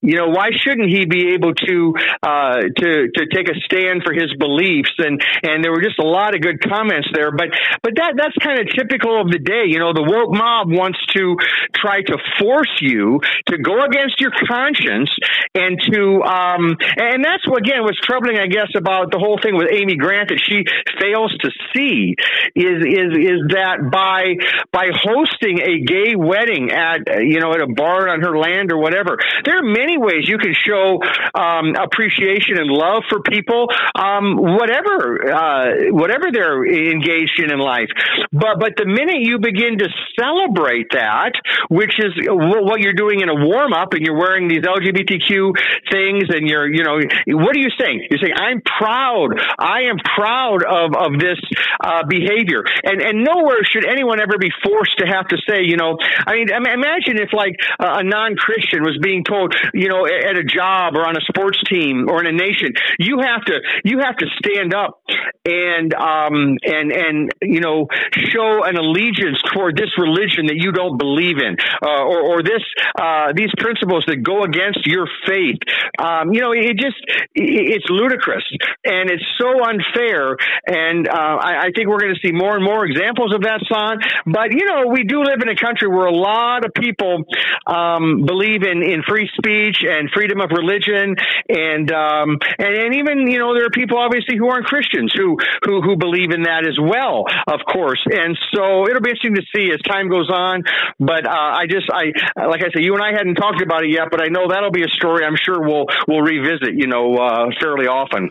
you 0.06 0.16
know 0.16 0.28
why 0.28 0.50
shouldn't 0.54 0.88
he 0.88 1.04
be 1.06 1.34
able 1.34 1.54
to 1.54 1.94
uh, 2.22 2.62
to 2.62 2.88
to 3.10 3.22
take 3.34 3.48
a 3.50 3.58
stand 3.66 4.02
for 4.04 4.12
his 4.14 4.32
beliefs? 4.38 4.94
And 4.98 5.20
and 5.42 5.64
there 5.64 5.72
were 5.72 5.82
just 5.82 5.98
a 5.98 6.06
lot 6.06 6.34
of 6.34 6.40
good 6.40 6.62
comments 6.62 7.08
there 7.12 7.30
but 7.30 7.50
but 7.82 7.92
that 7.96 8.14
that's 8.16 8.36
kind 8.38 8.60
of 8.60 8.70
typical 8.74 9.20
of 9.20 9.30
the 9.30 9.38
day. 9.38 9.66
You 9.66 9.78
know 9.78 9.92
the 9.92 10.06
woke 10.06 10.32
mob 10.32 10.70
wants 10.70 10.98
to 11.16 11.36
try 11.74 12.02
to 12.02 12.16
force 12.38 12.72
you 12.80 13.20
to 13.46 13.58
go 13.58 13.84
against 13.84 14.20
your 14.20 14.32
conscience 14.48 15.10
and 15.54 15.80
to 15.92 16.22
um 16.22 16.76
and 16.96 17.24
that's 17.24 17.46
what 17.46 17.66
again 17.66 17.82
was 17.82 17.98
troubling 18.02 18.38
I 18.38 18.46
guess 18.46 18.70
about 18.76 19.10
the 19.10 19.18
whole 19.18 19.38
thing 19.42 19.56
with 19.56 19.68
Amy 19.72 19.96
Grant 19.96 20.28
that 20.28 20.40
she 20.40 20.64
fails 21.00 21.34
to 21.40 21.50
see 21.74 22.14
is 22.54 22.78
is 22.84 23.10
is 23.16 23.40
that 23.52 23.90
by 23.90 24.36
by 24.72 24.88
hosting 24.92 25.60
a 25.60 25.82
gay 25.84 26.14
wedding 26.16 26.70
at 26.70 27.04
you 27.22 27.40
know 27.40 27.52
at 27.52 27.60
a 27.60 27.66
bar 27.66 28.08
on 28.08 28.20
her 28.20 28.36
land 28.38 28.72
or 28.72 28.78
whatever 28.78 29.18
there 29.44 29.58
are 29.58 29.66
many 29.66 29.95
ways 29.96 30.28
you 30.28 30.38
can 30.38 30.54
show 30.54 31.00
um, 31.34 31.74
appreciation 31.76 32.58
and 32.58 32.68
love 32.70 33.04
for 33.08 33.20
people, 33.20 33.68
um, 33.94 34.36
whatever 34.36 35.32
uh, 35.32 35.66
whatever 35.90 36.30
they're 36.32 36.64
engaged 36.64 37.38
in 37.38 37.52
in 37.52 37.58
life. 37.58 37.88
But 38.32 38.58
but 38.58 38.76
the 38.76 38.86
minute 38.86 39.20
you 39.20 39.38
begin 39.38 39.78
to 39.78 39.88
celebrate 40.18 40.92
that, 40.92 41.32
which 41.68 41.98
is 41.98 42.12
what 42.26 42.80
you're 42.80 42.96
doing 42.96 43.20
in 43.20 43.28
a 43.28 43.34
warm 43.34 43.72
up, 43.72 43.92
and 43.92 44.04
you're 44.04 44.18
wearing 44.18 44.48
these 44.48 44.62
LGBTQ 44.62 45.52
things, 45.90 46.24
and 46.28 46.48
you're 46.48 46.68
you 46.68 46.84
know 46.84 47.00
what 47.36 47.56
are 47.56 47.60
you 47.60 47.70
saying? 47.78 48.06
You're 48.10 48.20
saying 48.20 48.36
I'm 48.36 48.62
proud. 48.62 49.38
I 49.58 49.88
am 49.88 49.96
proud 50.16 50.64
of 50.64 50.94
of 50.94 51.18
this 51.18 51.38
uh, 51.80 52.04
behavior, 52.08 52.64
and 52.84 53.00
and 53.00 53.24
nowhere 53.24 53.64
should 53.64 53.86
anyone 53.86 54.20
ever 54.20 54.38
be 54.38 54.50
forced 54.64 54.98
to 54.98 55.06
have 55.06 55.28
to 55.28 55.36
say 55.48 55.62
you 55.62 55.76
know. 55.76 55.98
I 56.26 56.34
mean, 56.34 56.48
imagine 56.50 57.18
if 57.20 57.32
like 57.32 57.56
a 57.78 58.02
non 58.02 58.36
Christian 58.36 58.82
was 58.82 58.98
being 59.02 59.24
told, 59.24 59.54
you 59.86 59.92
know, 59.92 60.02
at 60.04 60.34
a 60.36 60.42
job 60.42 60.96
or 60.96 61.06
on 61.06 61.16
a 61.16 61.20
sports 61.30 61.62
team 61.70 62.10
or 62.10 62.18
in 62.18 62.26
a 62.26 62.32
nation, 62.32 62.74
you 62.98 63.20
have 63.22 63.44
to 63.44 63.62
you 63.84 64.00
have 64.02 64.16
to 64.16 64.26
stand 64.42 64.74
up 64.74 64.98
and 65.46 65.94
um 65.94 66.58
and 66.66 66.90
and 66.90 67.30
you 67.40 67.60
know 67.60 67.86
show 68.34 68.64
an 68.64 68.74
allegiance 68.76 69.38
toward 69.54 69.76
this 69.76 69.94
religion 69.96 70.50
that 70.50 70.58
you 70.58 70.72
don't 70.72 70.98
believe 70.98 71.38
in 71.38 71.54
uh, 71.86 72.02
or 72.02 72.18
or 72.18 72.42
this 72.42 72.66
uh, 72.98 73.30
these 73.36 73.54
principles 73.58 74.02
that 74.08 74.26
go 74.26 74.42
against 74.42 74.82
your 74.86 75.06
faith. 75.22 75.62
Um, 76.02 76.34
you 76.34 76.40
know, 76.40 76.50
it 76.50 76.74
just 76.74 76.98
it's 77.34 77.86
ludicrous 77.88 78.42
and 78.84 79.08
it's 79.08 79.22
so 79.38 79.62
unfair. 79.62 80.36
And 80.66 81.06
uh, 81.06 81.38
I, 81.38 81.66
I 81.66 81.70
think 81.74 81.86
we're 81.86 82.00
going 82.00 82.14
to 82.14 82.20
see 82.26 82.32
more 82.32 82.56
and 82.56 82.64
more 82.64 82.84
examples 82.84 83.32
of 83.32 83.42
that, 83.42 83.62
son. 83.70 83.98
But 84.26 84.50
you 84.50 84.66
know, 84.66 84.90
we 84.90 85.04
do 85.04 85.22
live 85.22 85.42
in 85.42 85.48
a 85.48 85.56
country 85.56 85.86
where 85.86 86.06
a 86.06 86.16
lot 86.16 86.64
of 86.64 86.74
people 86.74 87.22
um, 87.66 88.26
believe 88.26 88.64
in 88.64 88.82
in 88.82 89.02
free 89.06 89.30
speech 89.38 89.65
speech 89.66 89.84
and 89.88 90.10
freedom 90.10 90.40
of 90.40 90.50
religion, 90.50 91.16
and 91.48 91.92
um, 91.92 92.38
and, 92.58 92.74
and 92.74 92.94
even 92.94 93.28
you 93.28 93.38
know 93.38 93.54
there 93.54 93.66
are 93.66 93.70
people 93.70 93.98
obviously 93.98 94.36
who 94.36 94.48
aren't 94.48 94.66
Christians 94.66 95.12
who 95.16 95.36
who 95.64 95.82
who 95.82 95.96
believe 95.96 96.30
in 96.30 96.42
that 96.42 96.66
as 96.66 96.78
well, 96.80 97.24
of 97.46 97.60
course. 97.70 98.02
And 98.06 98.38
so 98.54 98.86
it'll 98.88 99.02
be 99.02 99.10
interesting 99.10 99.34
to 99.34 99.42
see 99.54 99.72
as 99.72 99.80
time 99.82 100.08
goes 100.08 100.30
on. 100.30 100.64
But 100.98 101.26
uh, 101.26 101.30
I 101.30 101.66
just 101.68 101.90
I 101.90 102.12
like 102.46 102.62
I 102.62 102.70
said, 102.72 102.82
you 102.82 102.94
and 102.94 103.02
I 103.02 103.12
hadn't 103.12 103.36
talked 103.36 103.62
about 103.62 103.84
it 103.84 103.90
yet, 103.90 104.08
but 104.10 104.22
I 104.22 104.28
know 104.28 104.48
that'll 104.48 104.70
be 104.70 104.82
a 104.82 104.88
story 104.88 105.24
I'm 105.24 105.36
sure 105.36 105.60
we'll 105.60 105.86
we'll 106.06 106.22
revisit. 106.22 106.74
You 106.74 106.86
know, 106.86 107.16
uh, 107.16 107.50
fairly 107.60 107.86
often. 107.86 108.30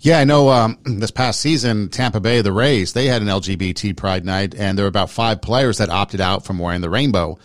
Yeah, 0.00 0.18
I 0.18 0.24
know. 0.24 0.50
Um, 0.50 0.78
this 0.84 1.10
past 1.10 1.40
season, 1.40 1.88
Tampa 1.88 2.20
Bay, 2.20 2.42
the 2.42 2.52
Rays, 2.52 2.92
they 2.92 3.06
had 3.06 3.22
an 3.22 3.28
LGBT 3.28 3.96
Pride 3.96 4.24
night, 4.24 4.54
and 4.54 4.76
there 4.76 4.84
were 4.84 4.88
about 4.88 5.10
five 5.10 5.40
players 5.40 5.78
that 5.78 5.88
opted 5.88 6.20
out 6.20 6.44
from 6.44 6.58
wearing 6.58 6.80
the 6.80 6.90
rainbow 6.90 7.38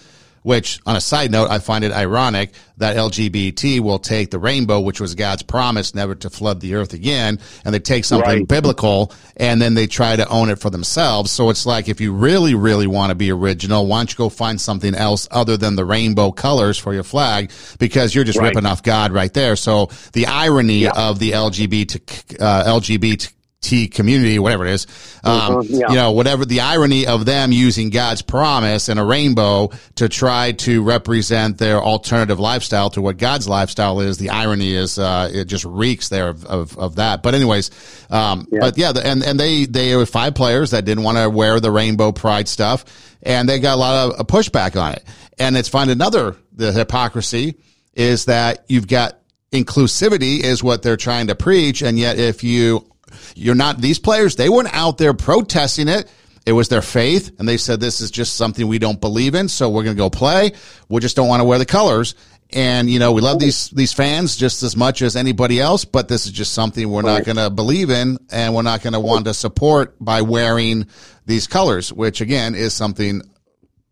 which 0.48 0.80
on 0.86 0.96
a 0.96 1.02
side 1.02 1.30
note, 1.30 1.52
I 1.52 1.60
find 1.60 1.84
it 1.84 1.92
ironic 1.92 2.54
that 2.78 2.96
LGBT 2.96 3.82
will 3.82 4.00
take 4.00 4.32
the 4.32 4.40
rainbow, 4.40 4.80
which 4.80 5.02
was 5.02 5.14
God's 5.14 5.44
promise 5.44 5.94
never 5.94 6.16
to 6.16 6.30
flood 6.30 6.62
the 6.62 6.76
earth 6.76 6.94
again, 6.94 7.40
and 7.66 7.76
they 7.76 7.80
take 7.80 8.06
something 8.06 8.30
right. 8.30 8.48
biblical 8.48 9.12
and 9.36 9.62
then 9.62 9.74
they 9.74 9.88
try 9.88 10.16
to 10.16 10.26
own 10.30 10.50
it 10.50 10.58
for 10.58 10.70
themselves. 10.70 11.32
So 11.34 11.50
it's 11.50 11.66
like, 11.66 11.90
if 11.90 12.00
you 12.00 12.14
really, 12.14 12.56
really 12.56 12.88
want 12.88 13.10
to 13.10 13.16
be 13.16 13.30
original, 13.30 13.88
why 13.88 14.00
don't 14.00 14.10
you 14.10 14.16
go 14.16 14.30
find 14.30 14.62
something 14.62 14.96
else 14.96 15.28
other 15.32 15.58
than 15.58 15.76
the 15.76 15.84
rainbow 15.84 16.32
colors 16.32 16.78
for 16.78 16.94
your 16.94 17.04
flag 17.04 17.52
because 17.78 18.16
you're 18.16 18.24
just 18.24 18.40
right. 18.40 18.48
ripping 18.48 18.66
off 18.66 18.82
God 18.82 19.12
right 19.12 19.34
there. 19.34 19.58
So 19.58 19.90
the 20.14 20.28
irony 20.28 20.80
yeah. 20.80 20.92
of 20.96 21.20
the 21.20 21.32
LGBT, 21.32 22.42
uh, 22.42 22.80
LGBT 22.80 23.34
T 23.60 23.88
community, 23.88 24.38
whatever 24.38 24.66
it 24.66 24.72
is, 24.72 24.88
um, 25.24 25.64
mm-hmm, 25.64 25.74
yeah. 25.74 25.90
you 25.90 25.96
know, 25.96 26.12
whatever 26.12 26.46
the 26.46 26.62
irony 26.62 27.08
of 27.08 27.26
them 27.26 27.52
using 27.52 27.90
God's 27.90 28.22
promise 28.22 28.88
and 28.88 29.00
a 29.00 29.04
rainbow 29.04 29.72
to 29.96 30.08
try 30.08 30.52
to 30.54 30.84
represent 30.84 31.58
their 31.58 31.82
alternative 31.82 32.40
lifestyle 32.40 32.92
to 32.92 33.02
what 33.02 33.18
God's 33.18 33.48
lifestyle 33.48 34.00
is. 34.00 34.20
The 34.20 34.30
irony 34.30 34.76
is, 34.76 35.00
uh, 35.00 35.30
it 35.34 35.46
just 35.46 35.66
reeks 35.66 36.10
there 36.10 36.30
of, 36.30 36.46
of, 36.46 36.78
of 36.78 36.96
that. 36.96 37.24
But 37.24 37.34
anyways, 37.34 37.72
um, 38.12 38.48
yeah. 38.52 38.60
but 38.60 38.78
yeah, 38.78 38.92
the, 38.92 39.06
and, 39.06 39.24
and 39.24 39.40
they, 39.40 39.66
they 39.66 39.96
were 39.96 40.06
five 40.06 40.36
players 40.36 40.72
that 40.72 40.86
didn't 40.86 41.04
want 41.04 41.18
to 41.18 41.30
wear 41.30 41.60
the 41.60 41.72
rainbow 41.72 42.12
pride 42.12 42.48
stuff 42.48 42.86
and 43.24 43.50
they 43.50 43.60
got 43.60 43.76
a 43.76 43.80
lot 43.80 44.20
of 44.20 44.28
pushback 44.28 44.80
on 44.80 44.94
it. 44.94 45.04
And 45.40 45.58
it's 45.58 45.70
find 45.70 45.90
another, 45.90 46.36
the 46.54 46.72
hypocrisy 46.72 47.56
is 47.94 48.26
that 48.26 48.66
you've 48.68 48.88
got 48.88 49.20
inclusivity 49.52 50.42
is 50.42 50.64
what 50.64 50.84
they're 50.84 50.98
trying 50.98 51.28
to 51.28 51.36
preach. 51.36 51.82
And 51.82 51.98
yet 51.98 52.20
if 52.20 52.44
you 52.44 52.88
you're 53.36 53.56
not, 53.56 53.80
these 53.80 54.00
players, 54.00 54.36
they 54.36 54.50
weren't 54.50 54.74
out 54.74 54.98
there 54.98 55.14
protesting 55.14 55.88
it. 55.88 56.12
It 56.46 56.54
was 56.54 56.70
their 56.70 56.82
faith, 56.82 57.38
and 57.40 57.48
they 57.48 57.58
said, 57.58 57.82
This 57.82 58.00
is 58.00 58.10
just 58.10 58.38
something 58.38 58.66
we 58.68 58.80
don't 58.80 59.02
believe 59.02 59.36
in, 59.36 59.50
so 59.50 59.70
we're 59.70 59.84
going 59.84 59.98
to 59.98 60.02
go 60.02 60.10
play. 60.10 60.54
We 60.88 61.02
just 61.02 61.18
don't 61.18 61.28
want 61.28 61.42
to 61.42 61.44
wear 61.44 61.60
the 61.60 61.66
colors. 61.66 62.16
And, 62.52 62.90
you 62.90 63.00
know, 63.00 63.12
we 63.12 63.20
love 63.20 63.40
these, 63.40 63.70
these 63.72 63.92
fans 63.92 64.38
just 64.38 64.64
as 64.64 64.78
much 64.78 65.02
as 65.02 65.18
anybody 65.18 65.60
else, 65.60 65.84
but 65.84 66.08
this 66.08 66.26
is 66.26 66.32
just 66.32 66.54
something 66.54 66.90
we're 66.90 67.02
not 67.02 67.26
going 67.26 67.36
to 67.36 67.50
believe 67.50 67.90
in, 67.90 68.18
and 68.32 68.56
we're 68.56 68.62
not 68.62 68.82
going 68.82 68.94
to 68.94 69.00
want 69.02 69.26
to 69.26 69.34
support 69.34 69.96
by 70.00 70.22
wearing 70.22 70.88
these 71.26 71.48
colors, 71.48 71.92
which 71.92 72.22
again 72.22 72.56
is 72.56 72.74
something 72.74 73.22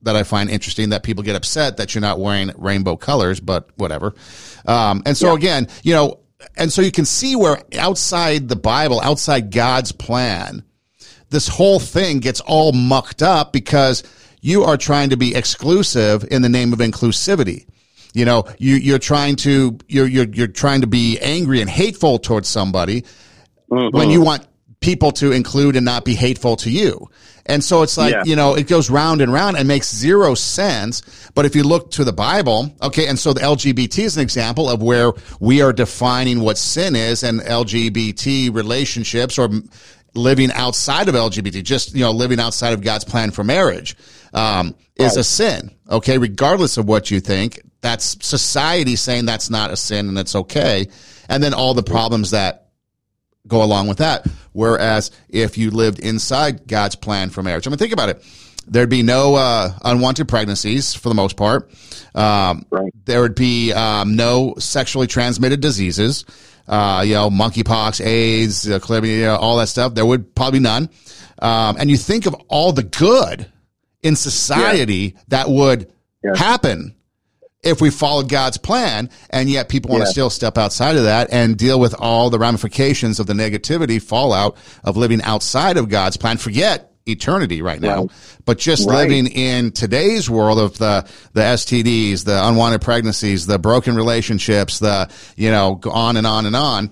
that 0.03 0.15
I 0.15 0.23
find 0.23 0.49
interesting 0.49 0.89
that 0.89 1.03
people 1.03 1.23
get 1.23 1.35
upset 1.35 1.77
that 1.77 1.93
you're 1.93 2.01
not 2.01 2.19
wearing 2.19 2.51
rainbow 2.57 2.95
colors, 2.95 3.39
but 3.39 3.69
whatever. 3.75 4.13
Um, 4.65 5.03
and 5.05 5.17
so 5.17 5.29
yeah. 5.29 5.35
again, 5.35 5.67
you 5.83 5.93
know, 5.93 6.19
and 6.57 6.71
so 6.71 6.81
you 6.81 6.91
can 6.91 7.05
see 7.05 7.35
where 7.35 7.61
outside 7.77 8.49
the 8.49 8.55
Bible, 8.55 8.99
outside 9.01 9.51
God's 9.51 9.91
plan, 9.91 10.63
this 11.29 11.47
whole 11.47 11.79
thing 11.79 12.19
gets 12.19 12.41
all 12.41 12.71
mucked 12.71 13.21
up 13.21 13.51
because 13.51 14.03
you 14.41 14.63
are 14.63 14.77
trying 14.77 15.09
to 15.09 15.17
be 15.17 15.35
exclusive 15.35 16.25
in 16.29 16.41
the 16.41 16.49
name 16.49 16.73
of 16.73 16.79
inclusivity. 16.79 17.67
You 18.13 18.25
know, 18.25 18.45
you, 18.59 18.75
you're 18.75 18.99
trying 18.99 19.35
to 19.37 19.77
you're 19.87 20.07
you're 20.07 20.27
you're 20.27 20.47
trying 20.47 20.81
to 20.81 20.87
be 20.87 21.19
angry 21.19 21.61
and 21.61 21.69
hateful 21.69 22.19
towards 22.19 22.47
somebody 22.47 23.01
mm-hmm. 23.71 23.95
when 23.95 24.09
you 24.09 24.21
want 24.21 24.47
people 24.79 25.11
to 25.13 25.31
include 25.31 25.75
and 25.75 25.83
not 25.83 26.05
be 26.05 26.15
hateful 26.15 26.55
to 26.57 26.69
you. 26.69 27.09
And 27.47 27.63
so 27.63 27.83
it's 27.83 27.95
like, 27.95 28.13
yeah. 28.13 28.23
you 28.25 28.35
know, 28.35 28.55
it 28.55 28.67
goes 28.67 28.89
round 28.89 29.21
and 29.21 29.31
round 29.31 29.55
and 29.55 29.67
makes 29.67 29.93
zero 29.93 30.33
sense. 30.33 31.03
But 31.35 31.45
if 31.45 31.55
you 31.55 31.63
look 31.63 31.91
to 31.91 32.03
the 32.03 32.13
Bible, 32.13 32.73
okay, 32.81 33.07
and 33.07 33.19
so 33.19 33.33
the 33.33 33.41
LGBT 33.41 33.99
is 33.99 34.17
an 34.17 34.23
example 34.23 34.69
of 34.69 34.81
where 34.81 35.13
we 35.39 35.61
are 35.61 35.71
defining 35.71 36.39
what 36.39 36.57
sin 36.57 36.95
is 36.95 37.23
and 37.23 37.39
LGBT 37.41 38.53
relationships 38.53 39.37
or 39.37 39.49
living 40.15 40.51
outside 40.53 41.07
of 41.07 41.13
LGBT, 41.13 41.63
just, 41.63 41.93
you 41.93 42.01
know, 42.01 42.11
living 42.11 42.39
outside 42.39 42.73
of 42.73 42.81
God's 42.81 43.03
plan 43.03 43.29
for 43.29 43.43
marriage, 43.43 43.95
um, 44.33 44.75
is 44.95 45.15
right. 45.15 45.17
a 45.17 45.23
sin. 45.23 45.71
Okay. 45.89 46.17
Regardless 46.17 46.77
of 46.77 46.87
what 46.87 47.11
you 47.11 47.19
think, 47.19 47.61
that's 47.81 48.17
society 48.25 48.95
saying 48.95 49.25
that's 49.25 49.51
not 49.51 49.69
a 49.69 49.77
sin 49.77 50.09
and 50.09 50.17
it's 50.17 50.35
okay. 50.35 50.87
And 51.29 51.43
then 51.43 51.53
all 51.53 51.75
the 51.75 51.83
problems 51.83 52.31
that 52.31 52.64
go 53.47 53.63
along 53.63 53.87
with 53.87 53.97
that. 53.99 54.25
Whereas 54.53 55.11
if 55.29 55.57
you 55.57 55.71
lived 55.71 55.99
inside 55.99 56.67
God's 56.67 56.95
plan 56.95 57.29
for 57.29 57.43
marriage, 57.43 57.67
I 57.67 57.69
mean, 57.69 57.77
think 57.77 57.93
about 57.93 58.09
it. 58.09 58.23
There'd 58.67 58.89
be 58.89 59.03
no 59.03 59.35
uh, 59.35 59.73
unwanted 59.83 60.27
pregnancies 60.27 60.95
for 60.95 61.09
the 61.09 61.15
most 61.15 61.37
part. 61.37 61.69
Um, 62.15 62.65
right. 62.71 62.91
There 63.05 63.21
would 63.21 63.35
be 63.35 63.71
um, 63.73 64.15
no 64.15 64.55
sexually 64.57 65.07
transmitted 65.07 65.61
diseases. 65.61 66.25
Uh, 66.67 67.03
you 67.05 67.13
know, 67.13 67.29
monkeypox, 67.29 68.03
AIDS, 68.03 68.67
uh, 68.67 68.79
chlamydia, 68.79 69.37
all 69.37 69.57
that 69.57 69.67
stuff. 69.67 69.93
There 69.93 70.05
would 70.05 70.33
probably 70.33 70.59
none. 70.59 70.89
Um, 71.37 71.75
and 71.77 71.91
you 71.91 71.97
think 71.97 72.25
of 72.25 72.33
all 72.47 72.71
the 72.71 72.81
good 72.81 73.51
in 74.01 74.15
society 74.15 75.13
yeah. 75.15 75.21
that 75.27 75.49
would 75.49 75.91
yeah. 76.23 76.35
happen 76.35 76.95
if 77.65 77.81
we 77.81 77.89
followed 77.89 78.29
God's 78.29 78.57
plan, 78.57 79.09
and 79.29 79.49
yet 79.49 79.67
people 79.67 79.91
want 79.91 80.03
to 80.03 80.09
still 80.09 80.29
step 80.29 80.57
outside 80.57 80.95
of 80.95 81.03
that 81.03 81.29
and 81.31 81.57
deal 81.57 81.79
with 81.79 81.95
all 81.97 82.29
the 82.29 82.39
ramifications 82.39 83.19
of 83.19 83.27
the 83.27 83.33
negativity 83.33 84.01
fallout 84.01 84.55
of 84.83 84.95
living 84.95 85.21
outside 85.23 85.77
of 85.77 85.89
God's 85.89 86.15
plan. 86.15 86.37
Forget 86.37 86.91
eternity 87.07 87.61
right 87.61 87.81
now, 87.81 88.01
right. 88.01 88.11
but 88.45 88.57
just 88.57 88.87
right. 88.87 89.07
living 89.07 89.27
in 89.27 89.71
today's 89.71 90.29
world 90.29 90.59
of 90.59 90.77
the, 90.77 91.07
the 91.33 91.41
STDs, 91.41 92.23
the 92.25 92.47
unwanted 92.47 92.81
pregnancies, 92.81 93.45
the 93.45 93.59
broken 93.59 93.95
relationships, 93.95 94.79
the, 94.79 95.09
you 95.35 95.51
know, 95.51 95.79
on 95.91 96.17
and 96.17 96.25
on 96.25 96.45
and 96.45 96.55
on. 96.55 96.91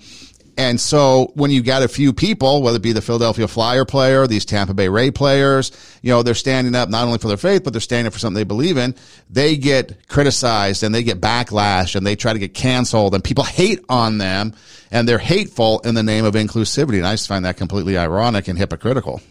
And 0.58 0.80
so 0.80 1.32
when 1.36 1.52
you 1.52 1.64
got 1.64 1.84
a 1.84 1.88
few 1.88 2.14
people, 2.14 2.62
whether 2.62 2.78
it 2.78 2.82
be 2.82 2.92
the 2.92 3.02
Philadelphia 3.02 3.48
Flyer 3.48 3.86
player, 3.86 4.28
these 4.28 4.46
Tampa 4.46 4.74
Bay 4.74 4.88
Ray 4.88 5.10
players, 5.12 5.72
you 6.02 6.12
know, 6.12 6.22
they're 6.22 6.36
standing 6.36 6.76
up 6.76 6.90
not 6.90 7.06
only 7.06 7.18
for 7.18 7.28
their 7.28 7.38
faith, 7.38 7.64
but 7.64 7.74
they're 7.74 7.82
standing 7.82 8.08
up 8.08 8.14
for 8.14 8.20
something 8.20 8.36
they 8.36 8.44
believe 8.44 8.78
in. 8.78 8.96
They 9.30 9.58
get 9.58 10.08
criticized 10.08 10.84
and 10.84 10.94
they 10.94 11.04
get 11.04 11.20
backlash 11.20 11.96
and 11.96 12.06
they 12.06 12.16
try 12.16 12.34
to 12.34 12.40
get 12.40 12.54
canceled 12.54 13.16
and 13.16 13.24
people 13.24 13.44
hate 13.44 13.84
on 13.90 14.20
them 14.20 14.54
and 14.92 15.08
they're 15.08 15.18
hateful 15.18 15.80
in 15.80 15.96
the 15.96 16.04
name 16.04 16.26
of 16.26 16.36
inclusivity. 16.36 16.98
And 16.98 17.08
I 17.08 17.14
just 17.14 17.28
find 17.28 17.46
that 17.46 17.58
completely 17.58 17.98
ironic 17.98 18.48
and 18.48 18.58
hypocritical. 18.58 19.22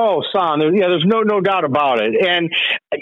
Oh, 0.00 0.22
Son, 0.32 0.60
yeah, 0.76 0.86
there's 0.86 1.04
no 1.04 1.22
no 1.22 1.40
doubt 1.40 1.64
about 1.64 2.00
it. 2.00 2.14
And 2.24 2.52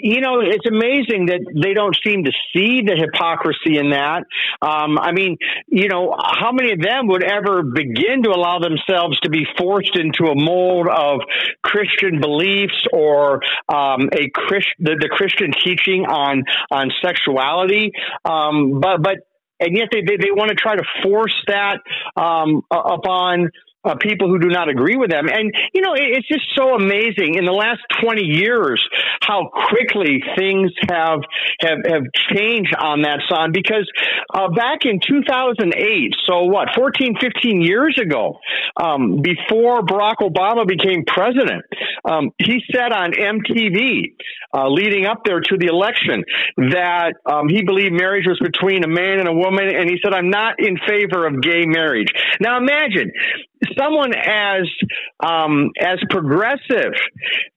you 0.01 0.19
know, 0.19 0.39
it's 0.39 0.65
amazing 0.65 1.27
that 1.27 1.41
they 1.53 1.75
don't 1.75 1.95
seem 2.03 2.23
to 2.23 2.31
see 2.51 2.81
the 2.81 2.95
hypocrisy 2.95 3.77
in 3.77 3.91
that. 3.91 4.23
Um, 4.63 4.97
I 4.97 5.11
mean, 5.11 5.37
you 5.67 5.89
know, 5.89 6.15
how 6.17 6.51
many 6.51 6.71
of 6.71 6.81
them 6.81 7.07
would 7.09 7.23
ever 7.23 7.61
begin 7.61 8.23
to 8.23 8.31
allow 8.31 8.57
themselves 8.57 9.19
to 9.19 9.29
be 9.29 9.45
forced 9.59 9.95
into 9.95 10.25
a 10.31 10.35
mold 10.35 10.87
of 10.87 11.21
Christian 11.63 12.19
beliefs 12.19 12.87
or 12.91 13.41
um, 13.69 14.09
a 14.11 14.31
Christ, 14.33 14.67
the, 14.79 14.97
the 14.99 15.09
Christian 15.11 15.51
teaching 15.63 16.05
on 16.05 16.45
on 16.71 16.89
sexuality? 17.03 17.91
Um, 18.25 18.79
but 18.79 19.03
but 19.03 19.17
and 19.59 19.75
yet 19.75 19.89
they, 19.91 20.01
they, 20.01 20.17
they 20.17 20.31
want 20.31 20.49
to 20.49 20.55
try 20.55 20.75
to 20.75 20.83
force 21.03 21.33
that 21.47 21.77
um, 22.15 22.61
upon 22.71 23.49
uh, 23.87 23.95
people 23.95 24.27
who 24.27 24.39
do 24.39 24.49
not 24.49 24.69
agree 24.69 24.95
with 24.95 25.09
them. 25.09 25.27
And, 25.27 25.53
you 25.73 25.81
know, 25.81 25.93
it, 25.93 26.19
it's 26.19 26.27
just 26.27 26.45
so 26.55 26.75
amazing 26.75 27.35
in 27.35 27.45
the 27.45 27.51
last 27.51 27.81
20 28.01 28.21
years 28.23 28.83
how 29.21 29.49
quickly 29.69 30.21
things 30.37 30.71
have, 30.89 31.21
have, 31.61 31.79
have 31.87 32.03
changed 32.33 32.75
on 32.75 33.01
that 33.01 33.21
son 33.29 33.51
because 33.51 33.89
uh, 34.33 34.49
back 34.49 34.85
in 34.85 34.99
2008, 34.99 36.13
so 36.25 36.43
what, 36.43 36.69
14, 36.75 37.15
15 37.19 37.61
years 37.61 37.97
ago, 38.01 38.39
um, 38.81 39.21
before 39.21 39.81
Barack 39.81 40.17
Obama 40.21 40.67
became 40.67 41.03
president, 41.05 41.63
um, 42.05 42.31
he 42.37 42.61
said 42.71 42.91
on 42.91 43.11
MTV, 43.11 44.15
uh, 44.53 44.69
leading 44.69 45.05
up 45.05 45.21
there 45.25 45.39
to 45.39 45.57
the 45.57 45.67
election, 45.67 46.23
that 46.57 47.13
um, 47.25 47.49
he 47.49 47.63
believed 47.63 47.93
marriage 47.93 48.25
was 48.27 48.39
between 48.39 48.83
a 48.83 48.87
man 48.87 49.19
and 49.19 49.27
a 49.27 49.33
woman, 49.33 49.67
and 49.67 49.89
he 49.89 49.97
said, 50.03 50.13
"I'm 50.13 50.29
not 50.29 50.55
in 50.59 50.77
favor 50.87 51.27
of 51.27 51.41
gay 51.41 51.65
marriage." 51.65 52.07
Now, 52.39 52.57
imagine 52.57 53.11
someone 53.77 54.13
as 54.13 54.67
um, 55.19 55.71
as 55.79 55.99
progressive, 56.09 56.93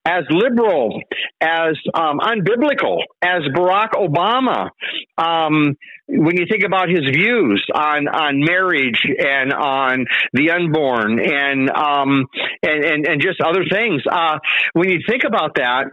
as 0.04 0.24
liberal, 0.30 1.00
as 1.40 1.76
um, 1.94 2.18
unbiblical 2.18 2.98
as 3.22 3.42
Barack 3.54 3.92
Obama. 3.92 4.70
Um, 5.18 5.76
when 6.12 6.36
you 6.36 6.46
think 6.50 6.64
about 6.64 6.88
his 6.88 7.08
views 7.12 7.64
on 7.72 8.08
on 8.08 8.40
marriage 8.40 9.00
and 9.04 9.52
on 9.52 10.06
the 10.32 10.50
unborn 10.50 11.20
and 11.20 11.70
um, 11.70 12.26
and, 12.62 12.84
and, 12.84 13.06
and 13.06 13.22
just 13.22 13.40
other 13.40 13.64
things, 13.70 14.02
uh, 14.10 14.38
when 14.72 14.88
you 14.88 15.00
think 15.08 15.22
about 15.24 15.54
that, 15.56 15.84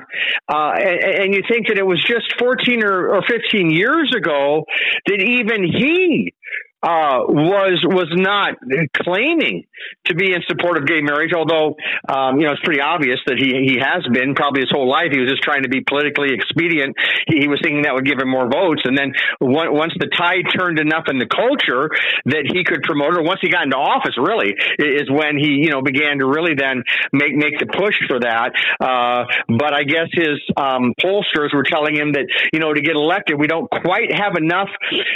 uh, 0.51 0.71
and, 0.75 1.23
and, 1.23 1.33
you 1.33 1.41
think 1.49 1.67
that 1.67 1.77
it 1.77 1.85
was 1.85 2.03
just 2.03 2.33
14 2.39 2.83
or, 2.83 3.15
or 3.15 3.21
15 3.29 3.69
years 3.69 4.13
ago 4.15 4.65
that 5.05 5.21
even 5.21 5.63
he 5.63 6.33
uh, 6.83 7.25
was 7.25 7.81
was 7.89 8.05
not 8.13 8.53
claiming 9.01 9.65
to 10.05 10.13
be 10.13 10.33
in 10.33 10.41
support 10.45 10.77
of 10.77 10.85
gay 10.85 11.01
marriage, 11.01 11.33
although 11.33 11.73
um, 12.05 12.37
you 12.37 12.45
know 12.45 12.53
it's 12.53 12.61
pretty 12.61 12.81
obvious 12.81 13.17
that 13.25 13.37
he 13.41 13.49
he 13.65 13.81
has 13.81 14.05
been 14.13 14.35
probably 14.35 14.61
his 14.61 14.69
whole 14.69 14.87
life. 14.87 15.09
He 15.09 15.17
was 15.17 15.29
just 15.29 15.41
trying 15.41 15.63
to 15.63 15.69
be 15.69 15.81
politically 15.81 16.37
expedient. 16.37 16.95
He, 17.25 17.47
was 17.47 17.57
thinking 17.63 17.81
that 17.83 17.95
would 17.95 18.05
give 18.05 18.19
him 18.19 18.29
more 18.29 18.45
votes, 18.45 18.83
and 18.85 18.93
then 18.93 19.13
once 19.41 19.93
the 19.97 20.05
tide 20.05 20.45
turned 20.53 20.77
enough 20.77 21.09
in 21.09 21.17
the 21.17 21.25
culture 21.25 21.89
that 22.29 22.45
he 22.45 22.63
could 22.63 22.83
promote, 22.83 23.17
or 23.17 23.23
once 23.23 23.39
he 23.41 23.49
got 23.49 23.63
into 23.63 23.77
office, 23.77 24.13
really 24.13 24.53
is 24.77 25.09
when 25.09 25.37
he 25.37 25.65
you 25.65 25.73
know 25.73 25.81
began 25.81 26.19
to 26.19 26.29
really 26.29 26.53
then 26.53 26.83
make 27.09 27.33
make 27.33 27.57
the 27.57 27.65
push 27.65 27.97
for 28.05 28.19
that. 28.21 28.53
Uh, 28.77 29.25
but 29.49 29.73
I 29.73 29.81
guess 29.81 30.13
his 30.13 30.37
um, 30.53 30.93
pollsters 31.01 31.57
were 31.57 31.65
telling 31.65 31.95
him 31.95 32.13
that 32.13 32.29
you 32.53 32.59
know 32.59 32.69
to 32.69 32.81
get 32.81 32.93
elected, 32.93 33.39
we 33.39 33.47
don't 33.47 33.65
quite 33.65 34.13
have 34.13 34.37
enough 34.37 34.69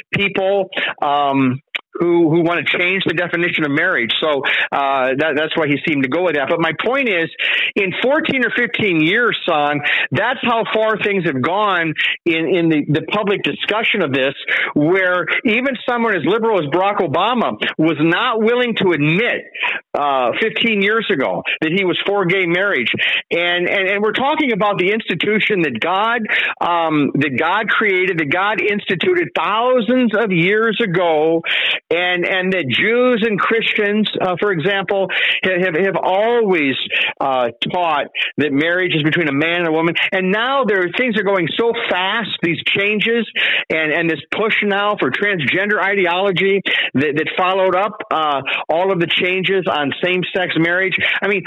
people. 0.10 0.74
Um, 1.02 1.51
um, 1.52 1.62
who 1.94 2.30
who 2.30 2.42
want 2.42 2.66
to 2.66 2.78
change 2.78 3.04
the 3.06 3.14
definition 3.14 3.66
of 3.66 3.72
marriage. 3.72 4.12
So 4.22 4.42
uh, 4.72 5.12
that, 5.18 5.34
that's 5.36 5.56
why 5.58 5.68
he 5.68 5.78
seemed 5.88 6.04
to 6.04 6.10
go 6.10 6.24
with 6.24 6.36
that. 6.36 6.48
But 6.50 6.60
my 6.60 6.72
point 6.80 7.10
is, 7.10 7.30
in 7.76 7.94
14 8.02 8.46
or 8.46 8.52
15 8.56 9.02
years, 9.02 9.38
son, 9.48 9.82
that's 10.12 10.40
how 10.42 10.64
far 10.74 10.98
things 11.04 11.26
have 11.26 11.42
gone 11.42 11.94
in 12.26 12.48
in 12.48 12.70
the, 12.70 12.86
the 12.88 13.04
public 13.12 13.44
discussion 13.44 14.02
of 14.02 14.14
this, 14.14 14.34
where 14.74 15.26
even 15.46 15.76
someone 15.88 16.16
as 16.16 16.24
liberal 16.26 16.60
as 16.60 16.68
Barack 16.72 17.00
Obama 17.00 17.60
was 17.78 17.98
not 18.00 18.42
willing 18.42 18.76
to 18.76 18.92
admit 18.92 19.52
uh, 19.94 20.32
15 20.40 20.82
years 20.82 21.08
ago 21.12 21.44
that 21.62 21.72
he 21.72 21.84
was 21.84 22.00
for 22.06 22.26
gay 22.26 22.46
marriage, 22.46 22.92
and 23.32 23.68
and, 23.68 23.90
and 23.90 24.04
we're 24.04 24.14
talking 24.16 24.52
about 24.54 24.78
the 24.78 24.92
institution 24.92 25.64
that 25.64 25.80
God 25.80 26.24
um, 26.62 27.12
that 27.16 27.36
God 27.38 27.68
created, 27.68 28.20
that 28.20 28.32
God 28.32 28.62
instituted 28.62 29.30
thousands 29.36 30.16
of 30.16 30.32
years 30.32 30.80
ago 30.82 31.44
and 31.92 32.26
and 32.26 32.54
that 32.54 32.68
Jews 32.68 33.24
and 33.28 33.40
Christians, 33.40 34.10
uh, 34.22 34.36
for 34.40 34.52
example, 34.52 35.10
have 35.44 35.76
have 35.76 35.98
always 36.02 36.76
uh, 37.20 37.50
taught 37.72 38.08
that 38.38 38.52
marriage 38.52 38.96
is 38.96 39.04
between 39.04 39.28
a 39.28 39.34
man 39.34 39.62
and 39.62 39.68
a 39.68 39.72
woman. 39.72 39.96
And 40.12 40.32
now 40.32 40.64
there 40.64 40.84
things 40.98 41.18
are 41.18 41.24
going 41.24 41.48
so 41.58 41.74
fast, 41.90 42.30
these 42.42 42.60
changes 42.66 43.28
and 43.70 43.92
and 43.92 44.10
this 44.10 44.20
push 44.32 44.56
now 44.64 44.96
for 45.00 45.12
transgender 45.12 45.82
ideology 45.84 46.62
that, 46.94 47.14
that 47.20 47.28
followed 47.38 47.76
up 47.76 48.00
uh, 48.12 48.42
all 48.70 48.92
of 48.92 49.00
the 49.00 49.08
changes 49.08 49.66
on 49.70 49.92
same 50.04 50.22
sex 50.36 50.54
marriage. 50.58 50.96
I 51.22 51.28
mean, 51.28 51.44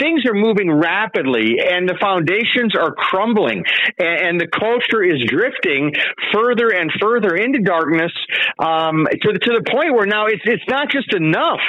things 0.00 0.24
are 0.26 0.34
moving 0.34 0.70
rapidly, 0.70 1.56
and 1.64 1.88
the 1.88 1.96
foundations 2.00 2.74
are 2.76 2.92
crumbling, 2.92 3.64
and, 3.98 4.20
and 4.28 4.40
the 4.40 4.48
culture 4.48 5.02
is 5.02 5.22
drifting 5.26 5.92
further 6.32 6.68
and 6.68 6.92
further 7.00 7.34
into 7.36 7.60
darkness 7.60 8.12
um, 8.58 9.06
to 9.22 9.32
the 9.32 9.38
to 9.38 9.52
the 9.56 9.64
point 9.70 9.77
where 9.90 10.06
now 10.06 10.26
it's 10.26 10.42
it's 10.44 10.66
not 10.68 10.90
just 10.90 11.14
enough 11.14 11.60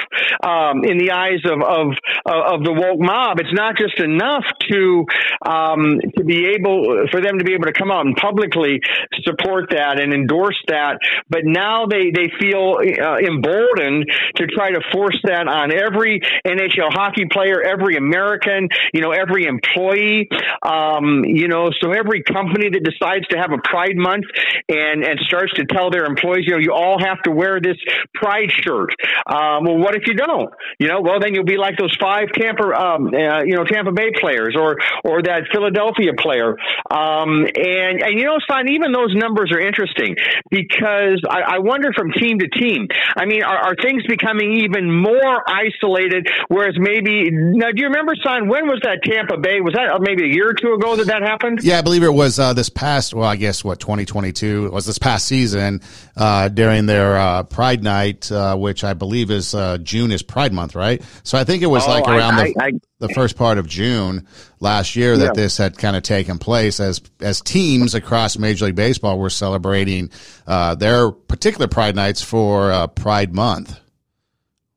um, 0.43 0.83
in 0.83 0.97
the 0.97 1.11
eyes 1.11 1.41
of, 1.45 1.61
of 1.61 1.93
of 2.25 2.63
the 2.63 2.73
woke 2.73 2.99
mob. 2.99 3.39
It's 3.39 3.53
not 3.53 3.77
just 3.77 3.99
enough 3.99 4.45
to 4.71 5.05
um, 5.45 5.99
to 6.17 6.23
be 6.23 6.57
able 6.57 7.07
for 7.11 7.21
them 7.21 7.37
to 7.39 7.45
be 7.45 7.53
able 7.53 7.65
to 7.65 7.73
come 7.73 7.91
out 7.91 8.05
and 8.05 8.15
publicly 8.15 8.81
support 9.21 9.69
that 9.71 9.99
and 9.99 10.13
endorse 10.13 10.57
that. 10.67 10.99
But 11.29 11.41
now 11.45 11.85
they 11.85 12.11
they 12.11 12.29
feel 12.39 12.77
uh, 12.81 13.17
emboldened 13.19 14.05
to 14.35 14.47
try 14.47 14.71
to 14.71 14.81
force 14.91 15.19
that 15.23 15.47
on 15.47 15.71
every 15.71 16.21
NHL 16.45 16.91
hockey 16.91 17.25
player, 17.31 17.61
every 17.61 17.97
American, 17.97 18.69
you 18.93 19.01
know, 19.01 19.11
every 19.11 19.45
employee, 19.45 20.29
um, 20.63 21.23
you 21.25 21.47
know, 21.47 21.69
so 21.79 21.91
every 21.91 22.23
company 22.23 22.69
that 22.69 22.83
decides 22.83 23.27
to 23.27 23.37
have 23.37 23.51
a 23.51 23.61
Pride 23.63 23.97
Month 23.97 24.25
and 24.67 25.03
and 25.03 25.19
starts 25.21 25.53
to 25.53 25.65
tell 25.65 25.89
their 25.89 26.05
employees, 26.05 26.45
you 26.47 26.53
know, 26.53 26.59
you 26.59 26.73
all 26.73 26.99
have 26.99 27.21
to 27.23 27.31
wear 27.31 27.59
this 27.61 27.77
pride 28.13 28.51
shirt. 28.51 28.89
Um, 29.25 29.65
well, 29.65 29.77
what 29.77 29.95
if 29.95 30.03
you 30.07 30.13
don't? 30.13 30.51
You 30.79 30.87
know, 30.87 31.01
well 31.01 31.19
then 31.19 31.33
you'll 31.33 31.45
be 31.45 31.57
like 31.57 31.77
those 31.77 31.95
five 31.99 32.29
Tampa, 32.33 32.63
um, 32.63 33.07
uh, 33.07 33.43
you 33.43 33.55
know, 33.55 33.63
Tampa 33.63 33.91
Bay 33.91 34.11
players 34.19 34.55
or 34.57 34.77
or 35.03 35.21
that 35.23 35.47
Philadelphia 35.51 36.13
player. 36.17 36.55
Um, 36.89 37.45
and 37.55 38.01
and 38.01 38.19
you 38.19 38.25
know, 38.25 38.37
son, 38.49 38.69
even 38.69 38.91
those 38.91 39.13
numbers 39.15 39.51
are 39.51 39.59
interesting 39.59 40.15
because 40.49 41.21
I, 41.29 41.55
I 41.55 41.59
wonder 41.59 41.91
from 41.93 42.11
team 42.11 42.39
to 42.39 42.47
team. 42.47 42.87
I 43.15 43.25
mean, 43.25 43.43
are, 43.43 43.57
are 43.57 43.75
things 43.75 44.03
becoming 44.07 44.63
even 44.63 44.91
more 44.91 45.43
isolated? 45.47 46.27
Whereas 46.47 46.75
maybe 46.77 47.29
now, 47.31 47.71
do 47.71 47.81
you 47.81 47.87
remember, 47.87 48.13
son? 48.23 48.47
When 48.47 48.67
was 48.67 48.79
that 48.83 49.03
Tampa 49.03 49.37
Bay? 49.37 49.61
Was 49.61 49.73
that 49.73 49.99
maybe 50.01 50.23
a 50.23 50.33
year 50.33 50.49
or 50.49 50.53
two 50.53 50.73
ago 50.73 50.95
that 50.95 51.07
that 51.07 51.21
happened? 51.21 51.59
Yeah, 51.63 51.79
I 51.79 51.81
believe 51.81 52.03
it 52.03 52.13
was 52.13 52.39
uh, 52.39 52.53
this 52.53 52.69
past. 52.69 53.13
Well, 53.13 53.27
I 53.27 53.35
guess 53.35 53.63
what 53.63 53.79
2022 53.79 54.71
was 54.71 54.85
this 54.85 54.97
past 54.97 55.27
season 55.27 55.81
uh, 56.19 56.49
during 56.49 56.85
their 56.85 57.17
uh, 57.17 57.43
Pride 57.43 57.81
Night, 57.81 58.29
uh, 58.29 58.55
which 58.57 58.83
I 58.83 58.93
believe 58.93 59.31
is 59.31 59.55
uh, 59.55 59.77
June 59.77 60.11
is 60.11 60.21
Pride 60.21 60.51
Month, 60.51 60.75
right? 60.75 61.01
So 61.23 61.37
I 61.37 61.45
think 61.45 61.63
it 61.63 61.67
was 61.67 61.87
oh, 61.87 61.89
like 61.89 62.07
around 62.07 62.35
I, 62.35 62.43
the, 62.43 62.55
I, 62.59 62.65
I, 62.65 62.71
the 62.99 63.09
first 63.09 63.37
part 63.37 63.57
of 63.57 63.67
June 63.67 64.27
last 64.59 64.97
year 64.97 65.17
that 65.17 65.23
yeah. 65.23 65.41
this 65.41 65.57
had 65.57 65.77
kind 65.77 65.95
of 65.95 66.03
taken 66.03 66.37
place 66.37 66.81
as 66.81 67.01
as 67.21 67.39
teams 67.39 67.95
across 67.95 68.37
Major 68.37 68.65
League 68.65 68.75
Baseball 68.75 69.17
were 69.17 69.29
celebrating 69.29 70.11
uh, 70.45 70.75
their 70.75 71.09
particular 71.09 71.67
Pride 71.67 71.95
Nights 71.95 72.21
for 72.21 72.87
Pride 72.89 73.33
Month. 73.33 73.79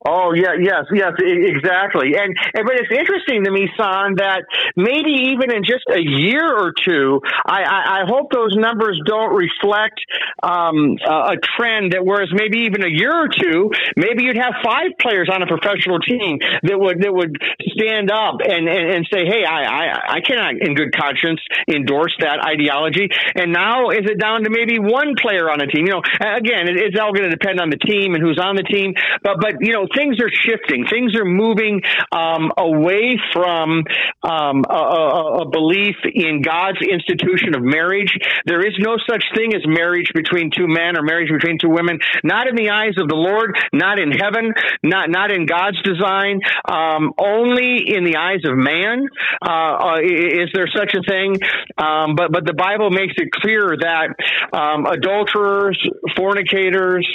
Oh 0.04 0.34
yeah, 0.34 0.58
yes, 0.58 0.90
yes, 0.92 1.14
exactly. 1.22 2.18
And, 2.18 2.34
and 2.54 2.66
but 2.66 2.74
it's 2.74 2.90
interesting 2.90 3.44
to 3.44 3.50
me, 3.50 3.70
Son, 3.78 4.18
that 4.18 4.50
maybe 4.74 5.30
even 5.30 5.54
in 5.54 5.62
just 5.62 5.86
a 5.86 6.02
year 6.02 6.42
or 6.42 6.74
two, 6.74 7.20
I, 7.46 7.62
I, 7.62 7.80
I 7.98 8.10
hope 8.10 8.32
those 8.34 8.56
numbers 8.58 8.98
don't 9.06 9.30
reflect 9.30 10.02
um, 10.42 10.98
a 11.06 11.38
trend 11.54 11.94
that 11.94 12.02
whereas 12.02 12.34
maybe 12.34 12.66
even 12.66 12.82
a 12.82 12.90
year 12.90 13.14
or 13.14 13.30
two, 13.30 13.70
maybe 13.94 14.26
you'd 14.26 14.42
have 14.42 14.58
five 14.64 14.90
players 14.98 15.30
on 15.30 15.42
a 15.42 15.46
professional 15.46 16.02
team 16.02 16.38
that 16.66 16.74
would 16.74 16.98
that 16.98 17.14
would 17.14 17.38
stand 17.70 18.10
up 18.10 18.42
and, 18.42 18.66
and, 18.66 18.86
and 18.90 19.02
say, 19.06 19.22
hey, 19.22 19.46
I, 19.46 19.62
I 19.62 20.18
I 20.18 20.20
cannot 20.20 20.58
in 20.58 20.74
good 20.74 20.90
conscience 20.90 21.40
endorse 21.70 22.14
that 22.18 22.42
ideology. 22.42 23.06
And 23.38 23.52
now 23.52 23.90
is 23.94 24.02
it 24.10 24.18
down 24.18 24.42
to 24.42 24.50
maybe 24.50 24.82
one 24.82 25.14
player 25.14 25.46
on 25.46 25.62
a 25.62 25.70
team? 25.70 25.86
You 25.86 25.94
know, 25.94 26.02
again, 26.18 26.66
it's 26.66 26.98
all 26.98 27.14
going 27.14 27.30
to 27.30 27.34
depend 27.34 27.62
on 27.62 27.70
the 27.70 27.78
team 27.78 28.18
and 28.18 28.22
who's 28.22 28.38
on 28.42 28.58
the 28.58 28.66
team. 28.66 28.94
But 29.22 29.38
but 29.38 29.62
you 29.62 29.70
know 29.72 29.86
things 29.94 30.18
are 30.20 30.30
shifting. 30.30 30.86
Things 30.86 31.14
are 31.16 31.24
moving 31.24 31.80
um, 32.12 32.52
away 32.56 33.18
from 33.32 33.84
um, 34.22 34.64
a, 34.68 34.74
a, 34.74 35.42
a, 35.42 35.50
belief 35.50 35.96
in 36.04 36.42
God's 36.42 36.78
institution 36.80 37.54
of 37.54 37.62
marriage. 37.62 38.16
There 38.46 38.60
is 38.60 38.74
no 38.78 38.96
such 39.08 39.24
thing 39.34 39.54
as 39.54 39.62
marriage 39.66 40.10
between 40.14 40.50
two 40.50 40.66
men 40.66 40.96
or 40.96 41.02
marriage 41.02 41.30
between 41.30 41.58
two 41.58 41.70
women. 41.70 41.98
Not 42.24 42.46
in 42.48 42.54
the 42.54 42.70
eyes 42.70 42.94
of 42.98 43.08
the 43.08 43.16
Lord. 43.16 43.56
Not 43.72 43.98
in 43.98 44.10
heaven. 44.10 44.52
Not 44.82 45.10
not 45.10 45.30
in 45.30 45.46
God's 45.46 45.80
design. 45.82 46.40
Um, 46.64 47.12
only 47.18 47.84
in 47.86 48.04
the 48.04 48.16
eyes 48.16 48.40
of 48.44 48.56
man 48.56 49.08
uh, 49.40 49.50
uh, 49.50 49.98
is 50.02 50.50
there 50.54 50.68
such 50.68 50.94
a 50.94 51.02
thing. 51.02 51.36
Um, 51.76 52.14
but 52.16 52.32
but 52.32 52.46
the 52.46 52.54
Bible 52.54 52.90
makes 52.90 53.14
it 53.16 53.30
clear 53.32 53.76
that 53.80 54.14
um, 54.52 54.86
adulterers, 54.86 55.78
fornicators, 56.16 57.06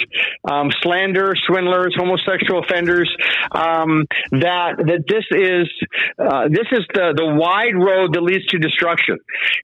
um, 0.50 0.70
slander, 0.82 1.34
swindlers, 1.46 1.94
homosexual 1.96 2.64
offenders 2.68 3.10
um, 3.52 4.06
that 4.32 4.76
that 4.78 5.04
this 5.08 5.24
is 5.32 5.68
uh, 6.18 6.48
this 6.48 6.68
is 6.72 6.84
the 6.92 7.14
the 7.16 7.26
wide 7.26 7.74
road 7.74 8.14
that 8.14 8.22
leads 8.22 8.44
to 8.46 8.58
destruction, 8.58 9.18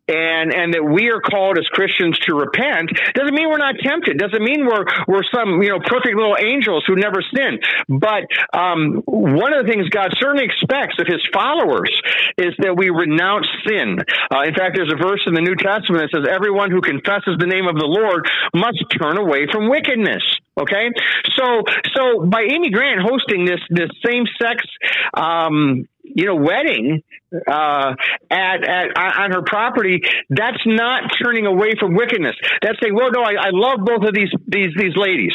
and 0.09 0.53
and 0.53 0.75
that 0.75 0.85
we 0.85 1.11
are 1.11 1.21
called 1.21 1.59
as 1.59 1.67
Christians 1.69 2.19
to 2.21 2.35
repent 2.35 2.91
doesn't 3.15 3.35
mean 3.35 3.49
we're 3.49 3.59
not 3.59 3.77
tempted. 3.81 4.19
Doesn't 4.19 4.43
mean 4.43 4.67
we're 4.67 4.85
we're 5.07 5.25
some 5.35 5.63
you 5.63 5.69
know 5.71 5.81
perfect 5.81 6.17
little 6.17 6.37
angels 6.39 6.85
who 6.87 6.97
never 6.97 7.23
sin. 7.35 7.61
But 7.89 8.27
um, 8.57 9.03
one 9.07 9.53
of 9.53 9.65
the 9.65 9.71
things 9.71 9.89
God 9.89 10.15
certainly 10.19 10.45
expects 10.45 10.97
of 10.99 11.07
His 11.07 11.23
followers 11.33 11.91
is 12.39 12.55
that 12.59 12.77
we 12.77 12.91
renounce 12.91 13.47
sin. 13.67 13.99
Uh, 14.33 14.43
in 14.49 14.55
fact, 14.55 14.77
there's 14.77 14.93
a 14.93 15.01
verse 15.01 15.23
in 15.27 15.35
the 15.35 15.45
New 15.45 15.57
Testament 15.57 16.09
that 16.09 16.11
says, 16.13 16.27
"Everyone 16.29 16.71
who 16.71 16.81
confesses 16.81 17.37
the 17.39 17.47
name 17.47 17.67
of 17.67 17.77
the 17.77 17.87
Lord 17.87 18.29
must 18.55 18.83
turn 18.97 19.19
away 19.19 19.47
from 19.51 19.69
wickedness." 19.69 20.23
Okay, 20.61 20.91
so 21.37 21.63
so 21.97 22.27
by 22.27 22.43
Amy 22.43 22.71
Grant 22.71 23.01
hosting 23.03 23.45
this 23.45 23.61
this 23.71 23.91
same 24.07 24.25
sex 24.41 24.63
um, 25.17 25.89
you 26.05 26.27
know 26.27 26.37
wedding 26.37 27.03
uh, 27.49 27.95
at, 28.31 28.65
at 28.65 28.97
on 28.97 29.33
her 29.33 29.43
property, 29.43 30.01
that's 30.31 30.63
not 30.67 31.11
turning 31.23 31.47
away 31.47 31.73
from 31.79 31.95
wickedness. 31.95 32.37
That's 32.63 32.79
saying, 32.83 32.95
well, 32.95 33.11
no, 33.11 33.23
I, 33.23 33.49
I 33.49 33.51
love 33.51 33.81
both 33.85 34.07
of 34.07 34.15
these 34.15 34.31
these 34.47 34.71
these 34.77 34.97
ladies. 34.97 35.33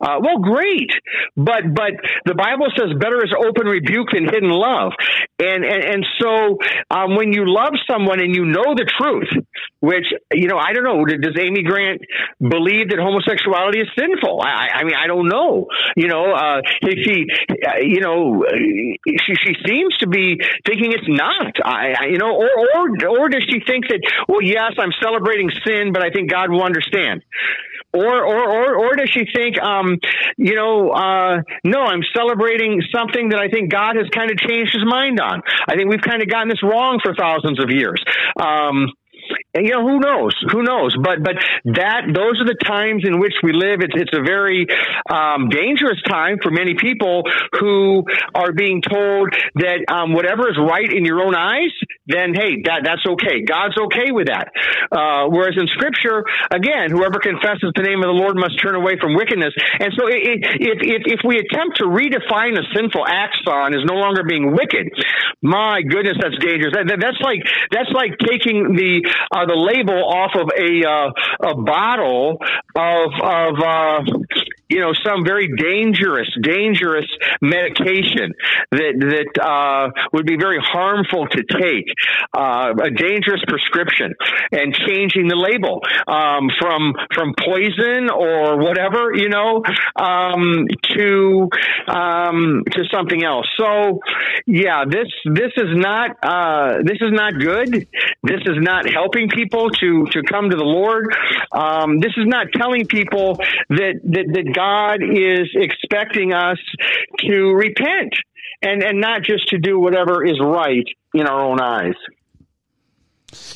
Uh, 0.00 0.18
well, 0.20 0.38
great, 0.38 0.90
but 1.36 1.62
but 1.74 1.92
the 2.26 2.34
Bible 2.34 2.66
says 2.76 2.92
better 2.98 3.24
is 3.24 3.32
open 3.32 3.66
rebuke 3.66 4.08
than 4.12 4.24
hidden 4.24 4.50
love, 4.50 4.92
and 5.38 5.64
and 5.64 5.84
and 5.84 6.06
so 6.20 6.58
um, 6.90 7.16
when 7.16 7.32
you 7.32 7.44
love 7.46 7.72
someone 7.90 8.20
and 8.20 8.34
you 8.34 8.44
know 8.44 8.74
the 8.74 8.84
truth, 9.00 9.44
which 9.80 10.06
you 10.32 10.48
know, 10.48 10.58
I 10.58 10.72
don't 10.72 10.84
know, 10.84 11.04
does 11.04 11.36
Amy 11.38 11.62
Grant 11.62 12.02
believe 12.40 12.90
that 12.90 12.98
homosexuality 12.98 13.80
is 13.80 13.88
sinful? 13.96 14.40
I, 14.42 14.80
I 14.80 14.84
mean, 14.84 14.94
I 14.94 15.06
don't 15.06 15.28
know. 15.28 15.66
You 15.96 16.08
know, 16.08 16.32
uh, 16.32 16.60
she, 16.82 17.26
uh, 17.50 17.78
you 17.80 18.00
know, 18.00 18.44
she 19.06 19.34
she 19.44 19.54
seems 19.66 19.96
to 19.98 20.08
be 20.08 20.40
thinking 20.66 20.92
it's 20.92 21.08
not? 21.08 21.54
I, 21.64 21.94
I 21.98 22.04
you 22.06 22.18
know, 22.18 22.34
or, 22.34 22.48
or 22.48 23.08
or 23.18 23.28
does 23.28 23.44
she 23.48 23.60
think 23.66 23.88
that? 23.88 24.00
Well, 24.28 24.42
yes, 24.42 24.72
I'm 24.78 24.92
celebrating 25.02 25.50
sin, 25.66 25.92
but 25.92 26.02
I 26.02 26.10
think 26.10 26.30
God 26.30 26.50
will 26.50 26.62
understand. 26.62 27.22
Or, 27.90 28.04
or, 28.04 28.42
or, 28.44 28.76
or 28.76 28.96
does 28.96 29.08
she 29.08 29.24
think, 29.34 29.58
um, 29.58 29.96
you 30.36 30.54
know, 30.54 30.90
uh, 30.90 31.40
no, 31.64 31.80
I'm 31.80 32.02
celebrating 32.14 32.82
something 32.94 33.30
that 33.30 33.40
I 33.40 33.48
think 33.48 33.72
God 33.72 33.96
has 33.96 34.06
kind 34.12 34.30
of 34.30 34.36
changed 34.36 34.74
his 34.74 34.84
mind 34.84 35.18
on. 35.20 35.40
I 35.66 35.74
think 35.74 35.88
we've 35.88 36.02
kind 36.02 36.20
of 36.20 36.28
gotten 36.28 36.50
this 36.50 36.62
wrong 36.62 37.00
for 37.02 37.14
thousands 37.14 37.58
of 37.58 37.70
years. 37.70 38.02
Um, 38.38 38.92
you 39.54 39.70
know 39.70 39.82
who 39.82 39.98
knows? 39.98 40.34
Who 40.52 40.62
knows? 40.62 40.94
But 41.02 41.22
but 41.22 41.36
that 41.64 42.02
those 42.06 42.40
are 42.40 42.44
the 42.44 42.58
times 42.64 43.04
in 43.06 43.18
which 43.18 43.32
we 43.42 43.52
live. 43.52 43.80
It's 43.80 43.94
it's 43.96 44.16
a 44.16 44.22
very 44.22 44.66
um, 45.10 45.48
dangerous 45.48 46.00
time 46.06 46.36
for 46.42 46.50
many 46.50 46.74
people 46.74 47.22
who 47.58 48.04
are 48.34 48.52
being 48.52 48.82
told 48.82 49.32
that 49.56 49.84
um, 49.88 50.12
whatever 50.12 50.48
is 50.48 50.58
right 50.58 50.90
in 50.92 51.04
your 51.04 51.22
own 51.22 51.34
eyes 51.34 51.72
then 52.08 52.34
hey 52.34 52.64
that 52.64 52.82
that's 52.84 53.04
okay. 53.06 53.44
God's 53.44 53.76
okay 53.88 54.10
with 54.10 54.28
that. 54.28 54.50
Uh, 54.90 55.28
whereas 55.28 55.54
in 55.56 55.68
scripture 55.68 56.24
again 56.50 56.90
whoever 56.90 57.20
confesses 57.20 57.70
the 57.76 57.84
name 57.84 58.00
of 58.00 58.08
the 58.08 58.18
lord 58.18 58.36
must 58.36 58.58
turn 58.60 58.74
away 58.74 58.96
from 58.98 59.14
wickedness. 59.14 59.54
And 59.78 59.92
so 59.94 60.08
it, 60.08 60.42
if, 60.58 60.78
if 60.80 61.02
if 61.04 61.20
we 61.24 61.38
attempt 61.38 61.78
to 61.78 61.84
redefine 61.84 62.58
a 62.58 62.64
sinful 62.74 63.06
axon 63.06 63.76
as 63.76 63.84
no 63.84 63.94
longer 64.00 64.24
being 64.24 64.52
wicked 64.52 64.90
my 65.42 65.82
goodness 65.82 66.16
that's 66.20 66.38
dangerous. 66.38 66.74
That, 66.74 66.98
that's 67.00 67.20
like 67.20 67.40
that's 67.70 67.90
like 67.92 68.18
taking 68.18 68.74
the 68.74 69.06
uh, 69.30 69.46
the 69.46 69.54
label 69.54 70.02
off 70.04 70.32
of 70.34 70.50
a 70.56 70.82
uh, 70.82 71.52
a 71.52 71.62
bottle 71.62 72.38
of 72.74 73.10
of 73.22 73.54
uh, 73.62 74.02
you 74.68 74.80
know 74.80 74.92
some 75.04 75.24
very 75.24 75.48
dangerous 75.56 76.28
dangerous 76.42 77.06
medication 77.40 78.34
that 78.70 78.94
that 79.00 79.42
uh, 79.42 79.90
would 80.12 80.26
be 80.26 80.36
very 80.36 80.58
harmful 80.60 81.26
to 81.26 81.42
take 81.42 81.86
uh, 82.36 82.72
a 82.82 82.90
dangerous 82.90 83.42
prescription 83.48 84.14
and 84.52 84.74
changing 84.74 85.28
the 85.28 85.36
label 85.36 85.80
um, 86.06 86.50
from 86.60 86.94
from 87.14 87.34
poison 87.38 88.10
or 88.10 88.58
whatever 88.58 89.14
you 89.14 89.28
know 89.28 89.62
um, 89.96 90.66
to 90.82 91.48
um, 91.88 92.62
to 92.70 92.84
something 92.92 93.24
else. 93.24 93.46
So 93.56 94.00
yeah 94.46 94.84
this 94.84 95.08
this 95.24 95.52
is 95.56 95.72
not 95.74 96.16
uh, 96.22 96.82
this 96.82 96.98
is 97.00 97.12
not 97.12 97.38
good. 97.38 97.88
This 98.22 98.42
is 98.44 98.58
not 98.58 98.88
helping 98.88 99.28
people 99.28 99.70
to 99.70 100.06
to 100.12 100.22
come 100.22 100.50
to 100.50 100.56
the 100.56 100.64
Lord. 100.64 101.14
Um, 101.52 102.00
this 102.00 102.12
is 102.16 102.26
not 102.26 102.48
telling 102.52 102.86
people 102.86 103.36
that 103.70 104.00
that, 104.04 104.26
that 104.32 104.52
God 104.58 105.02
is 105.04 105.48
expecting 105.54 106.32
us 106.32 106.58
to 107.20 107.52
repent 107.52 108.12
and, 108.60 108.82
and 108.82 109.00
not 109.00 109.22
just 109.22 109.46
to 109.48 109.58
do 109.58 109.78
whatever 109.78 110.26
is 110.26 110.40
right 110.40 110.86
in 111.14 111.28
our 111.28 111.40
own 111.40 111.60
eyes. 111.60 111.94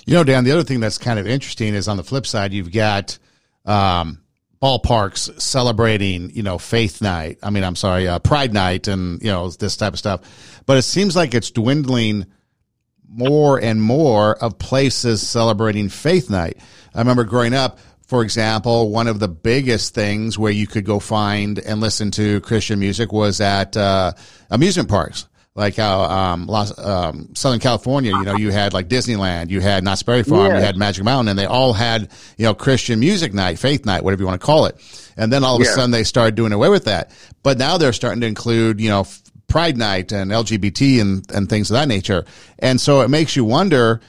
You 0.06 0.14
know, 0.14 0.22
Dan, 0.22 0.44
the 0.44 0.52
other 0.52 0.62
thing 0.62 0.78
that's 0.78 0.98
kind 0.98 1.18
of 1.18 1.26
interesting 1.26 1.74
is 1.74 1.88
on 1.88 1.96
the 1.96 2.04
flip 2.04 2.24
side, 2.24 2.52
you've 2.52 2.70
got 2.70 3.18
um, 3.64 4.20
ballparks 4.62 5.40
celebrating, 5.40 6.30
you 6.30 6.44
know, 6.44 6.56
faith 6.58 7.02
night. 7.02 7.38
I 7.42 7.50
mean, 7.50 7.64
I'm 7.64 7.74
sorry, 7.74 8.06
uh, 8.06 8.20
pride 8.20 8.54
night 8.54 8.86
and, 8.86 9.20
you 9.22 9.32
know, 9.32 9.50
this 9.50 9.76
type 9.76 9.94
of 9.94 9.98
stuff. 9.98 10.62
But 10.66 10.76
it 10.76 10.82
seems 10.82 11.16
like 11.16 11.34
it's 11.34 11.50
dwindling 11.50 12.26
more 13.08 13.60
and 13.60 13.82
more 13.82 14.36
of 14.36 14.58
places 14.58 15.26
celebrating 15.26 15.88
faith 15.88 16.30
night. 16.30 16.58
I 16.94 17.00
remember 17.00 17.24
growing 17.24 17.54
up, 17.54 17.78
for 18.12 18.22
example, 18.22 18.90
one 18.90 19.06
of 19.06 19.20
the 19.20 19.28
biggest 19.28 19.94
things 19.94 20.38
where 20.38 20.52
you 20.52 20.66
could 20.66 20.84
go 20.84 21.00
find 21.00 21.58
and 21.58 21.80
listen 21.80 22.10
to 22.10 22.42
Christian 22.42 22.78
music 22.78 23.10
was 23.10 23.40
at 23.40 23.74
uh, 23.74 24.12
amusement 24.50 24.90
parks. 24.90 25.26
Like 25.54 25.76
how 25.76 26.02
um, 26.02 26.46
Los, 26.46 26.78
um, 26.78 27.34
Southern 27.34 27.58
California, 27.58 28.10
you 28.10 28.22
know, 28.22 28.36
you 28.36 28.50
had 28.50 28.74
like 28.74 28.88
Disneyland, 28.88 29.48
you 29.48 29.62
had 29.62 29.82
Knott's 29.82 30.02
Berry 30.02 30.24
Farm, 30.24 30.50
yes. 30.50 30.58
you 30.58 30.62
had 30.62 30.76
Magic 30.76 31.04
Mountain, 31.04 31.30
and 31.30 31.38
they 31.38 31.46
all 31.46 31.72
had, 31.72 32.10
you 32.36 32.44
know, 32.44 32.52
Christian 32.52 33.00
music 33.00 33.32
night, 33.32 33.58
faith 33.58 33.86
night, 33.86 34.04
whatever 34.04 34.20
you 34.20 34.26
want 34.26 34.38
to 34.38 34.44
call 34.44 34.66
it. 34.66 34.76
And 35.16 35.32
then 35.32 35.42
all 35.42 35.56
of 35.56 35.62
a 35.62 35.64
sudden 35.64 35.90
they 35.90 36.04
started 36.04 36.34
doing 36.34 36.52
away 36.52 36.68
with 36.68 36.84
that. 36.84 37.12
But 37.42 37.56
now 37.56 37.78
they're 37.78 37.94
starting 37.94 38.20
to 38.20 38.26
include, 38.26 38.78
you 38.78 38.90
know, 38.90 39.06
Pride 39.48 39.78
Night 39.78 40.12
and 40.12 40.30
LGBT 40.32 41.00
and, 41.00 41.30
and 41.32 41.48
things 41.48 41.70
of 41.70 41.76
that 41.76 41.88
nature. 41.88 42.26
And 42.58 42.78
so 42.78 43.00
it 43.00 43.08
makes 43.08 43.36
you 43.36 43.46
wonder, 43.46 44.02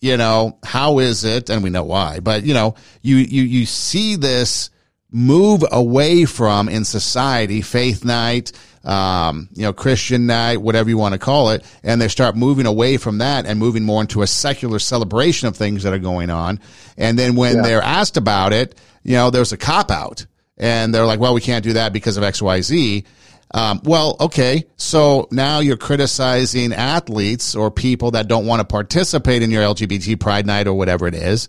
you 0.00 0.16
know, 0.16 0.58
how 0.64 0.98
is 0.98 1.24
it? 1.24 1.50
And 1.50 1.62
we 1.62 1.70
know 1.70 1.84
why, 1.84 2.20
but 2.20 2.44
you 2.44 2.54
know, 2.54 2.74
you, 3.02 3.16
you, 3.16 3.42
you 3.42 3.66
see 3.66 4.16
this 4.16 4.70
move 5.10 5.64
away 5.70 6.24
from 6.24 6.68
in 6.68 6.84
society, 6.84 7.62
faith 7.62 8.04
night, 8.04 8.52
um, 8.84 9.48
you 9.52 9.62
know, 9.62 9.72
Christian 9.72 10.26
night, 10.26 10.58
whatever 10.58 10.88
you 10.88 10.96
want 10.96 11.12
to 11.12 11.18
call 11.18 11.50
it. 11.50 11.64
And 11.82 12.00
they 12.00 12.08
start 12.08 12.36
moving 12.36 12.66
away 12.66 12.96
from 12.96 13.18
that 13.18 13.46
and 13.46 13.58
moving 13.58 13.84
more 13.84 14.00
into 14.00 14.22
a 14.22 14.26
secular 14.26 14.78
celebration 14.78 15.48
of 15.48 15.56
things 15.56 15.82
that 15.82 15.92
are 15.92 15.98
going 15.98 16.30
on. 16.30 16.60
And 16.96 17.18
then 17.18 17.34
when 17.34 17.56
yeah. 17.56 17.62
they're 17.62 17.82
asked 17.82 18.16
about 18.16 18.52
it, 18.52 18.78
you 19.02 19.14
know, 19.14 19.30
there's 19.30 19.52
a 19.52 19.56
cop 19.56 19.90
out 19.90 20.26
and 20.56 20.94
they're 20.94 21.06
like, 21.06 21.20
well, 21.20 21.34
we 21.34 21.40
can't 21.40 21.64
do 21.64 21.74
that 21.74 21.92
because 21.92 22.16
of 22.16 22.22
X, 22.22 22.40
Y, 22.40 22.60
Z. 22.60 23.04
Um, 23.52 23.80
well, 23.84 24.16
okay. 24.20 24.64
So 24.76 25.28
now 25.30 25.58
you're 25.60 25.76
criticizing 25.76 26.72
athletes 26.72 27.54
or 27.54 27.70
people 27.70 28.12
that 28.12 28.28
don't 28.28 28.46
want 28.46 28.60
to 28.60 28.64
participate 28.64 29.42
in 29.42 29.50
your 29.50 29.62
LGBT 29.62 30.20
Pride 30.20 30.46
Night 30.46 30.66
or 30.66 30.74
whatever 30.74 31.06
it 31.06 31.14
is. 31.14 31.48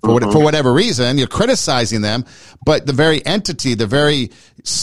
For, 0.00 0.08
mm-hmm. 0.08 0.32
for 0.32 0.42
whatever 0.42 0.72
reason, 0.72 1.18
you're 1.18 1.26
criticizing 1.26 2.00
them, 2.00 2.24
but 2.64 2.86
the 2.86 2.94
very 2.94 3.24
entity, 3.24 3.74
the 3.74 3.86
very 3.86 4.30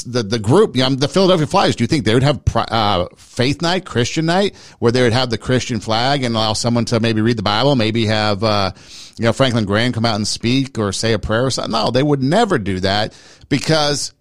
the 0.05 0.22
the 0.22 0.38
group, 0.38 0.76
you 0.76 0.84
know, 0.84 0.91
the 0.91 1.07
Philadelphia 1.07 1.47
Flyers. 1.47 1.76
Do 1.76 1.84
you 1.84 1.88
think 1.88 2.05
they 2.05 2.14
would 2.14 2.22
have 2.22 2.39
uh, 2.55 3.07
faith 3.18 3.64
night, 3.64 3.84
Christian 3.84 4.28
night, 4.28 4.55
where 4.78 4.91
they 4.91 5.01
would 5.01 5.14
have 5.14 5.32
the 5.32 5.39
Christian 5.39 5.80
flag 5.80 6.24
and 6.24 6.36
allow 6.36 6.53
someone 6.53 6.86
to 6.86 6.99
maybe 6.99 7.22
read 7.22 7.38
the 7.38 7.43
Bible, 7.43 7.76
maybe 7.76 8.05
have 8.05 8.43
uh, 8.43 8.74
you 9.18 9.26
know 9.26 9.34
Franklin 9.34 9.66
Graham 9.66 9.91
come 9.91 10.05
out 10.05 10.16
and 10.16 10.28
speak 10.28 10.78
or 10.78 10.91
say 10.91 11.14
a 11.14 11.20
prayer 11.20 11.47
or 11.47 11.49
something? 11.49 11.72
No, 11.72 11.89
they 11.89 12.03
would 12.03 12.22
never 12.22 12.59
do 12.59 12.80
that 12.82 13.18
because 13.49 14.14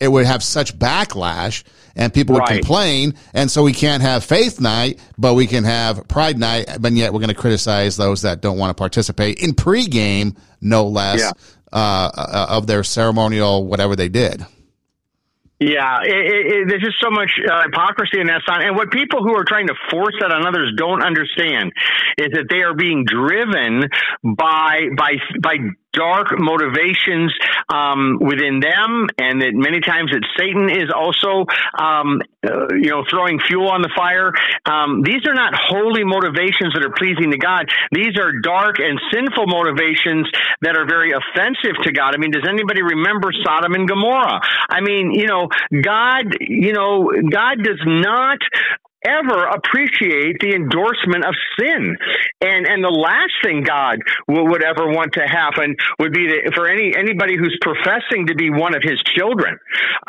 it 0.00 0.08
would 0.08 0.26
have 0.26 0.42
such 0.42 0.76
backlash 0.78 1.64
and 1.96 2.12
people 2.12 2.34
would 2.34 2.40
right. 2.40 2.58
complain. 2.60 3.14
And 3.32 3.50
so 3.50 3.62
we 3.62 3.72
can't 3.72 4.02
have 4.02 4.24
faith 4.24 4.60
night, 4.60 5.00
but 5.16 5.34
we 5.34 5.46
can 5.46 5.64
have 5.64 6.06
pride 6.08 6.38
night. 6.38 6.68
But 6.80 6.92
yet 6.92 7.12
we're 7.12 7.20
going 7.20 7.28
to 7.28 7.34
criticize 7.34 7.96
those 7.96 8.22
that 8.22 8.40
don't 8.40 8.58
want 8.58 8.70
to 8.70 8.74
participate 8.74 9.38
in 9.40 9.52
pregame, 9.52 10.36
no 10.60 10.86
less, 10.86 11.20
yeah. 11.20 11.30
uh, 11.72 12.10
uh, 12.14 12.46
of 12.50 12.66
their 12.66 12.82
ceremonial, 12.82 13.66
whatever 13.66 13.94
they 13.94 14.08
did. 14.08 14.44
Yeah, 15.60 16.00
it, 16.02 16.10
it, 16.10 16.68
there's 16.68 16.82
just 16.82 17.00
so 17.00 17.10
much 17.10 17.30
uh, 17.40 17.62
hypocrisy 17.62 18.20
in 18.20 18.26
that 18.26 18.42
sign. 18.46 18.66
And 18.66 18.76
what 18.76 18.90
people 18.90 19.22
who 19.22 19.34
are 19.36 19.44
trying 19.44 19.68
to 19.68 19.74
force 19.88 20.14
that 20.20 20.32
on 20.32 20.44
others 20.46 20.74
don't 20.76 21.02
understand 21.02 21.72
is 22.18 22.28
that 22.32 22.46
they 22.50 22.60
are 22.62 22.74
being 22.74 23.04
driven 23.06 23.88
by 24.22 24.88
by 24.96 25.14
by 25.40 25.56
dark 25.94 26.34
motivations 26.36 27.32
um, 27.72 28.18
within 28.20 28.60
them, 28.60 29.08
and 29.18 29.40
that 29.40 29.54
many 29.54 29.80
times 29.80 30.10
that 30.10 30.26
Satan 30.36 30.68
is 30.68 30.90
also, 30.90 31.46
um, 31.78 32.20
uh, 32.44 32.74
you 32.74 32.90
know, 32.90 33.04
throwing 33.08 33.38
fuel 33.40 33.70
on 33.70 33.82
the 33.82 33.90
fire. 33.96 34.34
Um, 34.66 35.02
these 35.02 35.22
are 35.26 35.34
not 35.34 35.54
holy 35.54 36.04
motivations 36.04 36.74
that 36.74 36.84
are 36.84 36.92
pleasing 36.92 37.30
to 37.30 37.38
God. 37.38 37.70
These 37.92 38.18
are 38.18 38.32
dark 38.42 38.78
and 38.78 39.00
sinful 39.12 39.46
motivations 39.46 40.28
that 40.60 40.76
are 40.76 40.86
very 40.86 41.12
offensive 41.14 41.78
to 41.82 41.92
God. 41.92 42.14
I 42.14 42.18
mean, 42.18 42.30
does 42.30 42.46
anybody 42.48 42.82
remember 42.82 43.30
Sodom 43.44 43.74
and 43.74 43.88
Gomorrah? 43.88 44.40
I 44.68 44.80
mean, 44.80 45.12
you 45.12 45.26
know, 45.26 45.48
God, 45.70 46.36
you 46.40 46.72
know, 46.72 47.10
God 47.30 47.62
does 47.62 47.80
not 47.86 48.38
ever 49.04 49.46
appreciate 49.46 50.40
the 50.40 50.54
endorsement 50.54 51.24
of 51.24 51.34
sin. 51.58 51.96
And 52.40 52.66
and 52.66 52.82
the 52.82 52.90
last 52.90 53.32
thing 53.42 53.62
God 53.62 53.98
would 54.28 54.64
ever 54.64 54.88
want 54.88 55.14
to 55.14 55.26
happen 55.26 55.76
would 55.98 56.12
be 56.12 56.28
to, 56.28 56.50
for 56.54 56.66
any 56.66 56.94
anybody 56.96 57.36
who's 57.36 57.56
professing 57.60 58.26
to 58.28 58.34
be 58.34 58.50
one 58.50 58.74
of 58.74 58.82
His 58.82 59.00
children 59.14 59.58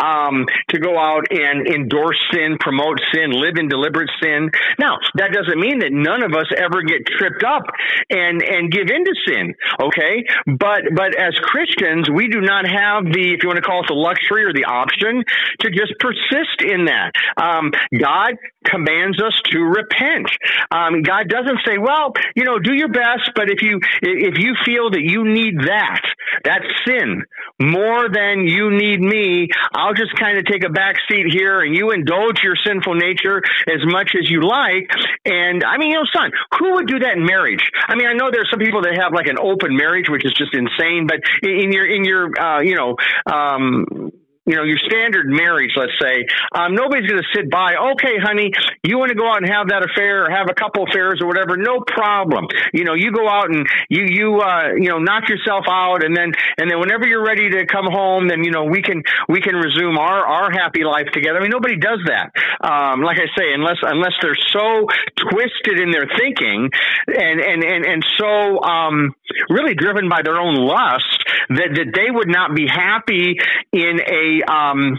um, 0.01 0.45
to 0.69 0.79
go 0.79 0.97
out 0.97 1.25
and 1.31 1.67
endorse 1.67 2.19
sin, 2.33 2.57
promote 2.59 2.99
sin, 3.13 3.31
live 3.31 3.57
in 3.57 3.69
deliberate 3.69 4.09
sin. 4.21 4.49
Now 4.79 4.97
that 5.15 5.31
doesn't 5.31 5.59
mean 5.59 5.79
that 5.79 5.91
none 5.91 6.23
of 6.23 6.33
us 6.33 6.47
ever 6.55 6.81
get 6.81 7.05
tripped 7.05 7.43
up 7.43 7.63
and 8.09 8.41
and 8.41 8.71
give 8.71 8.89
into 8.89 9.13
sin. 9.27 9.53
Okay, 9.81 10.23
but 10.45 10.83
but 10.95 11.15
as 11.15 11.35
Christians, 11.43 12.09
we 12.09 12.27
do 12.27 12.41
not 12.41 12.65
have 12.67 13.05
the 13.05 13.35
if 13.35 13.43
you 13.43 13.49
want 13.49 13.57
to 13.57 13.65
call 13.65 13.81
it 13.81 13.87
the 13.87 13.93
luxury 13.93 14.43
or 14.43 14.53
the 14.53 14.65
option 14.65 15.23
to 15.61 15.69
just 15.69 15.93
persist 15.99 16.61
in 16.61 16.85
that. 16.85 17.11
Um, 17.37 17.71
God 17.97 18.35
commands 18.65 19.21
us 19.21 19.33
to 19.51 19.59
repent. 19.59 20.29
Um, 20.71 21.01
God 21.01 21.29
doesn't 21.29 21.59
say, 21.65 21.77
well, 21.77 22.13
you 22.35 22.43
know, 22.43 22.59
do 22.59 22.73
your 22.73 22.89
best, 22.89 23.31
but 23.35 23.49
if 23.49 23.61
you 23.61 23.79
if 24.01 24.37
you 24.37 24.55
feel 24.65 24.91
that 24.91 25.01
you 25.01 25.23
need 25.23 25.59
that, 25.59 26.01
that 26.43 26.61
sin 26.85 27.23
more 27.59 28.09
than 28.09 28.47
you 28.47 28.71
need 28.71 28.99
me, 28.99 29.47
I'll 29.73 29.93
just 29.93 30.15
kind 30.19 30.37
of 30.37 30.45
take 30.45 30.63
a 30.63 30.69
back 30.69 30.95
seat 31.09 31.27
here 31.31 31.61
and 31.61 31.75
you 31.75 31.91
indulge 31.91 32.41
your 32.43 32.55
sinful 32.55 32.95
nature 32.95 33.41
as 33.67 33.81
much 33.85 34.11
as 34.19 34.29
you 34.29 34.41
like. 34.41 34.89
And 35.25 35.63
I 35.63 35.77
mean, 35.77 35.91
you 35.91 35.97
know, 35.97 36.05
son, 36.13 36.31
who 36.59 36.73
would 36.75 36.87
do 36.87 36.99
that 36.99 37.17
in 37.17 37.25
marriage? 37.25 37.63
I 37.87 37.95
mean, 37.95 38.07
I 38.07 38.13
know 38.13 38.29
there's 38.31 38.49
some 38.49 38.59
people 38.59 38.81
that 38.81 38.97
have 38.99 39.13
like 39.13 39.27
an 39.27 39.37
open 39.39 39.75
marriage, 39.75 40.09
which 40.09 40.25
is 40.25 40.33
just 40.33 40.53
insane, 40.53 41.07
but 41.07 41.19
in 41.43 41.71
your 41.71 41.85
in 41.85 42.03
your 42.03 42.39
uh, 42.39 42.61
you 42.61 42.75
know 42.75 42.95
um 43.31 44.11
you 44.45 44.55
know, 44.55 44.63
your 44.63 44.77
standard 44.77 45.25
marriage, 45.27 45.71
let's 45.75 45.97
say, 45.99 46.25
um, 46.53 46.75
nobody's 46.75 47.09
going 47.09 47.21
to 47.21 47.29
sit 47.33 47.49
by. 47.49 47.73
Okay, 47.97 48.21
honey, 48.21 48.51
you 48.83 48.97
want 48.97 49.09
to 49.09 49.17
go 49.17 49.25
out 49.25 49.41
and 49.41 49.49
have 49.49 49.69
that 49.69 49.81
affair 49.81 50.25
or 50.25 50.29
have 50.29 50.47
a 50.49 50.53
couple 50.53 50.85
affairs 50.85 51.19
or 51.21 51.27
whatever? 51.27 51.57
No 51.57 51.81
problem. 51.81 52.45
You 52.73 52.85
know, 52.85 52.93
you 52.93 53.11
go 53.11 53.27
out 53.27 53.49
and 53.49 53.65
you 53.89 54.05
you 54.05 54.41
uh, 54.41 54.77
you 54.77 54.89
know 54.89 54.99
knock 54.99 55.29
yourself 55.29 55.65
out, 55.69 56.05
and 56.05 56.15
then 56.15 56.31
and 56.57 56.69
then 56.69 56.79
whenever 56.79 57.07
you're 57.07 57.25
ready 57.25 57.49
to 57.49 57.65
come 57.65 57.89
home, 57.89 58.27
then 58.27 58.43
you 58.43 58.51
know 58.51 58.65
we 58.65 58.81
can 58.81 59.01
we 59.27 59.41
can 59.41 59.55
resume 59.55 59.97
our 59.97 60.25
our 60.25 60.51
happy 60.51 60.83
life 60.83 61.09
together. 61.11 61.39
I 61.39 61.41
mean, 61.41 61.51
nobody 61.51 61.77
does 61.77 61.99
that. 62.05 62.29
Um, 62.61 63.01
like 63.01 63.17
I 63.17 63.27
say, 63.33 63.49
unless 63.53 63.81
unless 63.81 64.13
they're 64.21 64.37
so 64.53 64.85
twisted 65.17 65.81
in 65.81 65.89
their 65.89 66.05
thinking 66.17 66.69
and 67.07 67.39
and 67.41 67.63
and 67.63 67.85
and 67.85 68.05
so 68.17 68.61
um, 68.61 69.15
really 69.49 69.73
driven 69.73 70.09
by 70.09 70.21
their 70.21 70.37
own 70.37 70.55
lust 70.55 71.25
that 71.49 71.73
that 71.73 71.89
they 71.93 72.11
would 72.11 72.29
not 72.29 72.55
be 72.55 72.67
happy 72.69 73.37
in 73.71 73.99
a 74.05 74.34
um, 74.43 74.97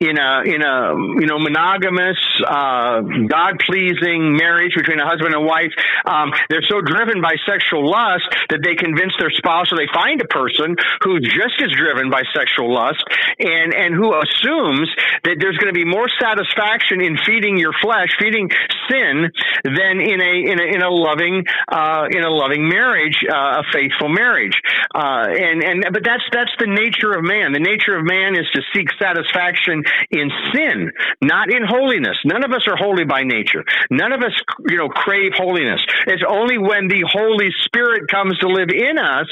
in 0.00 0.18
a 0.18 0.42
in 0.46 0.62
a 0.62 0.94
you 1.20 1.26
know 1.26 1.38
monogamous 1.38 2.18
uh, 2.46 3.02
God 3.26 3.58
pleasing 3.66 4.36
marriage 4.36 4.74
between 4.76 5.00
a 5.00 5.06
husband 5.06 5.34
and 5.34 5.44
wife. 5.44 5.72
Um, 6.06 6.32
they're 6.48 6.66
so 6.68 6.80
driven 6.80 7.20
by 7.20 7.34
sexual 7.46 7.88
lust 7.88 8.28
that 8.50 8.62
they 8.62 8.74
convince 8.74 9.12
their 9.18 9.30
spouse, 9.30 9.72
or 9.72 9.76
they 9.76 9.90
find 9.92 10.20
a 10.20 10.28
person 10.28 10.76
who's 11.02 11.26
just 11.26 11.58
as 11.62 11.72
driven 11.74 12.10
by 12.10 12.22
sexual 12.34 12.72
lust, 12.72 13.02
and 13.38 13.74
and 13.74 13.94
who 13.94 14.14
assumes 14.14 14.88
that 15.24 15.36
there's 15.40 15.58
going 15.58 15.72
to 15.72 15.76
be 15.76 15.84
more 15.84 16.08
satisfaction 16.20 17.00
in 17.02 17.18
feeding 17.26 17.58
your 17.58 17.72
flesh, 17.82 18.14
feeding 18.18 18.50
sin, 18.86 19.30
than 19.64 20.00
in 20.00 20.20
a 20.22 20.34
in 20.46 20.58
a, 20.60 20.66
in 20.78 20.82
a 20.82 20.90
loving 20.90 21.44
uh, 21.68 22.06
in 22.10 22.22
a 22.22 22.30
loving 22.30 22.68
marriage, 22.68 23.24
uh, 23.26 23.60
a 23.60 23.64
faithful 23.72 24.08
marriage. 24.08 24.60
Uh, 24.94 25.26
and 25.28 25.62
and 25.62 25.84
but 25.92 26.04
that's 26.04 26.24
that's 26.32 26.54
the 26.58 26.66
nature 26.66 27.12
of 27.12 27.24
man. 27.24 27.52
The 27.52 27.60
nature 27.62 27.96
of 27.96 28.04
man 28.04 28.38
is 28.38 28.46
to 28.54 28.62
seek 28.78 28.88
satisfaction 29.00 29.82
in 30.10 30.30
sin, 30.54 30.90
not 31.22 31.50
in 31.50 31.64
holiness. 31.66 32.16
None 32.24 32.44
of 32.44 32.52
us 32.52 32.62
are 32.68 32.76
holy 32.76 33.04
by 33.04 33.22
nature. 33.22 33.64
None 33.90 34.12
of 34.12 34.22
us, 34.22 34.32
you 34.68 34.76
know, 34.76 34.88
crave 34.88 35.32
holiness. 35.34 35.80
It's 36.06 36.22
only 36.26 36.58
when 36.58 36.88
the 36.88 37.02
Holy 37.10 37.50
Spirit 37.64 38.08
comes 38.10 38.38
to 38.38 38.48
live 38.48 38.70
in 38.70 38.98
us 38.98 39.26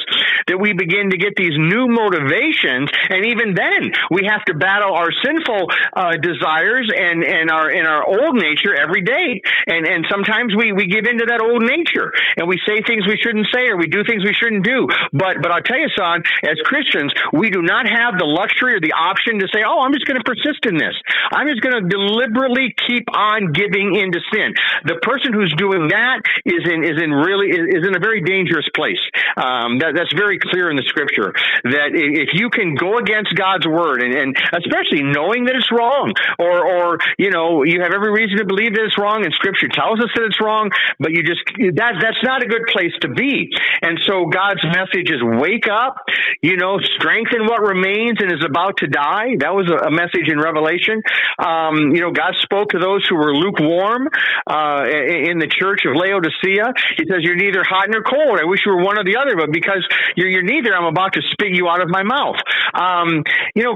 that 0.49 0.59
we 0.59 0.73
begin 0.73 1.11
to 1.11 1.17
get 1.17 1.35
these 1.37 1.55
new 1.57 1.87
motivations. 1.87 2.91
And 3.11 3.27
even 3.27 3.55
then, 3.55 3.93
we 4.11 4.27
have 4.27 4.45
to 4.47 4.55
battle 4.55 4.95
our 4.95 5.11
sinful 5.25 5.71
uh, 5.95 6.17
desires 6.19 6.91
and 6.91 7.23
and 7.23 7.51
our 7.51 7.71
in 7.71 7.87
our 7.87 8.03
old 8.07 8.35
nature 8.35 8.75
every 8.75 9.03
day. 9.03 9.41
And 9.67 9.87
and 9.87 10.07
sometimes 10.11 10.55
we 10.57 10.73
we 10.73 10.87
give 10.87 11.07
into 11.07 11.27
that 11.27 11.41
old 11.41 11.63
nature 11.63 12.13
and 12.37 12.49
we 12.49 12.59
say 12.67 12.83
things 12.83 13.07
we 13.07 13.19
shouldn't 13.19 13.47
say 13.55 13.69
or 13.69 13.77
we 13.77 13.87
do 13.87 14.03
things 14.05 14.25
we 14.25 14.35
shouldn't 14.35 14.65
do. 14.65 14.89
But 15.13 15.43
but 15.43 15.51
I'll 15.51 15.63
tell 15.63 15.79
you, 15.79 15.91
son, 15.97 16.23
as 16.43 16.59
Christians, 16.65 17.13
we 17.33 17.51
do 17.51 17.63
not 17.63 17.89
have 17.89 18.19
the 18.19 18.27
luxury 18.27 18.75
or 18.75 18.81
the 18.81 18.93
option 18.93 19.36
to 19.41 19.49
say, 19.53 19.63
"Oh, 19.67 19.81
I'm 19.81 19.93
just 19.93 20.07
going 20.07 20.19
to 20.19 20.25
persist 20.25 20.67
in 20.67 20.77
this. 20.77 20.95
I'm 21.33 21.49
just 21.49 21.61
going 21.61 21.77
to 21.77 21.85
deliberately 21.89 22.75
keep 22.87 23.07
on 23.13 23.53
giving 23.53 23.97
into 23.97 24.21
sin." 24.33 24.55
The 24.85 24.97
person 25.03 25.33
who's 25.33 25.55
doing 25.57 25.89
that 25.89 26.23
is 26.45 26.63
in 26.65 26.85
is 26.85 27.01
in 27.01 27.11
really 27.13 27.51
is 27.51 27.87
in 27.87 27.97
a 27.97 28.01
very 28.01 28.21
dangerous 28.21 28.69
place. 28.75 29.01
Um, 29.37 29.79
that, 29.81 29.95
that's 29.95 30.13
very 30.15 30.39
clear 30.39 30.71
in 30.71 30.77
the 30.77 30.87
scripture 30.87 31.33
that 31.65 31.93
if 31.93 32.31
you 32.33 32.51
can 32.51 32.75
go 32.75 32.99
against 32.99 33.35
God's 33.35 33.67
word 33.67 34.03
and, 34.03 34.15
and 34.15 34.37
especially 34.53 35.03
knowing 35.03 35.45
that 35.47 35.57
it's 35.57 35.71
wrong, 35.73 36.13
or 36.39 36.65
or 36.65 36.99
you 37.19 37.31
know 37.31 37.63
you 37.63 37.83
have 37.83 37.93
every 37.93 38.13
reason 38.13 38.39
to 38.39 38.47
believe 38.47 38.75
that 38.75 38.85
it's 38.85 38.99
wrong, 38.99 39.25
and 39.25 39.33
Scripture 39.35 39.69
tells 39.69 40.01
us 40.01 40.11
that 40.15 40.25
it's 40.25 40.41
wrong, 40.41 40.71
but 40.99 41.13
you 41.13 41.23
just 41.23 41.43
that 41.77 41.99
that's 42.01 42.23
not 42.23 42.43
a 42.43 42.47
good 42.47 42.67
place 42.73 42.93
to 43.01 43.09
be. 43.09 43.51
And 43.83 43.99
so 44.07 44.27
God's 44.27 44.63
message 44.65 45.11
is 45.11 45.21
wake 45.23 45.69
up, 45.69 45.97
you 46.43 46.57
know, 46.57 46.79
strengthen 46.97 47.47
what 47.47 47.61
remains 47.63 48.19
and 48.21 48.33
is 48.33 48.45
about 48.45 48.79
to 48.79 48.87
die. 48.87 49.26
That 49.35 49.51
was 49.51 49.67
a, 49.67 49.91
message 49.91 50.29
in 50.29 50.39
Revelation. 50.39 51.03
Um, 51.41 51.97
you 51.97 52.05
know, 52.05 52.13
God 52.13 52.37
spoke 52.43 52.77
to 52.77 52.79
those 52.79 53.03
who 53.09 53.17
were 53.17 53.35
lukewarm 53.35 54.09
uh, 54.47 54.85
in 54.87 55.41
the 55.41 55.49
church 55.49 55.89
of 55.89 55.97
Laodicea. 55.97 56.77
He 57.01 57.05
says, 57.09 57.25
"You're 57.25 57.41
neither 57.41 57.65
hot 57.65 57.89
nor 57.89 58.05
cold. 58.05 58.39
I 58.39 58.45
wish 58.45 58.61
you 58.63 58.77
were 58.77 58.85
one 58.85 59.01
or 59.01 59.05
the 59.05 59.17
other, 59.17 59.35
but 59.35 59.51
because 59.51 59.83
you're, 60.15 60.29
you're 60.29 60.47
neither, 60.47 60.77
I'm 60.77 60.85
about 60.85 61.15
to 61.15 61.23
spit 61.33 61.57
you 61.57 61.67
out 61.67 61.81
of 61.81 61.89
my 61.89 62.05
mouth." 62.05 62.37
Um, 62.77 63.25
you 63.57 63.65
know, 63.65 63.75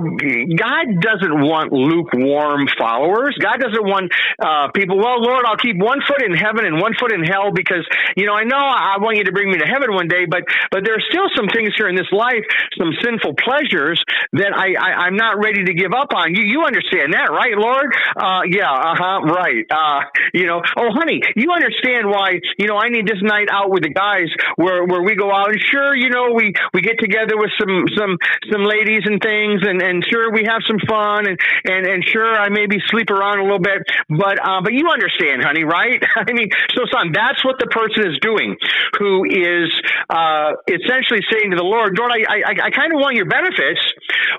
God 0.55 1.01
doesn't 1.01 1.41
want 1.41 1.73
lukewarm 1.73 2.69
followers. 2.77 3.35
God 3.41 3.59
doesn't 3.65 3.87
want 3.87 4.13
uh, 4.39 4.69
people. 4.77 5.01
Well, 5.01 5.25
Lord, 5.25 5.49
I'll 5.49 5.57
keep 5.57 5.81
one 5.81 6.05
foot 6.07 6.23
in 6.23 6.37
heaven 6.37 6.69
and 6.69 6.79
one 6.79 6.93
foot 7.01 7.13
in 7.13 7.25
hell 7.25 7.51
because 7.51 7.89
you 8.15 8.27
know 8.29 8.37
I 8.37 8.45
know 8.45 8.61
I 8.61 9.01
want 9.01 9.17
you 9.17 9.25
to 9.25 9.33
bring 9.33 9.51
me 9.51 9.59
to 9.59 9.67
heaven 9.67 9.97
one 9.97 10.09
day, 10.09 10.29
but 10.29 10.45
but 10.71 10.85
there 10.85 10.95
are 10.95 11.07
still 11.09 11.33
some 11.35 11.49
things 11.49 11.73
here 11.77 11.89
in 11.89 11.97
this 11.97 12.13
life, 12.13 12.45
some 12.77 12.93
sinful 13.01 13.41
pleasures 13.41 14.03
that 14.37 14.53
I, 14.55 14.77
I 14.77 15.09
am 15.09 15.17
not 15.17 15.40
ready 15.43 15.65
to 15.65 15.75
give 15.75 15.93
up 15.93 16.13
on. 16.15 16.35
You 16.35 16.45
you 16.45 16.63
understand 16.65 17.13
that, 17.15 17.31
right, 17.33 17.57
Lord? 17.57 17.95
Uh, 18.17 18.43
yeah, 18.47 18.71
uh 18.71 18.95
huh, 18.97 19.19
right. 19.25 19.65
Uh, 19.71 20.01
you 20.33 20.47
know, 20.47 20.63
oh 20.77 20.91
honey, 20.93 21.21
you 21.37 21.51
understand 21.53 22.09
why 22.09 22.41
you 22.59 22.67
know 22.67 22.77
I 22.77 22.89
need 22.89 23.07
this 23.07 23.23
night 23.23 23.49
out 23.51 23.71
with 23.71 23.83
the 23.83 23.93
guys 23.93 24.29
where 24.57 24.85
where 24.85 25.03
we 25.03 25.17
go 25.17 25.33
out 25.33 25.51
and 25.51 25.61
sure 25.61 25.95
you 25.95 26.11
know 26.11 26.33
we 26.35 26.53
we 26.73 26.81
get 26.83 26.99
together 26.99 27.37
with 27.37 27.51
some 27.59 27.85
some 27.97 28.19
some 28.51 28.65
ladies 28.65 29.03
and 29.05 29.21
things 29.21 29.63
and 29.63 29.83
and 29.83 30.05
sure 30.09 30.33
we 30.33 30.45
have 30.47 30.63
some 30.67 30.79
fun 30.89 31.27
and 31.27 31.39
and 31.65 31.87
and 31.87 32.05
sure 32.05 32.35
I 32.37 32.49
maybe 32.49 32.79
sleep 32.91 33.11
around 33.11 33.39
a 33.39 33.45
little 33.45 33.63
bit, 33.63 33.83
but 34.09 34.37
uh, 34.43 34.61
but 34.63 34.73
you 34.73 34.89
understand, 34.91 35.43
honey, 35.43 35.65
right? 35.65 36.03
I 36.17 36.33
mean, 36.33 36.51
so 36.75 36.83
son, 36.91 37.13
that's 37.13 37.45
what 37.45 37.57
the 37.59 37.67
person 37.71 38.11
is 38.11 38.19
doing, 38.21 38.57
who 38.99 39.25
is 39.25 39.71
uh, 40.09 40.53
essentially 40.67 41.23
saying 41.31 41.51
to 41.51 41.57
the 41.57 41.67
Lord, 41.67 41.97
Lord, 41.99 42.13
I 42.13 42.21
I, 42.27 42.53
I 42.67 42.71
kind 42.71 42.93
of 42.93 42.99
want 43.01 43.17
your 43.17 43.27
benefits, 43.27 43.81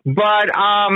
but 0.06 0.48
um, 0.56 0.91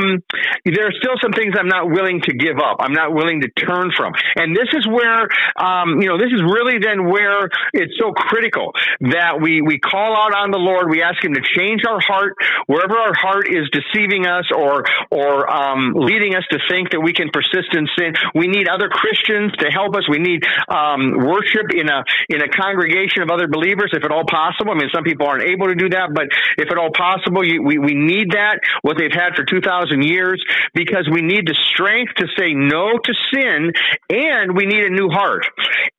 there 0.66 0.88
are 0.88 0.96
still 0.98 1.18
some 1.22 1.32
things 1.32 1.56
I'm 1.58 1.68
not 1.68 1.90
willing 1.90 2.22
to 2.22 2.34
give 2.34 2.58
up. 2.58 2.78
I'm 2.80 2.94
not 2.94 3.14
willing 3.14 3.42
to 3.42 3.50
turn 3.50 3.92
from, 3.96 4.14
and 4.36 4.56
this 4.56 4.70
is 4.74 4.88
where 4.88 5.28
um, 5.56 6.02
you 6.02 6.08
know 6.08 6.18
this 6.18 6.32
is 6.32 6.42
really 6.42 6.80
then 6.80 7.06
where 7.06 7.50
it's 7.74 7.94
so 8.00 8.12
critical 8.12 8.74
that 9.12 9.42
we 9.42 9.62
we 9.62 9.80
call 9.80 10.16
out 10.16 10.36
on 10.36 10.52
the 10.52 10.62
Lord. 10.62 10.90
We 10.90 11.02
ask 11.02 11.24
Him 11.24 11.34
to 11.34 11.44
change 11.56 11.84
our 11.88 12.00
heart 12.00 12.36
wherever 12.68 12.98
our 12.98 13.14
heart 13.14 13.48
is 13.50 13.70
deceiving 13.72 14.26
us 14.26 14.46
or 14.56 14.86
or 15.12 15.50
um, 15.50 15.94
leading 15.96 16.36
us 16.36 16.44
to 16.52 16.60
think 16.70 16.92
that 16.92 17.02
we 17.02 17.14
can 17.14 17.30
persist 17.30 17.74
in 17.74 17.88
sin. 17.98 18.14
We 18.34 18.48
need 18.48 18.68
other 18.68 18.90
Christians 18.90 19.52
to 19.60 19.70
help 19.72 19.96
us. 19.96 20.08
We 20.10 20.20
need 20.20 20.44
um, 20.68 21.18
worship 21.18 21.74
in 21.74 21.90
a 21.90 22.04
in 22.30 22.42
a 22.42 22.50
congregation 22.50 23.22
of 23.24 23.30
other 23.30 23.48
believers, 23.48 23.92
if 23.94 24.04
at 24.04 24.12
all 24.12 24.26
possible. 24.26 24.72
I 24.72 24.76
mean, 24.76 24.90
some 24.94 25.04
people 25.04 25.28
aren't 25.28 25.44
able 25.44 25.68
to 25.68 25.76
do 25.76 25.90
that, 25.90 26.14
but 26.14 26.28
if 26.58 26.72
at 26.72 26.78
all 26.78 26.92
possible, 26.92 27.46
you, 27.46 27.62
we 27.64 27.78
we 27.78 27.94
need 27.94 28.32
that. 28.32 28.60
What 28.82 28.98
they've 28.98 29.14
had 29.14 29.36
for 29.36 29.44
two 29.44 29.62
thousand 29.76 30.04
years, 30.04 30.44
because 30.74 31.08
we 31.12 31.22
need 31.22 31.48
the 31.48 31.56
strength 31.74 32.14
to 32.18 32.28
say 32.38 32.54
no 32.54 32.98
to 32.98 33.14
sin, 33.34 33.72
and 34.10 34.56
we 34.56 34.66
need 34.66 34.86
a 34.86 34.90
new 34.90 35.10
heart. 35.10 35.46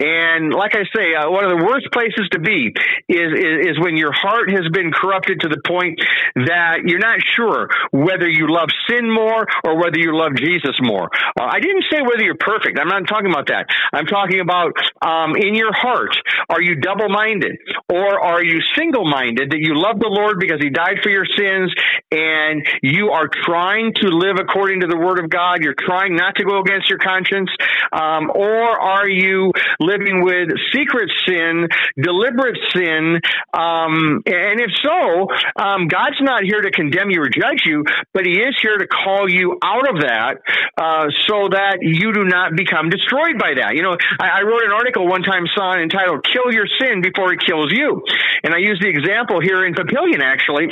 And 0.01 0.53
like 0.53 0.75
I 0.75 0.85
say, 0.95 1.15
uh, 1.15 1.31
one 1.31 1.45
of 1.45 1.59
the 1.59 1.65
worst 1.65 1.89
places 1.93 2.29
to 2.33 2.39
be 2.39 2.73
is, 3.09 3.31
is 3.33 3.77
is 3.77 3.81
when 3.81 3.97
your 3.97 4.13
heart 4.13 4.51
has 4.51 4.69
been 4.73 4.93
corrupted 4.93 5.41
to 5.41 5.49
the 5.49 5.61
point 5.67 6.01
that 6.47 6.85
you're 6.85 7.03
not 7.03 7.19
sure 7.37 7.69
whether 7.93 8.29
you 8.29 8.53
love 8.53 8.69
sin 8.89 9.11
more 9.11 9.47
or 9.65 9.79
whether 9.79 9.99
you 9.99 10.17
love 10.17 10.33
Jesus 10.37 10.77
more. 10.81 11.09
Uh, 11.39 11.45
I 11.45 11.61
didn't 11.61 11.85
say 11.91 12.01
whether 12.03 12.23
you're 12.23 12.41
perfect. 12.41 12.79
I'm 12.79 12.89
not 12.89 13.09
talking 13.09 13.31
about 13.31 13.49
that. 13.49 13.67
I'm 13.93 14.07
talking 14.07 14.41
about 14.41 14.73
um, 15.03 15.37
in 15.37 15.55
your 15.55 15.73
heart, 15.73 16.17
are 16.49 16.61
you 16.61 16.77
double 16.77 17.09
minded 17.09 17.57
or 17.93 18.21
are 18.21 18.43
you 18.43 18.61
single 18.77 19.09
minded 19.09 19.51
that 19.51 19.61
you 19.61 19.75
love 19.75 19.99
the 19.99 20.09
Lord 20.09 20.39
because 20.39 20.61
He 20.61 20.71
died 20.71 20.99
for 21.03 21.11
your 21.11 21.27
sins 21.37 21.73
and 22.11 22.67
you 22.83 23.11
are 23.11 23.29
trying 23.29 23.66
to 23.95 24.09
live 24.09 24.37
according 24.39 24.81
to 24.81 24.87
the 24.87 24.97
Word 24.97 25.19
of 25.19 25.31
God? 25.31 25.63
You're 25.63 25.75
trying 25.79 26.15
not 26.15 26.37
to 26.37 26.45
go 26.45 26.61
against 26.61 26.89
your 26.89 26.99
conscience, 26.99 27.51
um, 27.93 28.31
or 28.35 28.79
are 28.79 29.09
you 29.09 29.53
living 29.81 30.23
with 30.23 30.49
secret 30.73 31.11
sin, 31.27 31.69
deliberate 32.01 32.59
sin? 32.75 33.21
Um, 33.53 34.23
and 34.27 34.61
if 34.61 34.71
so, 34.83 35.27
um, 35.59 35.89
God's 35.89 36.21
not 36.21 36.45
here 36.45 36.63
to 36.63 36.71
condemn 36.71 37.11
you 37.11 37.23
or 37.23 37.29
judge 37.29 37.63
you, 37.65 37.85
but 38.15 38.25
He 38.25 38.39
is 38.39 38.55
here 38.63 38.79
to 38.79 38.87
call 38.87 39.29
you 39.29 39.59
out 39.63 39.89
of 39.89 40.03
that 40.03 40.39
uh, 40.79 41.07
so 41.27 41.49
that 41.51 41.79
you 41.83 42.13
do 42.13 42.25
not 42.25 42.55
become 42.55 42.91
destroyed 42.91 43.39
by 43.39 43.55
that. 43.59 43.75
You 43.75 43.83
know, 43.83 43.97
I, 44.21 44.41
I 44.41 44.43
wrote 44.43 44.63
an 44.63 44.73
article 44.73 45.07
one 45.09 45.23
time, 45.23 45.45
son, 45.57 45.81
entitled 45.81 46.25
"Kill 46.25 46.53
Your 46.53 46.67
Sin 46.79 47.03
Before 47.03 47.33
It 47.33 47.41
Kills 47.45 47.73
You," 47.73 48.03
and 48.45 48.55
I 48.55 48.59
used 48.59 48.83
the 48.83 48.89
example 48.89 49.41
here 49.41 49.67
in 49.67 49.75
Papillion 49.75 50.23
actually 50.23 50.69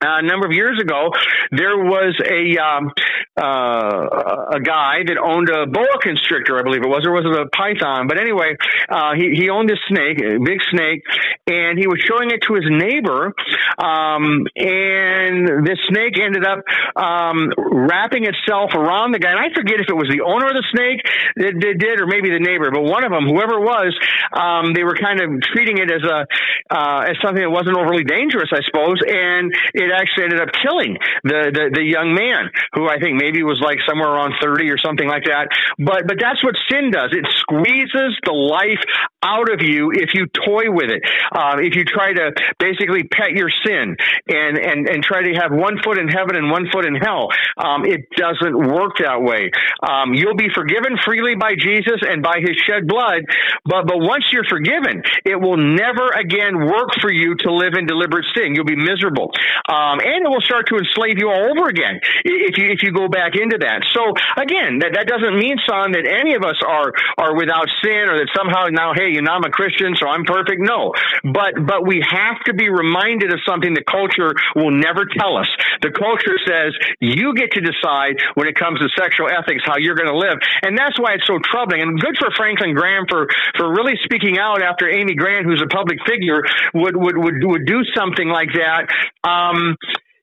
a 0.00 0.22
number 0.22 0.46
of 0.46 0.52
years 0.52 0.78
ago, 0.80 1.10
there 1.50 1.76
was 1.76 2.14
a 2.22 2.58
um, 2.62 2.92
uh, 3.36 4.56
a 4.56 4.60
guy 4.60 5.02
that 5.06 5.18
owned 5.18 5.48
a 5.50 5.66
boa 5.66 5.98
constrictor, 6.02 6.58
I 6.58 6.62
believe 6.62 6.82
it 6.82 6.88
was, 6.88 7.06
or 7.06 7.12
was 7.12 7.26
it 7.26 7.34
a 7.34 7.46
python? 7.50 8.06
But 8.06 8.20
anyway, 8.20 8.56
uh, 8.88 9.14
he 9.14 9.34
he 9.34 9.50
owned 9.50 9.68
this 9.68 9.82
snake, 9.88 10.22
a 10.22 10.38
big 10.38 10.62
snake, 10.70 11.02
and 11.46 11.78
he 11.78 11.86
was 11.86 11.98
showing 12.06 12.30
it 12.30 12.42
to 12.46 12.54
his 12.54 12.66
neighbor, 12.70 13.34
um, 13.78 14.46
and 14.54 15.66
this 15.66 15.78
snake 15.90 16.18
ended 16.18 16.46
up 16.46 16.62
um, 16.94 17.50
wrapping 17.58 18.24
itself 18.24 18.74
around 18.74 19.12
the 19.12 19.18
guy. 19.18 19.30
And 19.34 19.40
I 19.40 19.50
forget 19.54 19.80
if 19.80 19.88
it 19.88 19.98
was 19.98 20.10
the 20.10 20.22
owner 20.22 20.46
of 20.46 20.54
the 20.54 20.66
snake 20.70 21.02
that, 21.36 21.54
that 21.58 21.74
did, 21.78 22.00
or 22.00 22.06
maybe 22.06 22.30
the 22.30 22.42
neighbor, 22.42 22.70
but 22.70 22.86
one 22.86 23.02
of 23.02 23.10
them, 23.10 23.26
whoever 23.26 23.58
it 23.58 23.66
was, 23.66 23.90
um, 24.30 24.74
they 24.74 24.84
were 24.84 24.94
kind 24.94 25.20
of 25.20 25.42
treating 25.42 25.78
it 25.78 25.90
as 25.90 26.02
a 26.06 26.26
uh, 26.70 27.10
as 27.10 27.16
something 27.22 27.42
that 27.42 27.50
wasn't 27.50 27.74
overly 27.74 28.04
dangerous, 28.04 28.50
I 28.52 28.62
suppose, 28.62 29.00
and 29.02 29.50
it 29.74 29.87
it 29.88 29.96
actually 29.96 30.24
ended 30.24 30.40
up 30.40 30.52
killing 30.52 30.96
the, 31.24 31.48
the, 31.48 31.64
the 31.80 31.84
young 31.84 32.12
man 32.12 32.52
who 32.76 32.88
I 32.88 33.00
think 33.00 33.16
maybe 33.16 33.42
was 33.42 33.60
like 33.64 33.78
somewhere 33.88 34.12
around 34.12 34.34
30 34.40 34.68
or 34.70 34.78
something 34.78 35.08
like 35.08 35.24
that. 35.24 35.48
But, 35.80 36.04
but 36.06 36.20
that's 36.20 36.44
what 36.44 36.54
sin 36.68 36.92
does. 36.92 37.10
It 37.16 37.24
squeezes 37.40 38.12
the 38.24 38.36
life 38.36 38.82
out 39.22 39.50
of 39.50 39.62
you 39.62 39.90
if 39.90 40.14
you 40.14 40.28
toy 40.30 40.70
with 40.70 40.90
it. 40.90 41.02
Uh, 41.32 41.58
if 41.58 41.74
you 41.74 41.84
try 41.84 42.12
to 42.12 42.32
basically 42.58 43.08
pet 43.08 43.32
your 43.32 43.50
sin 43.50 43.96
and, 44.28 44.54
and, 44.58 44.88
and 44.88 45.02
try 45.02 45.22
to 45.22 45.32
have 45.40 45.50
one 45.50 45.80
foot 45.82 45.98
in 45.98 46.08
heaven 46.08 46.36
and 46.36 46.50
one 46.50 46.68
foot 46.70 46.84
in 46.84 46.94
hell, 46.94 47.28
um, 47.56 47.84
it 47.84 48.06
doesn't 48.14 48.54
work 48.54 49.00
that 49.00 49.22
way. 49.22 49.50
Um, 49.82 50.14
you'll 50.14 50.38
be 50.38 50.48
forgiven 50.54 50.98
freely 51.04 51.34
by 51.34 51.54
Jesus 51.58 52.02
and 52.02 52.22
by 52.22 52.38
his 52.40 52.56
shed 52.66 52.86
blood, 52.86 53.24
but, 53.64 53.86
but 53.86 53.98
once 53.98 54.24
you're 54.32 54.46
forgiven, 54.48 55.02
it 55.24 55.40
will 55.40 55.56
never 55.56 56.10
again 56.14 56.66
work 56.66 56.90
for 57.00 57.10
you 57.10 57.34
to 57.34 57.52
live 57.52 57.74
in 57.74 57.86
deliberate 57.86 58.26
sin. 58.36 58.54
You'll 58.54 58.68
be 58.68 58.76
miserable. 58.76 59.32
Um, 59.78 60.02
and 60.02 60.26
it 60.26 60.30
will 60.30 60.42
start 60.42 60.66
to 60.74 60.76
enslave 60.76 61.22
you 61.22 61.30
all 61.30 61.54
over 61.54 61.68
again 61.70 62.00
if 62.24 62.58
you, 62.58 62.66
if 62.74 62.82
you 62.82 62.90
go 62.90 63.06
back 63.06 63.38
into 63.38 63.58
that. 63.62 63.86
So 63.94 64.10
again, 64.34 64.82
that, 64.82 64.98
that 64.98 65.06
doesn't 65.06 65.38
mean, 65.38 65.54
son, 65.62 65.94
that 65.94 66.02
any 66.02 66.34
of 66.34 66.42
us 66.42 66.58
are, 66.66 66.90
are 67.14 67.38
without 67.38 67.70
sin 67.78 68.10
or 68.10 68.18
that 68.18 68.30
somehow 68.34 68.66
now, 68.74 68.90
hey, 68.94 69.14
you 69.14 69.22
know, 69.22 69.38
I'm 69.38 69.46
a 69.46 69.54
Christian, 69.54 69.94
so 69.94 70.10
I'm 70.10 70.24
perfect. 70.26 70.58
No, 70.58 70.92
but, 71.22 71.54
but 71.62 71.86
we 71.86 72.02
have 72.02 72.42
to 72.50 72.52
be 72.54 72.66
reminded 72.68 73.30
of 73.30 73.38
something 73.46 73.70
the 73.72 73.86
culture 73.86 74.34
will 74.58 74.74
never 74.74 75.06
tell 75.06 75.38
us. 75.38 75.46
The 75.80 75.94
culture 75.94 76.34
says 76.42 76.74
you 76.98 77.34
get 77.38 77.54
to 77.54 77.62
decide 77.62 78.18
when 78.34 78.50
it 78.50 78.58
comes 78.58 78.82
to 78.82 78.88
sexual 78.98 79.30
ethics 79.30 79.62
how 79.62 79.78
you're 79.78 79.96
going 79.96 80.10
to 80.10 80.18
live. 80.18 80.42
And 80.66 80.74
that's 80.74 80.98
why 80.98 81.14
it's 81.14 81.26
so 81.26 81.38
troubling. 81.38 81.82
And 81.82 82.00
good 82.00 82.18
for 82.18 82.34
Franklin 82.34 82.74
Graham 82.74 83.06
for, 83.06 83.28
for 83.54 83.70
really 83.70 83.94
speaking 84.02 84.38
out 84.42 84.58
after 84.58 84.90
Amy 84.90 85.14
Grant, 85.14 85.46
who's 85.46 85.62
a 85.62 85.70
public 85.70 86.02
figure, 86.02 86.42
would, 86.74 86.96
would, 86.96 87.16
would, 87.16 87.36
would 87.44 87.66
do 87.66 87.84
something 87.94 88.26
like 88.26 88.50
that. 88.58 88.90
Um, 89.22 89.67
um, 89.68 89.76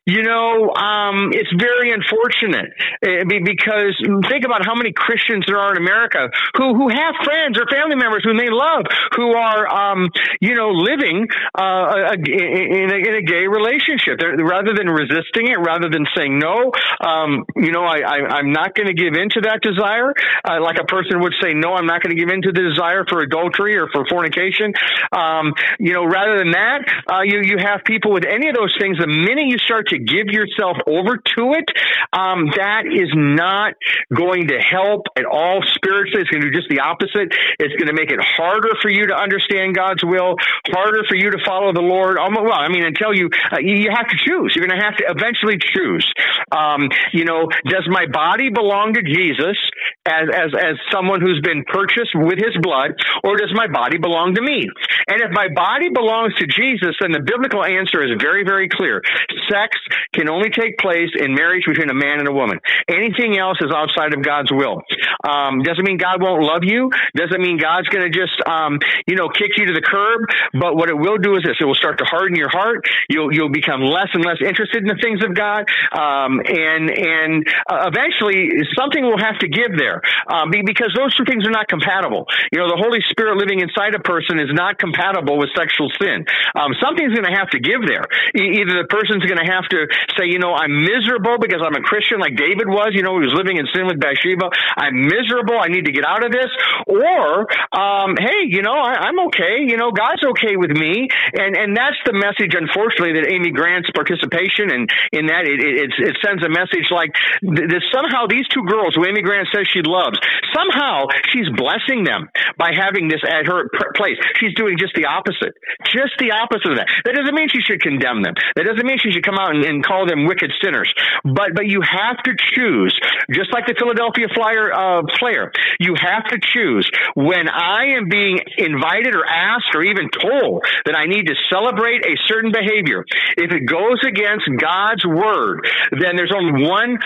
you 0.06 0.22
know, 0.22 0.70
um, 0.70 1.34
it's 1.34 1.50
very 1.58 1.92
unfortunate 1.92 2.70
uh, 3.02 3.26
because 3.26 3.98
think 4.30 4.46
about 4.46 4.66
how 4.66 4.76
many 4.76 4.94
Christians 4.94 5.46
there 5.48 5.58
are 5.58 5.74
in 5.74 5.82
America 5.82 6.30
who 6.58 6.76
who 6.76 6.90
have 6.90 7.16
friends 7.26 7.58
or 7.58 7.66
family 7.66 7.96
members 7.96 8.22
who 8.24 8.38
they 8.38 8.50
love 8.50 8.86
who 9.16 9.34
are, 9.34 9.66
um, 9.66 10.10
you 10.40 10.54
know, 10.54 10.70
living 10.70 11.28
uh, 11.58 12.14
in, 12.22 12.90
a, 12.94 13.00
in 13.02 13.14
a 13.18 13.24
gay 13.26 13.48
relationship. 13.50 14.20
They're, 14.20 14.38
rather 14.38 14.74
than 14.78 14.90
resisting 14.90 15.50
it, 15.50 15.58
rather 15.58 15.90
than 15.90 16.06
saying 16.16 16.38
no, 16.38 16.72
um, 17.02 17.46
you 17.56 17.72
know, 17.72 17.84
I, 17.84 18.06
I, 18.06 18.40
am 18.40 18.52
not 18.52 18.76
going 18.76 18.88
to 18.88 18.94
give 18.94 19.14
in 19.16 19.30
to 19.30 19.42
that 19.50 19.62
desire. 19.62 20.14
Uh, 20.46 20.62
like 20.62 20.78
a 20.80 20.86
person 20.86 21.20
would 21.22 21.34
say, 21.42 21.54
no, 21.54 21.74
I'm 21.74 21.88
not 21.88 22.04
going 22.04 22.16
to 22.16 22.20
give 22.20 22.30
in 22.30 22.42
to 22.44 22.52
the 22.52 22.62
desire 22.62 23.06
for 23.10 23.22
adultery 23.22 23.78
or 23.78 23.88
for 23.92 24.06
fornication. 24.06 24.74
Um, 25.12 25.54
you 25.80 25.94
know, 25.94 26.06
rather 26.06 26.38
than 26.38 26.52
that, 26.52 26.86
uh, 27.10 27.22
you 27.24 27.42
you 27.42 27.58
have 27.58 27.82
people 27.86 28.14
with 28.14 28.26
any 28.26 28.50
of 28.50 28.56
those 28.56 28.76
things. 28.80 28.98
The 28.98 29.08
minute 29.08 29.48
you 29.48 29.58
start 29.58 29.88
to 29.90 29.95
to 29.96 30.04
give 30.04 30.28
yourself 30.28 30.78
over 30.88 31.18
to 31.18 31.44
it, 31.56 31.68
um, 32.14 32.52
that 32.56 32.86
is 32.86 33.12
not 33.16 33.74
going 34.14 34.48
to 34.52 34.60
help 34.60 35.08
at 35.18 35.26
all 35.26 35.64
spiritually. 35.76 36.22
It's 36.22 36.30
going 36.30 36.44
to 36.44 36.52
do 36.52 36.56
just 36.56 36.70
the 36.70 36.84
opposite. 36.84 37.32
It's 37.60 37.76
going 37.80 37.88
to 37.88 37.98
make 37.98 38.12
it 38.12 38.20
harder 38.20 38.76
for 38.82 38.90
you 38.90 39.08
to 39.08 39.16
understand 39.16 39.76
God's 39.76 40.04
will, 40.04 40.36
harder 40.68 41.04
for 41.08 41.16
you 41.16 41.32
to 41.32 41.40
follow 41.46 41.74
the 41.74 41.84
Lord. 41.84 42.18
Well, 42.20 42.54
I 42.54 42.70
mean, 42.70 42.86
until 42.86 43.14
you, 43.14 43.30
uh, 43.52 43.60
you 43.60 43.90
have 43.90 44.08
to 44.08 44.18
choose. 44.18 44.54
You're 44.56 44.68
going 44.68 44.80
to 44.80 44.84
have 44.84 44.98
to 44.98 45.06
eventually 45.08 45.58
choose. 45.58 46.06
Um, 46.52 46.90
you 47.14 47.26
know, 47.26 47.48
does 47.66 47.88
my 47.88 48.06
body 48.06 48.50
belong 48.50 48.94
to 48.94 49.04
Jesus 49.04 49.58
as, 50.06 50.30
as, 50.34 50.52
as 50.54 50.76
someone 50.92 51.22
who's 51.22 51.42
been 51.42 51.64
purchased 51.66 52.14
with 52.14 52.38
his 52.38 52.56
blood, 52.62 52.94
or 53.24 53.38
does 53.38 53.52
my 53.54 53.68
body 53.68 53.98
belong 53.98 54.36
to 54.36 54.42
me? 54.42 54.70
And 55.08 55.22
if 55.22 55.32
my 55.32 55.48
body 55.54 55.90
belongs 55.90 56.34
to 56.36 56.48
Jesus, 56.48 56.96
then 57.02 57.12
the 57.12 57.22
biblical 57.22 57.64
answer 57.64 58.02
is 58.02 58.18
very, 58.22 58.44
very 58.44 58.70
clear. 58.70 59.02
Sex 59.50 59.78
can 60.14 60.30
only 60.30 60.50
take 60.50 60.78
place 60.78 61.10
in 61.18 61.34
marriage 61.34 61.64
between 61.66 61.90
a 61.90 61.98
man 61.98 62.20
and 62.20 62.28
a 62.28 62.34
woman. 62.34 62.60
Anything 62.88 63.38
else 63.38 63.58
is 63.62 63.72
outside 63.74 64.14
of 64.14 64.24
God's 64.24 64.52
will. 64.52 64.82
Um, 65.26 65.62
doesn't 65.62 65.86
mean 65.86 65.98
God 65.98 66.22
won't 66.22 66.44
love 66.44 66.64
you. 66.64 66.90
Doesn't 67.16 67.42
mean 67.42 67.58
God's 67.58 67.88
going 67.90 68.10
to 68.10 68.14
just, 68.14 68.38
um, 68.48 68.80
you 69.08 69.16
know, 69.16 69.30
kick 69.30 69.58
you 69.58 69.66
to 69.68 69.74
the 69.74 69.82
curb. 69.84 70.26
But 70.54 70.76
what 70.76 70.90
it 70.90 70.98
will 70.98 71.18
do 71.18 71.36
is 71.36 71.44
this: 71.44 71.58
it 71.60 71.66
will 71.66 71.78
start 71.78 72.00
to 72.00 72.06
harden 72.06 72.36
your 72.36 72.50
heart. 72.50 72.86
You'll 73.10 73.34
you'll 73.34 73.54
become 73.54 73.82
less 73.82 74.10
and 74.14 74.24
less 74.24 74.38
interested 74.42 74.82
in 74.82 74.90
the 74.90 75.00
things 75.02 75.24
of 75.24 75.36
God, 75.36 75.68
um, 75.92 76.42
and 76.46 76.90
and 76.90 77.46
uh, 77.70 77.90
eventually 77.92 78.50
something 78.78 79.04
will 79.04 79.20
have 79.20 79.38
to 79.40 79.48
give 79.48 79.75
there 79.76 80.02
um, 80.32 80.50
because 80.50 80.96
those 80.96 81.14
two 81.16 81.28
things 81.28 81.46
are 81.46 81.54
not 81.54 81.68
compatible. 81.68 82.26
You 82.52 82.64
know, 82.64 82.72
the 82.72 82.80
Holy 82.80 83.04
Spirit 83.12 83.36
living 83.36 83.60
inside 83.60 83.94
a 83.94 84.00
person 84.00 84.40
is 84.40 84.50
not 84.56 84.80
compatible 84.80 85.38
with 85.38 85.52
sexual 85.52 85.92
sin. 86.00 86.24
Um, 86.56 86.72
something's 86.80 87.12
going 87.12 87.28
to 87.28 87.36
have 87.36 87.52
to 87.52 87.60
give 87.60 87.84
there. 87.84 88.08
E- 88.32 88.64
either 88.64 88.80
the 88.80 88.90
person's 88.90 89.28
going 89.28 89.42
to 89.42 89.50
have 89.50 89.68
to 89.76 89.88
say, 90.16 90.32
you 90.32 90.40
know, 90.40 90.56
I'm 90.56 90.88
miserable 90.88 91.38
because 91.38 91.60
I'm 91.60 91.76
a 91.76 91.84
Christian 91.84 92.24
like 92.24 92.40
David 92.40 92.72
was, 92.72 92.96
you 92.96 93.04
know, 93.04 93.20
he 93.20 93.28
was 93.28 93.36
living 93.36 93.60
in 93.60 93.68
sin 93.76 93.86
with 93.86 94.00
Bathsheba. 94.00 94.48
I'm 94.80 95.04
miserable. 95.04 95.60
I 95.60 95.68
need 95.68 95.86
to 95.86 95.94
get 95.94 96.08
out 96.08 96.24
of 96.24 96.32
this. 96.32 96.50
Or, 96.88 97.46
um, 97.76 98.16
hey, 98.16 98.48
you 98.48 98.64
know, 98.64 98.80
I, 98.80 99.12
am 99.12 99.20
okay. 99.28 99.68
You 99.68 99.76
know, 99.76 99.92
God's 99.92 100.24
okay 100.40 100.56
with 100.56 100.72
me. 100.72 101.12
And, 101.36 101.56
and 101.60 101.76
that's 101.76 102.00
the 102.08 102.16
message, 102.16 102.56
unfortunately, 102.56 103.20
that 103.20 103.28
Amy 103.28 103.52
Grant's 103.52 103.92
participation 103.92 104.72
and 104.72 104.86
in, 105.12 105.20
in 105.20 105.24
that 105.28 105.50
it, 105.50 105.60
it, 105.60 105.90
it 105.98 106.16
sends 106.22 106.46
a 106.46 106.50
message 106.50 106.90
like 106.94 107.12
that 107.42 107.82
somehow 107.90 108.30
these 108.30 108.48
two 108.54 108.64
girls 108.66 108.94
who 108.94 109.06
Amy 109.06 109.22
Grant 109.22 109.50
says 109.50 109.65
she 109.66 109.82
loves, 109.84 110.18
somehow 110.54 111.08
she's 111.30 111.50
blessing 111.56 112.04
them 112.04 112.30
by 112.58 112.72
having 112.72 113.08
this 113.08 113.22
at 113.26 113.48
her 113.48 113.70
place. 113.96 114.18
She's 114.40 114.54
doing 114.56 114.78
just 114.78 114.94
the 114.96 115.06
opposite, 115.06 115.54
just 115.86 116.16
the 116.20 116.32
opposite 116.32 116.72
of 116.72 116.78
that. 116.78 116.90
That 117.06 117.16
doesn't 117.16 117.36
mean 117.36 117.50
she 117.50 117.62
should 117.62 117.82
condemn 117.82 118.24
them. 118.24 118.34
That 118.56 118.66
doesn't 118.66 118.86
mean 118.86 118.98
she 119.02 119.12
should 119.12 119.26
come 119.26 119.38
out 119.40 119.56
and, 119.56 119.64
and 119.64 119.84
call 119.84 120.08
them 120.08 120.26
wicked 120.26 120.52
sinners. 120.64 120.92
But 121.24 121.56
but 121.56 121.68
you 121.68 121.82
have 121.82 122.22
to 122.24 122.34
choose, 122.56 122.94
just 123.32 123.52
like 123.52 123.66
the 123.68 123.76
Philadelphia 123.78 124.28
Flyer 124.34 124.72
uh, 124.72 125.04
player. 125.20 125.52
You 125.80 125.96
have 126.00 126.26
to 126.32 126.38
choose 126.40 126.90
when 127.16 127.50
I 127.50 127.98
am 127.98 128.10
being 128.10 128.40
invited 128.58 129.16
or 129.16 129.26
asked 129.26 129.74
or 129.74 129.84
even 129.84 130.10
told 130.10 130.64
that 130.86 130.96
I 130.96 131.06
need 131.06 131.28
to 131.28 131.36
celebrate 131.50 132.06
a 132.06 132.16
certain 132.28 132.52
behavior. 132.52 133.06
If 133.38 133.52
it 133.52 133.66
goes 133.66 134.00
against 134.06 134.46
God's 134.60 135.06
word, 135.06 135.68
then 135.92 136.16
there's 136.16 136.34
only 136.36 136.68
one 136.68 137.00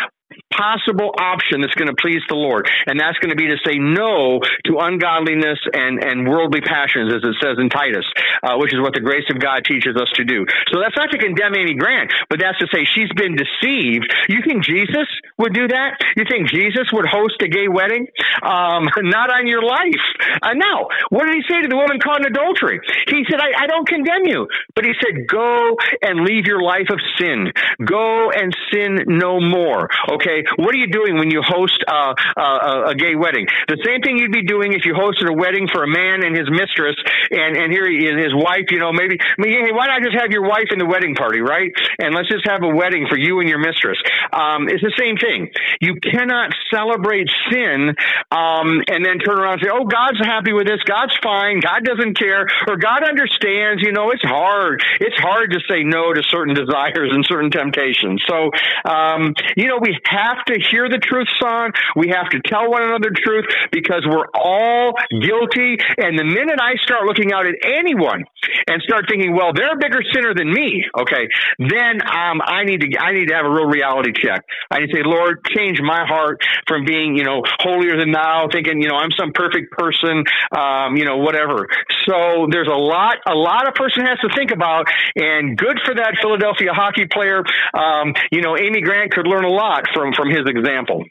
possible 0.51 1.13
option 1.17 1.61
that's 1.61 1.75
going 1.75 1.89
to 1.89 1.95
please 1.95 2.21
the 2.27 2.35
Lord. 2.35 2.67
And 2.87 2.99
that's 2.99 3.17
going 3.19 3.29
to 3.29 3.39
be 3.39 3.47
to 3.47 3.57
say 3.65 3.77
no 3.77 4.41
to 4.65 4.77
ungodliness 4.79 5.59
and, 5.73 6.03
and 6.03 6.27
worldly 6.27 6.61
passions, 6.61 7.13
as 7.13 7.23
it 7.23 7.35
says 7.41 7.57
in 7.57 7.69
Titus, 7.69 8.05
uh, 8.43 8.57
which 8.57 8.73
is 8.73 8.79
what 8.79 8.93
the 8.93 8.99
grace 9.01 9.25
of 9.29 9.39
God 9.39 9.63
teaches 9.65 9.95
us 9.95 10.09
to 10.15 10.23
do. 10.23 10.45
So 10.71 10.79
that's 10.79 10.95
not 10.95 11.11
to 11.11 11.17
condemn 11.17 11.55
Amy 11.55 11.75
Grant, 11.75 12.11
but 12.29 12.39
that's 12.39 12.57
to 12.59 12.67
say 12.73 12.85
she's 12.85 13.11
been 13.15 13.35
deceived. 13.35 14.07
You 14.27 14.41
think 14.45 14.63
Jesus 14.63 15.07
would 15.37 15.53
do 15.53 15.67
that? 15.67 15.97
You 16.15 16.25
think 16.29 16.49
Jesus 16.49 16.91
would 16.93 17.05
host 17.05 17.41
a 17.41 17.47
gay 17.47 17.67
wedding? 17.67 18.07
Um, 18.43 18.87
not 19.09 19.31
on 19.31 19.47
your 19.47 19.63
life. 19.63 20.05
Uh, 20.41 20.53
no. 20.53 20.89
What 21.09 21.25
did 21.25 21.35
he 21.35 21.43
say 21.47 21.61
to 21.61 21.67
the 21.67 21.77
woman 21.77 21.99
caught 21.99 22.21
in 22.21 22.27
adultery? 22.27 22.79
He 23.07 23.25
said, 23.29 23.39
I, 23.39 23.63
I 23.63 23.67
don't 23.67 23.87
condemn 23.87 24.25
you. 24.25 24.47
But 24.75 24.85
he 24.85 24.93
said, 25.01 25.27
go 25.27 25.75
and 26.01 26.21
leave 26.21 26.45
your 26.45 26.61
life 26.61 26.87
of 26.91 26.99
sin. 27.19 27.51
Go 27.83 28.31
and 28.31 28.55
sin 28.71 29.03
no 29.07 29.39
more. 29.39 29.89
Okay. 30.11 30.28
What 30.57 30.71
are 30.73 30.81
you 30.81 30.87
doing 30.87 31.17
when 31.17 31.31
you 31.31 31.41
host 31.41 31.81
uh, 31.87 32.13
uh, 32.37 32.91
a 32.91 32.95
gay 32.95 33.15
wedding? 33.15 33.47
The 33.67 33.79
same 33.85 34.01
thing 34.01 34.17
you'd 34.17 34.35
be 34.35 34.45
doing 34.45 34.73
if 34.73 34.85
you 34.85 34.93
hosted 34.93 35.29
a 35.29 35.35
wedding 35.35 35.67
for 35.71 35.83
a 35.83 35.89
man 35.89 36.23
and 36.23 36.35
his 36.35 36.49
mistress, 36.49 36.95
and 37.31 37.57
and 37.57 37.71
here 37.73 37.89
he, 37.89 38.07
and 38.07 38.19
his 38.19 38.33
wife. 38.33 38.69
You 38.69 38.79
know, 38.79 38.91
maybe 38.93 39.17
I 39.19 39.37
mean, 39.39 39.65
hey, 39.65 39.73
why 39.73 39.87
not 39.87 40.03
just 40.03 40.15
have 40.17 40.31
your 40.31 40.45
wife 40.45 40.69
in 40.71 40.79
the 40.79 40.85
wedding 40.85 41.15
party, 41.15 41.41
right? 41.41 41.71
And 41.97 42.13
let's 42.13 42.29
just 42.29 42.45
have 42.45 42.61
a 42.63 42.71
wedding 42.71 43.07
for 43.09 43.17
you 43.17 43.39
and 43.39 43.49
your 43.49 43.59
mistress. 43.59 43.97
Um, 44.31 44.69
it's 44.69 44.83
the 44.83 44.93
same 44.99 45.17
thing. 45.17 45.49
You 45.81 45.97
cannot 45.97 46.53
celebrate 46.69 47.29
sin 47.49 47.95
um, 48.29 48.83
and 48.85 49.01
then 49.01 49.17
turn 49.19 49.39
around 49.39 49.59
and 49.59 49.63
say, 49.65 49.71
"Oh, 49.73 49.85
God's 49.85 50.21
happy 50.21 50.53
with 50.53 50.67
this. 50.67 50.81
God's 50.85 51.15
fine. 51.23 51.59
God 51.59 51.83
doesn't 51.83 52.17
care, 52.17 52.45
or 52.67 52.77
God 52.77 53.01
understands." 53.03 53.81
You 53.81 53.91
know, 53.91 54.11
it's 54.11 54.25
hard. 54.25 54.83
It's 54.99 55.17
hard 55.17 55.51
to 55.55 55.59
say 55.69 55.83
no 55.83 56.13
to 56.13 56.21
certain 56.29 56.53
desires 56.53 57.09
and 57.11 57.25
certain 57.25 57.49
temptations. 57.49 58.21
So, 58.27 58.51
um, 58.85 59.33
you 59.55 59.67
know, 59.67 59.79
we 59.81 59.97
have 60.05 60.18
have 60.19 60.45
to 60.45 60.55
hear 60.71 60.87
the 60.89 60.99
truth, 60.99 61.27
son. 61.41 61.71
We 61.95 62.09
have 62.09 62.29
to 62.29 62.39
tell 62.45 62.69
one 62.69 62.83
another 62.83 63.09
the 63.09 63.21
truth 63.21 63.45
because 63.71 64.05
we're 64.05 64.27
all 64.35 64.93
guilty. 65.09 65.77
And 65.97 66.17
the 66.17 66.23
minute 66.23 66.59
I 66.61 66.75
start 66.83 67.05
looking 67.05 67.33
out 67.33 67.45
at 67.45 67.55
anyone 67.63 68.25
and 68.67 68.81
start 68.81 69.05
thinking, 69.09 69.35
well, 69.35 69.53
they're 69.53 69.73
a 69.73 69.81
bigger 69.81 70.01
sinner 70.13 70.33
than 70.33 70.51
me, 70.51 70.85
okay, 70.97 71.27
then 71.57 72.01
um, 72.05 72.41
I 72.43 72.63
need 72.65 72.81
to 72.81 72.89
I 72.99 73.13
need 73.13 73.27
to 73.29 73.35
have 73.35 73.45
a 73.45 73.49
real 73.51 73.67
reality 73.67 74.11
check. 74.13 74.45
I 74.71 74.79
need 74.79 74.91
to 74.91 74.97
say, 74.97 75.03
Lord, 75.03 75.43
change 75.55 75.81
my 75.81 76.05
heart 76.05 76.41
from 76.67 76.85
being, 76.85 77.15
you 77.15 77.23
know, 77.23 77.41
holier 77.59 77.97
than 77.97 78.11
thou, 78.11 78.47
thinking, 78.51 78.81
you 78.81 78.89
know, 78.89 78.95
I'm 78.95 79.11
some 79.17 79.31
perfect 79.33 79.71
person, 79.71 80.23
um, 80.55 80.95
you 80.95 81.05
know, 81.05 81.17
whatever. 81.17 81.67
So 82.07 82.47
there's 82.49 82.69
a 82.69 82.77
lot 82.77 83.17
a 83.27 83.35
lot 83.35 83.67
a 83.67 83.73
person 83.73 84.05
has 84.05 84.19
to 84.19 84.29
think 84.35 84.51
about, 84.51 84.87
and 85.15 85.57
good 85.57 85.79
for 85.85 85.95
that 85.95 86.17
Philadelphia 86.21 86.73
hockey 86.73 87.07
player. 87.11 87.43
Um, 87.73 88.13
you 88.31 88.41
know, 88.41 88.57
Amy 88.57 88.81
Grant 88.81 89.11
could 89.11 89.27
learn 89.27 89.45
a 89.45 89.51
lot 89.51 89.85
from 89.93 89.98
from 90.15 90.29
his 90.29 90.45
example. 90.45 91.03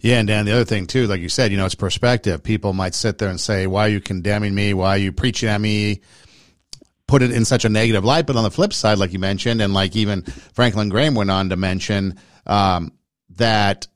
Yeah, 0.00 0.18
and 0.18 0.28
Dan, 0.28 0.46
the 0.46 0.52
other 0.52 0.64
thing 0.64 0.86
too, 0.86 1.06
like 1.06 1.20
you 1.20 1.28
said, 1.28 1.50
you 1.50 1.58
know, 1.58 1.66
it's 1.66 1.74
perspective. 1.74 2.42
People 2.42 2.72
might 2.72 2.94
sit 2.94 3.18
there 3.18 3.28
and 3.28 3.38
say, 3.38 3.66
"Why 3.66 3.86
are 3.86 3.90
you 3.90 4.00
condemning 4.00 4.54
me? 4.54 4.74
Why 4.74 4.90
are 4.90 4.98
you 4.98 5.12
preaching 5.12 5.48
at 5.48 5.60
me?" 5.60 6.00
put 7.10 7.22
it 7.22 7.32
in 7.32 7.44
such 7.44 7.64
a 7.64 7.68
negative 7.68 8.04
light. 8.04 8.26
But 8.26 8.36
on 8.36 8.44
the 8.44 8.50
flip 8.50 8.72
side, 8.72 8.98
like 8.98 9.12
you 9.12 9.18
mentioned, 9.18 9.60
and 9.60 9.74
like 9.74 9.96
even 9.96 10.22
Franklin 10.22 10.88
Graham 10.88 11.14
went 11.14 11.30
on 11.30 11.50
to 11.50 11.56
mention, 11.56 12.18
um, 12.46 12.92
that 13.36 13.88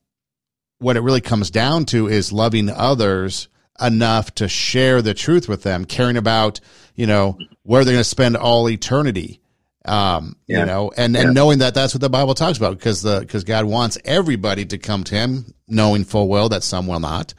what 0.79 0.97
it 0.97 1.03
really 1.03 1.21
comes 1.21 1.51
down 1.51 1.87
to 1.87 2.09
is 2.09 2.33
loving 2.33 2.69
others 2.69 3.49
enough 3.81 4.35
to 4.35 4.49
share 4.49 5.01
the 5.01 5.15
truth 5.15 5.49
with 5.49 5.63
them, 5.63 5.85
caring 5.85 6.17
about, 6.17 6.61
you 6.95 7.07
know, 7.07 7.39
where 7.63 7.85
they're 7.85 7.95
going 7.95 8.01
to 8.01 8.09
spend 8.09 8.37
all 8.37 8.69
eternity. 8.69 9.41
Um, 9.87 10.37
yeah. 10.47 10.61
you 10.61 10.67
know, 10.67 10.93
and, 10.97 11.15
yeah. 11.15 11.23
and 11.23 11.35
knowing 11.35 11.59
that 11.59 11.75
that's 11.75 11.93
what 11.95 12.01
the 12.01 12.09
Bible 12.09 12.35
talks 12.35 12.57
about 12.57 12.79
because 12.79 13.03
the, 13.03 13.21
because 13.21 13.45
God 13.45 13.67
wants 13.67 13.99
everybody 14.05 14.65
to 14.67 14.79
come 14.79 15.05
to 15.05 15.15
him 15.15 15.55
knowing 15.69 16.05
full 16.05 16.29
well 16.29 16.49
that 16.49 16.63
some 16.63 16.87
will 16.87 17.01
not. 17.01 17.35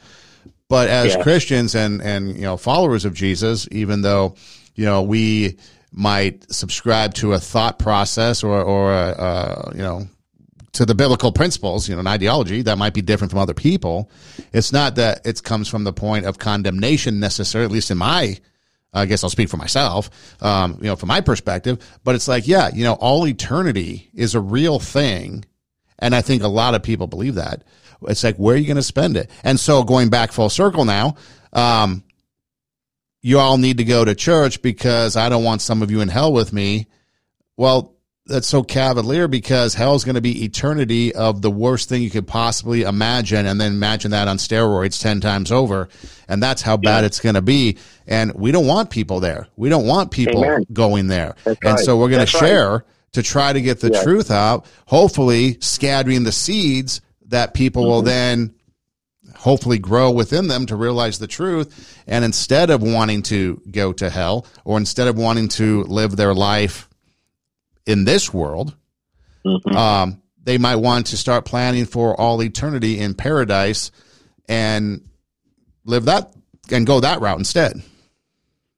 But 0.67 0.89
as 0.89 1.15
yeah. 1.15 1.23
Christians 1.23 1.75
and, 1.75 2.01
and, 2.01 2.35
you 2.35 2.41
know, 2.41 2.57
followers 2.57 3.05
of 3.05 3.13
Jesus, 3.13 3.67
even 3.71 4.01
though, 4.01 4.35
you 4.75 4.85
know, 4.85 5.01
we 5.01 5.57
might 5.91 6.51
subscribe 6.51 7.13
to 7.15 7.33
a 7.33 7.39
thought 7.39 7.79
process 7.79 8.43
or, 8.43 8.61
or, 8.61 8.93
a, 8.93 9.09
a 9.09 9.71
you 9.73 9.81
know, 9.81 10.07
to 10.73 10.85
the 10.85 10.95
biblical 10.95 11.31
principles, 11.31 11.87
you 11.87 11.95
know, 11.95 12.01
an 12.01 12.07
ideology 12.07 12.61
that 12.63 12.77
might 12.77 12.93
be 12.93 13.01
different 13.01 13.31
from 13.31 13.39
other 13.39 13.53
people. 13.53 14.09
It's 14.51 14.73
not 14.73 14.95
that 14.95 15.25
it 15.25 15.41
comes 15.41 15.67
from 15.69 15.83
the 15.83 15.93
point 15.93 16.25
of 16.25 16.37
condemnation 16.37 17.19
necessarily, 17.19 17.65
at 17.65 17.71
least 17.71 17.91
in 17.91 17.97
my, 17.97 18.37
I 18.95 19.05
guess 19.05 19.23
I'll 19.23 19.29
speak 19.29 19.49
for 19.49 19.57
myself, 19.57 20.09
um, 20.41 20.77
you 20.79 20.87
know, 20.87 20.95
from 20.95 21.07
my 21.07 21.21
perspective, 21.21 21.77
but 22.03 22.15
it's 22.15 22.27
like, 22.27 22.47
yeah, 22.47 22.69
you 22.73 22.83
know, 22.83 22.93
all 22.93 23.27
eternity 23.27 24.09
is 24.13 24.35
a 24.35 24.39
real 24.39 24.79
thing. 24.79 25.45
And 25.99 26.15
I 26.15 26.21
think 26.21 26.43
a 26.43 26.47
lot 26.47 26.75
of 26.75 26.83
people 26.83 27.07
believe 27.07 27.35
that. 27.35 27.63
It's 28.07 28.23
like, 28.23 28.37
where 28.37 28.55
are 28.55 28.57
you 28.57 28.67
going 28.67 28.75
to 28.75 28.83
spend 28.83 29.17
it? 29.17 29.29
And 29.43 29.59
so 29.59 29.83
going 29.83 30.09
back 30.09 30.31
full 30.31 30.49
circle 30.49 30.85
now, 30.85 31.15
um, 31.53 32.03
you 33.21 33.39
all 33.39 33.57
need 33.57 33.77
to 33.77 33.83
go 33.83 34.05
to 34.05 34.13
church 34.13 34.61
because 34.61 35.15
I 35.15 35.29
don't 35.29 35.43
want 35.43 35.61
some 35.61 35.81
of 35.81 35.89
you 35.91 36.01
in 36.01 36.09
hell 36.09 36.31
with 36.31 36.53
me. 36.53 36.87
Well, 37.57 37.94
that's 38.27 38.47
so 38.47 38.63
cavalier 38.63 39.27
because 39.27 39.75
hell's 39.75 40.03
going 40.03 40.15
to 40.15 40.21
be 40.21 40.43
eternity 40.43 41.13
of 41.13 41.41
the 41.41 41.51
worst 41.51 41.89
thing 41.89 42.01
you 42.01 42.09
could 42.09 42.27
possibly 42.27 42.81
imagine 42.81 43.45
and 43.45 43.61
then 43.61 43.73
imagine 43.73 44.11
that 44.11 44.27
on 44.27 44.37
steroids 44.37 44.99
10 45.01 45.21
times 45.21 45.51
over 45.51 45.89
and 46.27 46.41
that's 46.41 46.61
how 46.61 46.75
bad 46.75 47.01
yeah. 47.01 47.05
it's 47.05 47.19
going 47.19 47.35
to 47.35 47.41
be 47.41 47.77
and 48.07 48.33
we 48.33 48.51
don't 48.51 48.65
want 48.65 48.89
people 48.89 49.19
there 49.19 49.47
we 49.55 49.69
don't 49.69 49.85
want 49.85 50.11
people 50.11 50.43
Amen. 50.43 50.65
going 50.73 51.07
there 51.07 51.35
that's 51.43 51.59
and 51.61 51.75
right. 51.75 51.79
so 51.79 51.97
we're 51.97 52.09
going 52.09 52.25
to 52.25 52.31
share 52.31 52.71
right. 52.71 52.81
to 53.13 53.21
try 53.21 53.53
to 53.53 53.61
get 53.61 53.79
the 53.79 53.91
yeah. 53.91 54.03
truth 54.03 54.31
out 54.31 54.65
hopefully 54.87 55.57
scattering 55.61 56.23
the 56.23 56.31
seeds 56.31 57.01
that 57.27 57.53
people 57.53 57.83
mm-hmm. 57.83 57.91
will 57.91 58.01
then 58.01 58.55
hopefully 59.35 59.77
grow 59.77 60.09
within 60.09 60.47
them 60.47 60.65
to 60.65 60.75
realize 60.75 61.19
the 61.19 61.27
truth 61.27 62.01
and 62.07 62.25
instead 62.25 62.71
of 62.71 62.81
wanting 62.81 63.21
to 63.21 63.61
go 63.69 63.93
to 63.93 64.09
hell 64.09 64.47
or 64.63 64.77
instead 64.79 65.07
of 65.07 65.15
wanting 65.15 65.47
to 65.47 65.83
live 65.83 66.15
their 66.15 66.33
life 66.33 66.89
in 67.85 68.05
this 68.05 68.33
world. 68.33 68.75
Mm-hmm. 69.45 69.75
Um, 69.75 70.21
they 70.43 70.57
might 70.57 70.77
want 70.77 71.07
to 71.07 71.17
start 71.17 71.45
planning 71.45 71.85
for 71.85 72.19
all 72.19 72.41
eternity 72.41 72.99
in 72.99 73.13
paradise 73.13 73.91
and 74.47 75.07
live 75.85 76.05
that 76.05 76.33
and 76.71 76.85
go 76.85 76.99
that 76.99 77.21
route 77.21 77.37
instead. 77.37 77.81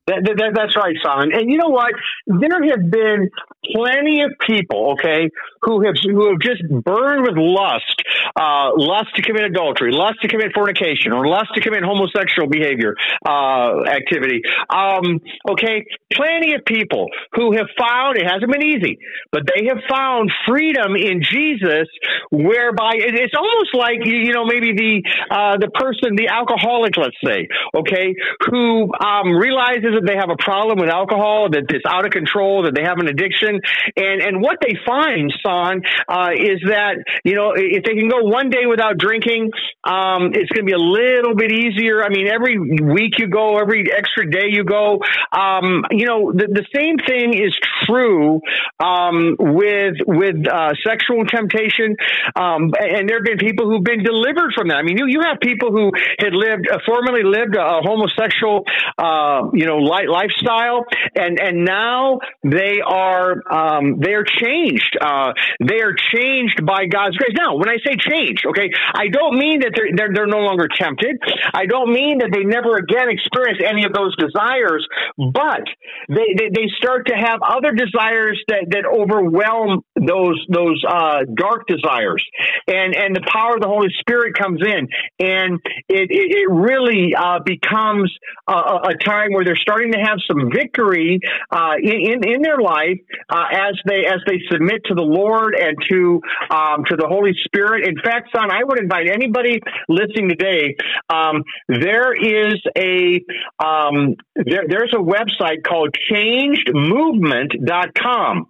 That, 0.07 0.23
that, 0.23 0.51
that's 0.55 0.75
right, 0.77 0.95
Simon. 1.03 1.33
And 1.33 1.51
you 1.51 1.57
know 1.57 1.67
what? 1.67 1.91
There 2.27 2.63
have 2.69 2.89
been 2.89 3.29
plenty 3.73 4.21
of 4.21 4.31
people, 4.47 4.93
okay, 4.93 5.29
who 5.61 5.85
have 5.85 5.95
who 6.03 6.29
have 6.29 6.39
just 6.39 6.63
burned 6.69 7.23
with 7.23 7.35
lust, 7.37 7.97
uh, 8.35 8.71
lust 8.75 9.15
to 9.15 9.21
commit 9.21 9.43
adultery, 9.43 9.91
lust 9.91 10.21
to 10.21 10.27
commit 10.27 10.53
fornication, 10.53 11.11
or 11.11 11.27
lust 11.27 11.49
to 11.55 11.61
commit 11.61 11.83
homosexual 11.83 12.47
behavior 12.47 12.95
uh, 13.25 13.83
activity. 13.85 14.41
Um, 14.69 15.19
okay, 15.49 15.85
plenty 16.13 16.53
of 16.53 16.65
people 16.65 17.07
who 17.33 17.55
have 17.55 17.67
found 17.77 18.17
it 18.17 18.25
hasn't 18.25 18.51
been 18.51 18.63
easy, 18.63 18.99
but 19.31 19.43
they 19.47 19.67
have 19.67 19.79
found 19.89 20.31
freedom 20.47 20.95
in 20.95 21.23
Jesus, 21.23 21.87
whereby 22.31 22.93
it's 22.95 23.33
almost 23.37 23.73
like 23.73 24.05
you 24.05 24.33
know 24.33 24.45
maybe 24.45 24.73
the 24.73 25.03
uh, 25.31 25.57
the 25.57 25.69
person, 25.69 26.15
the 26.15 26.27
alcoholic, 26.27 26.97
let's 26.97 27.17
say, 27.23 27.47
okay, 27.75 28.15
who 28.49 28.93
um, 28.93 29.33
realizes 29.33 29.97
that 29.97 30.05
they 30.05 30.15
have 30.15 30.29
a 30.29 30.41
problem 30.41 30.79
with 30.79 30.89
alcohol, 30.89 31.49
that 31.49 31.65
it's 31.69 31.85
out 31.85 32.05
of 32.05 32.11
control, 32.11 32.63
that 32.63 32.75
they 32.75 32.83
have 32.83 32.99
an 32.99 33.07
addiction, 33.07 33.59
and 33.95 34.21
and 34.21 34.41
what 34.41 34.57
they 34.61 34.73
find, 34.85 35.33
Son, 35.47 35.81
uh, 36.07 36.31
is 36.35 36.59
that 36.67 36.99
you 37.23 37.35
know 37.35 37.53
if 37.55 37.83
they 37.83 37.95
can 37.95 38.09
go 38.09 38.23
one 38.23 38.49
day 38.49 38.65
without 38.67 38.97
drinking, 38.97 39.51
um, 39.83 40.35
it's 40.35 40.51
going 40.51 40.67
to 40.67 40.69
be 40.69 40.73
a 40.73 40.77
little 40.77 41.35
bit 41.35 41.51
easier. 41.51 42.03
I 42.03 42.09
mean, 42.09 42.27
every 42.27 42.59
week 42.59 43.19
you 43.19 43.27
go, 43.27 43.57
every 43.57 43.87
extra 43.91 44.29
day 44.29 44.47
you 44.49 44.63
go, 44.63 44.99
um, 45.31 45.85
you 45.91 46.05
know, 46.05 46.31
the, 46.31 46.47
the 46.47 46.65
same 46.75 46.97
thing 47.07 47.33
is 47.33 47.55
true 47.85 48.41
um, 48.79 49.35
with 49.39 49.95
with 50.05 50.47
uh, 50.47 50.73
sexual 50.85 51.23
temptation, 51.25 51.95
um, 52.35 52.73
and 52.79 53.07
there 53.07 53.19
have 53.19 53.25
been 53.25 53.39
people 53.39 53.69
who've 53.69 53.83
been 53.83 54.03
delivered 54.03 54.51
from 54.55 54.67
that. 54.69 54.77
I 54.77 54.83
mean, 54.83 54.97
you 54.97 55.07
you 55.07 55.21
have 55.23 55.39
people 55.39 55.71
who 55.71 55.91
had 56.19 56.33
lived 56.33 56.67
uh, 56.67 56.79
formerly 56.85 57.23
lived 57.23 57.55
a 57.55 57.81
homosexual, 57.81 58.65
uh, 58.97 59.49
you 59.53 59.65
know, 59.65 59.79
li- 59.79 60.07
lifestyle, 60.09 60.85
and 61.15 61.39
and 61.39 61.63
now 61.63 62.19
they 62.43 62.81
are 62.85 63.41
um, 63.49 63.99
they 63.99 64.13
are 64.13 64.25
changed. 64.25 64.97
Uh, 64.99 65.33
they 65.59 65.81
are 65.81 65.93
changed 65.93 66.65
by 66.65 66.85
God's 66.85 67.17
grace. 67.17 67.35
Now, 67.37 67.55
when 67.57 67.69
I 67.69 67.77
say 67.85 67.95
changed, 67.97 68.45
okay, 68.47 68.69
I 68.93 69.07
don't 69.07 69.37
mean 69.37 69.61
that 69.61 69.71
they're, 69.75 69.91
they're, 69.95 70.13
they're 70.13 70.27
no 70.27 70.39
longer 70.39 70.67
tempted. 70.67 71.17
I 71.53 71.65
don't 71.65 71.91
mean 71.91 72.19
that 72.19 72.31
they 72.31 72.43
never 72.43 72.77
again 72.77 73.09
experience 73.09 73.59
any 73.63 73.85
of 73.85 73.93
those 73.93 74.15
desires, 74.17 74.85
but 75.17 75.63
they, 76.09 76.35
they, 76.37 76.49
they 76.53 76.67
start 76.77 77.07
to 77.07 77.15
have 77.15 77.39
other 77.43 77.71
desires 77.73 78.41
that, 78.47 78.67
that 78.71 78.85
overwhelm 78.85 79.83
those 79.95 80.39
those 80.49 80.83
uh, 80.87 81.25
dark 81.35 81.67
desires, 81.67 82.23
and 82.67 82.95
and 82.95 83.15
the 83.15 83.25
power 83.31 83.55
of 83.55 83.61
the 83.61 83.67
Holy 83.67 83.89
Spirit 83.99 84.35
comes 84.37 84.61
in, 84.61 84.87
and 85.19 85.59
it 85.89 86.07
it, 86.09 86.27
it 86.37 86.49
really 86.49 87.13
uh, 87.17 87.39
becomes 87.45 88.13
a, 88.47 88.53
a, 88.53 88.97
time 89.03 89.31
where 89.31 89.43
they're 89.45 89.55
starting 89.55 89.91
to 89.93 89.99
have 89.99 90.17
some 90.27 90.49
victory 90.51 91.19
uh, 91.51 91.75
in 91.81 92.23
in 92.23 92.41
their 92.41 92.59
life 92.59 92.99
uh, 93.29 93.45
as 93.51 93.75
they 93.85 94.05
as 94.05 94.21
they 94.25 94.39
submit 94.51 94.81
to 94.85 94.95
the 94.95 95.01
Lord 95.01 95.26
and 95.55 95.75
to 95.89 96.21
um, 96.49 96.83
to 96.89 96.95
the 96.95 97.07
Holy 97.07 97.33
Spirit. 97.45 97.87
In 97.87 97.95
fact, 98.03 98.29
son, 98.35 98.51
I 98.51 98.63
would 98.63 98.79
invite 98.79 99.07
anybody 99.09 99.61
listening 99.89 100.29
today. 100.29 100.75
Um, 101.09 101.43
there 101.67 102.13
is 102.13 102.55
a 102.77 103.23
um, 103.63 104.15
there, 104.35 104.65
there's 104.67 104.93
a 104.93 105.01
website 105.01 105.63
called 105.67 105.95
ChangedMovement.com. 106.11 108.47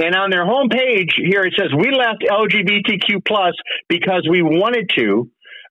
And 0.00 0.14
on 0.14 0.30
their 0.30 0.46
homepage 0.46 1.10
here, 1.16 1.42
it 1.42 1.54
says, 1.58 1.72
we 1.76 1.90
left 1.90 2.22
LGBTQ 2.22 3.26
plus 3.26 3.54
because 3.88 4.28
we 4.30 4.42
wanted 4.42 4.88
to. 4.96 5.28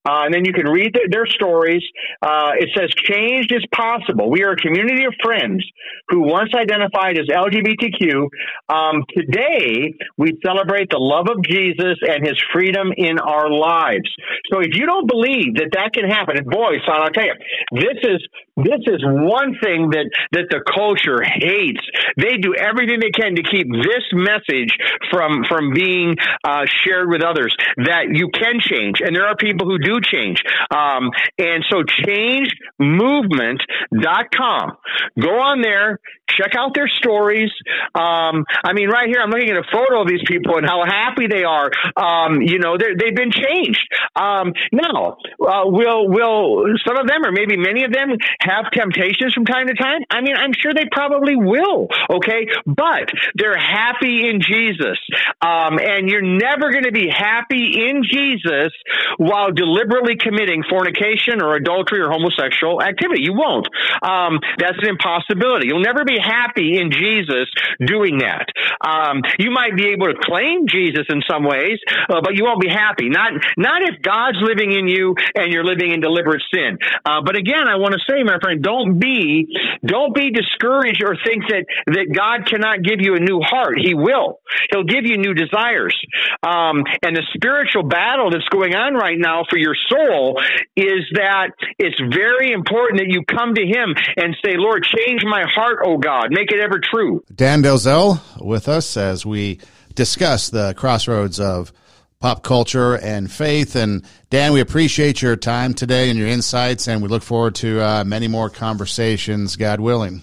Uh, 0.07 0.23
and 0.23 0.33
then 0.33 0.45
you 0.45 0.53
can 0.53 0.65
read 0.65 0.95
their, 1.11 1.25
stories. 1.27 1.83
Uh, 2.21 2.55
it 2.55 2.69
says 2.77 2.89
change 2.95 3.51
is 3.51 3.65
possible. 3.75 4.31
We 4.31 4.43
are 4.43 4.51
a 4.51 4.55
community 4.55 5.03
of 5.03 5.13
friends 5.21 5.65
who 6.07 6.21
once 6.21 6.51
identified 6.55 7.17
as 7.17 7.27
LGBTQ. 7.27 8.29
Um, 8.69 9.03
today, 9.11 9.93
we 10.17 10.39
celebrate 10.45 10.89
the 10.89 10.99
love 10.99 11.27
of 11.27 11.43
Jesus 11.43 11.99
and 12.01 12.25
his 12.25 12.39
freedom 12.53 12.93
in 12.95 13.19
our 13.19 13.51
lives. 13.51 14.07
So 14.51 14.61
if 14.61 14.71
you 14.71 14.85
don't 14.85 15.07
believe 15.09 15.55
that 15.55 15.71
that 15.73 15.91
can 15.91 16.09
happen, 16.09 16.37
and 16.37 16.47
boy, 16.47 16.79
son, 16.87 17.01
I'll 17.01 17.11
tell 17.11 17.25
you, 17.25 17.35
this 17.73 17.99
is 18.03 18.23
this 18.57 18.81
is 18.87 19.03
one 19.05 19.53
thing 19.61 19.91
that 19.91 20.09
that 20.31 20.49
the 20.49 20.63
culture 20.65 21.21
hates. 21.21 21.83
They 22.17 22.37
do 22.37 22.55
everything 22.55 22.99
they 22.99 23.13
can 23.13 23.35
to 23.35 23.43
keep 23.43 23.69
this 23.69 24.05
message 24.13 24.73
from 25.11 25.43
from 25.45 25.73
being 25.73 26.15
uh, 26.43 26.65
shared 26.65 27.09
with 27.09 27.21
others 27.21 27.53
that 27.77 28.09
you 28.09 28.29
can 28.33 28.57
change, 28.59 29.01
and 29.01 29.15
there 29.15 29.27
are 29.27 29.35
people 29.35 29.67
who 29.67 29.77
do 29.77 29.96
change. 30.01 30.41
Um, 30.71 31.11
and 31.37 31.63
so, 31.69 31.83
changedmovement.com. 31.83 34.77
Go 35.19 35.39
on 35.39 35.61
there, 35.61 35.99
check 36.38 36.55
out 36.55 36.73
their 36.73 36.88
stories. 36.88 37.51
Um, 37.95 38.45
I 38.63 38.73
mean, 38.73 38.89
right 38.89 39.07
here, 39.07 39.19
I'm 39.21 39.29
looking 39.29 39.49
at 39.49 39.57
a 39.57 39.67
photo 39.71 40.01
of 40.01 40.07
these 40.07 40.23
people 40.27 40.57
and 40.57 40.65
how 40.65 40.83
happy 40.85 41.27
they 41.27 41.43
are. 41.43 41.71
Um, 41.95 42.41
you 42.41 42.59
know, 42.59 42.77
they've 42.77 43.15
been 43.15 43.31
changed. 43.31 43.88
Um, 44.15 44.53
now, 44.71 45.17
uh, 45.41 45.65
will 45.65 46.07
will 46.07 46.65
some 46.85 46.97
of 46.97 47.07
them, 47.07 47.25
or 47.25 47.31
maybe 47.31 47.57
many 47.57 47.83
of 47.83 47.91
them, 47.91 48.09
have 48.41 48.71
temptations 48.71 49.33
from 49.33 49.45
time 49.45 49.67
to 49.67 49.73
time? 49.73 50.01
I 50.09 50.21
mean, 50.21 50.35
I'm 50.35 50.53
sure 50.53 50.73
they 50.73 50.88
probably 50.91 51.35
will, 51.35 51.88
okay? 52.09 52.47
But 52.65 53.09
they're 53.35 53.57
happy 53.57 54.29
in 54.29 54.41
Jesus. 54.41 54.97
Um, 55.41 55.79
and 55.79 56.09
you're 56.09 56.21
never 56.21 56.71
going 56.71 56.85
to 56.85 56.91
be 56.91 57.09
happy 57.09 57.88
in 57.89 58.03
Jesus 58.03 58.71
while 59.17 59.51
deliberately 59.51 60.15
committing 60.19 60.63
fornication 60.69 61.41
or 61.41 61.55
adultery 61.55 61.99
or 61.99 62.09
homosexual 62.09 62.81
activity. 62.81 63.23
You 63.23 63.33
won't. 63.33 63.67
Um, 64.01 64.39
that's 64.57 64.77
an 64.81 64.89
impossibility. 64.89 65.67
You'll 65.67 65.83
never 65.83 66.05
be 66.05 66.17
happy 66.28 66.78
in 66.78 66.91
Jesus 66.91 67.47
doing 67.80 68.19
that. 68.19 68.51
Um, 68.84 69.21
you 69.39 69.51
might 69.51 69.75
be 69.75 69.95
able 69.95 70.07
to 70.07 70.17
claim 70.19 70.67
Jesus 70.67 71.05
in 71.09 71.21
some 71.30 71.43
ways, 71.43 71.80
uh, 72.09 72.21
but 72.21 72.36
you 72.36 72.43
won't 72.43 72.61
be 72.61 72.69
happy. 72.69 73.09
Not 73.09 73.32
not 73.57 73.82
if 73.82 74.01
God's 74.01 74.38
living 74.41 74.71
in 74.71 74.88
you 74.88 75.15
and 75.36 75.51
you're 75.51 75.65
living 75.65 75.91
in 75.91 76.01
deliberate 76.01 76.43
sin. 76.53 76.78
Uh, 77.05 77.21
but 77.23 77.36
again, 77.36 77.67
I 77.67 77.78
want 77.78 77.93
to 77.93 78.01
say, 78.09 78.23
my 78.23 78.38
friend, 78.41 78.61
don't 78.61 78.99
be 78.99 79.47
don't 79.86 80.13
be 80.13 80.32
discouraged 80.32 81.03
or 81.03 81.15
think 81.25 81.47
that 81.49 81.65
that 81.88 82.07
God 82.13 82.49
cannot 82.49 82.84
give 82.84 82.99
you 82.99 83.15
a 83.15 83.19
new 83.19 83.39
heart. 83.41 83.80
He 83.80 83.93
will. 83.93 84.39
He'll 84.71 84.84
give 84.88 85.05
you 85.05 85.17
new 85.17 85.34
desires. 85.34 85.95
Um, 86.43 86.84
and 87.03 87.15
the 87.15 87.23
spiritual 87.34 87.84
battle 87.84 88.30
that's 88.32 88.47
going 88.49 88.75
on 88.75 88.93
right 88.93 89.17
now 89.17 89.43
for 89.49 89.57
your 89.57 89.75
soul 89.89 90.41
is 90.75 91.05
that 91.13 91.51
it's 91.80 91.99
very 91.99 92.51
important 92.51 92.99
that 92.99 93.09
you 93.09 93.23
come 93.23 93.53
to 93.53 93.65
Him 93.65 93.95
and 94.17 94.36
say, 94.43 94.57
Lord, 94.57 94.84
change 94.84 95.21
my 95.23 95.43
heart, 95.47 95.80
oh 95.86 95.97
God, 95.97 96.16
make 96.30 96.51
it 96.51 96.59
ever 96.59 96.80
true. 96.80 97.24
Dan 97.34 97.63
Delzell 97.63 98.20
with 98.41 98.68
us 98.68 98.97
as 98.97 99.26
we 99.26 99.59
discuss 99.95 100.49
the 100.49 100.74
crossroads 100.76 101.39
of 101.39 101.72
pop 102.20 102.43
culture 102.43 102.95
and 102.95 103.32
faith. 103.32 103.76
And 103.76 104.03
Dan, 104.30 104.53
we 104.53 104.59
appreciate 104.59 105.22
your 105.22 105.36
time 105.36 105.74
today 105.74 106.09
and 106.09 106.18
your 106.18 106.28
insights, 106.28 106.88
and 106.88 107.01
we 107.01 107.07
look 107.09 107.24
forward 107.24 107.55
to 107.55 107.82
uh, 107.82 108.03
many 108.03 108.28
more 108.28 108.49
conversations, 108.49 109.55
God 109.55 109.80
willing. 109.80 110.22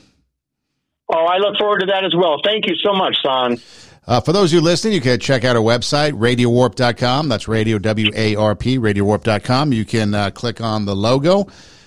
Oh, 1.13 1.27
I 1.27 1.39
look 1.39 1.57
forward 1.59 1.81
to 1.81 1.87
that 1.87 2.05
as 2.05 2.15
well. 2.15 2.41
Thank 2.43 2.67
you 2.67 2.75
so 2.77 2.93
much, 2.93 3.17
Son. 3.23 3.59
Uh, 4.07 4.21
for 4.21 4.33
those 4.33 4.53
of 4.53 4.57
you 4.57 4.61
listening, 4.61 4.95
you 4.95 5.01
can 5.01 5.19
check 5.19 5.45
out 5.45 5.57
our 5.57 5.63
website, 5.63 6.13
radiowarp.com. 6.13 7.29
That's 7.29 7.49
radio, 7.49 7.79
W-A-R-P, 7.79 8.79
radiowarp.com. 8.79 9.73
You 9.73 9.85
can 9.85 10.15
uh, 10.15 10.31
click 10.31 10.61
on 10.61 10.85
the 10.85 10.95
logo, 10.95 11.47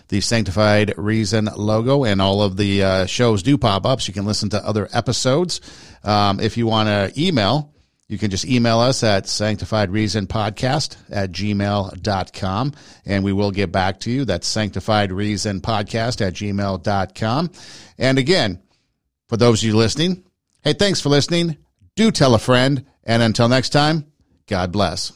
the 0.09 0.21
Sanctified 0.21 0.93
Reason 0.97 1.49
logo, 1.55 2.03
and 2.03 2.21
all 2.21 2.41
of 2.41 2.57
the 2.57 2.83
uh, 2.83 3.05
shows 3.05 3.43
do 3.43 3.57
pop 3.57 3.85
up, 3.85 4.01
so 4.01 4.09
you 4.09 4.13
can 4.13 4.25
listen 4.25 4.49
to 4.49 4.65
other 4.65 4.87
episodes. 4.93 5.61
Um, 6.03 6.39
if 6.39 6.57
you 6.57 6.67
want 6.67 6.87
to 6.87 7.11
email, 7.21 7.73
you 8.07 8.17
can 8.17 8.31
just 8.31 8.45
email 8.45 8.79
us 8.79 9.03
at 9.03 9.25
sanctifiedreasonpodcast 9.25 10.97
at 11.11 11.31
gmail.com, 11.31 12.73
and 13.05 13.23
we 13.23 13.33
will 13.33 13.51
get 13.51 13.71
back 13.71 13.99
to 14.01 14.11
you. 14.11 14.25
That's 14.25 14.53
sanctifiedreasonpodcast 14.53 16.25
at 16.25 16.33
gmail.com. 16.33 17.51
And 17.97 18.17
again, 18.17 18.61
for 19.27 19.37
those 19.37 19.61
of 19.61 19.67
you 19.67 19.75
listening, 19.75 20.23
hey, 20.63 20.73
thanks 20.73 21.01
for 21.01 21.09
listening 21.09 21.57
do 21.97 22.11
tell 22.11 22.33
a 22.33 22.39
friend. 22.39 22.85
And 23.03 23.21
until 23.21 23.49
next 23.49 23.69
time, 23.69 24.05
God 24.47 24.71
bless. 24.71 25.11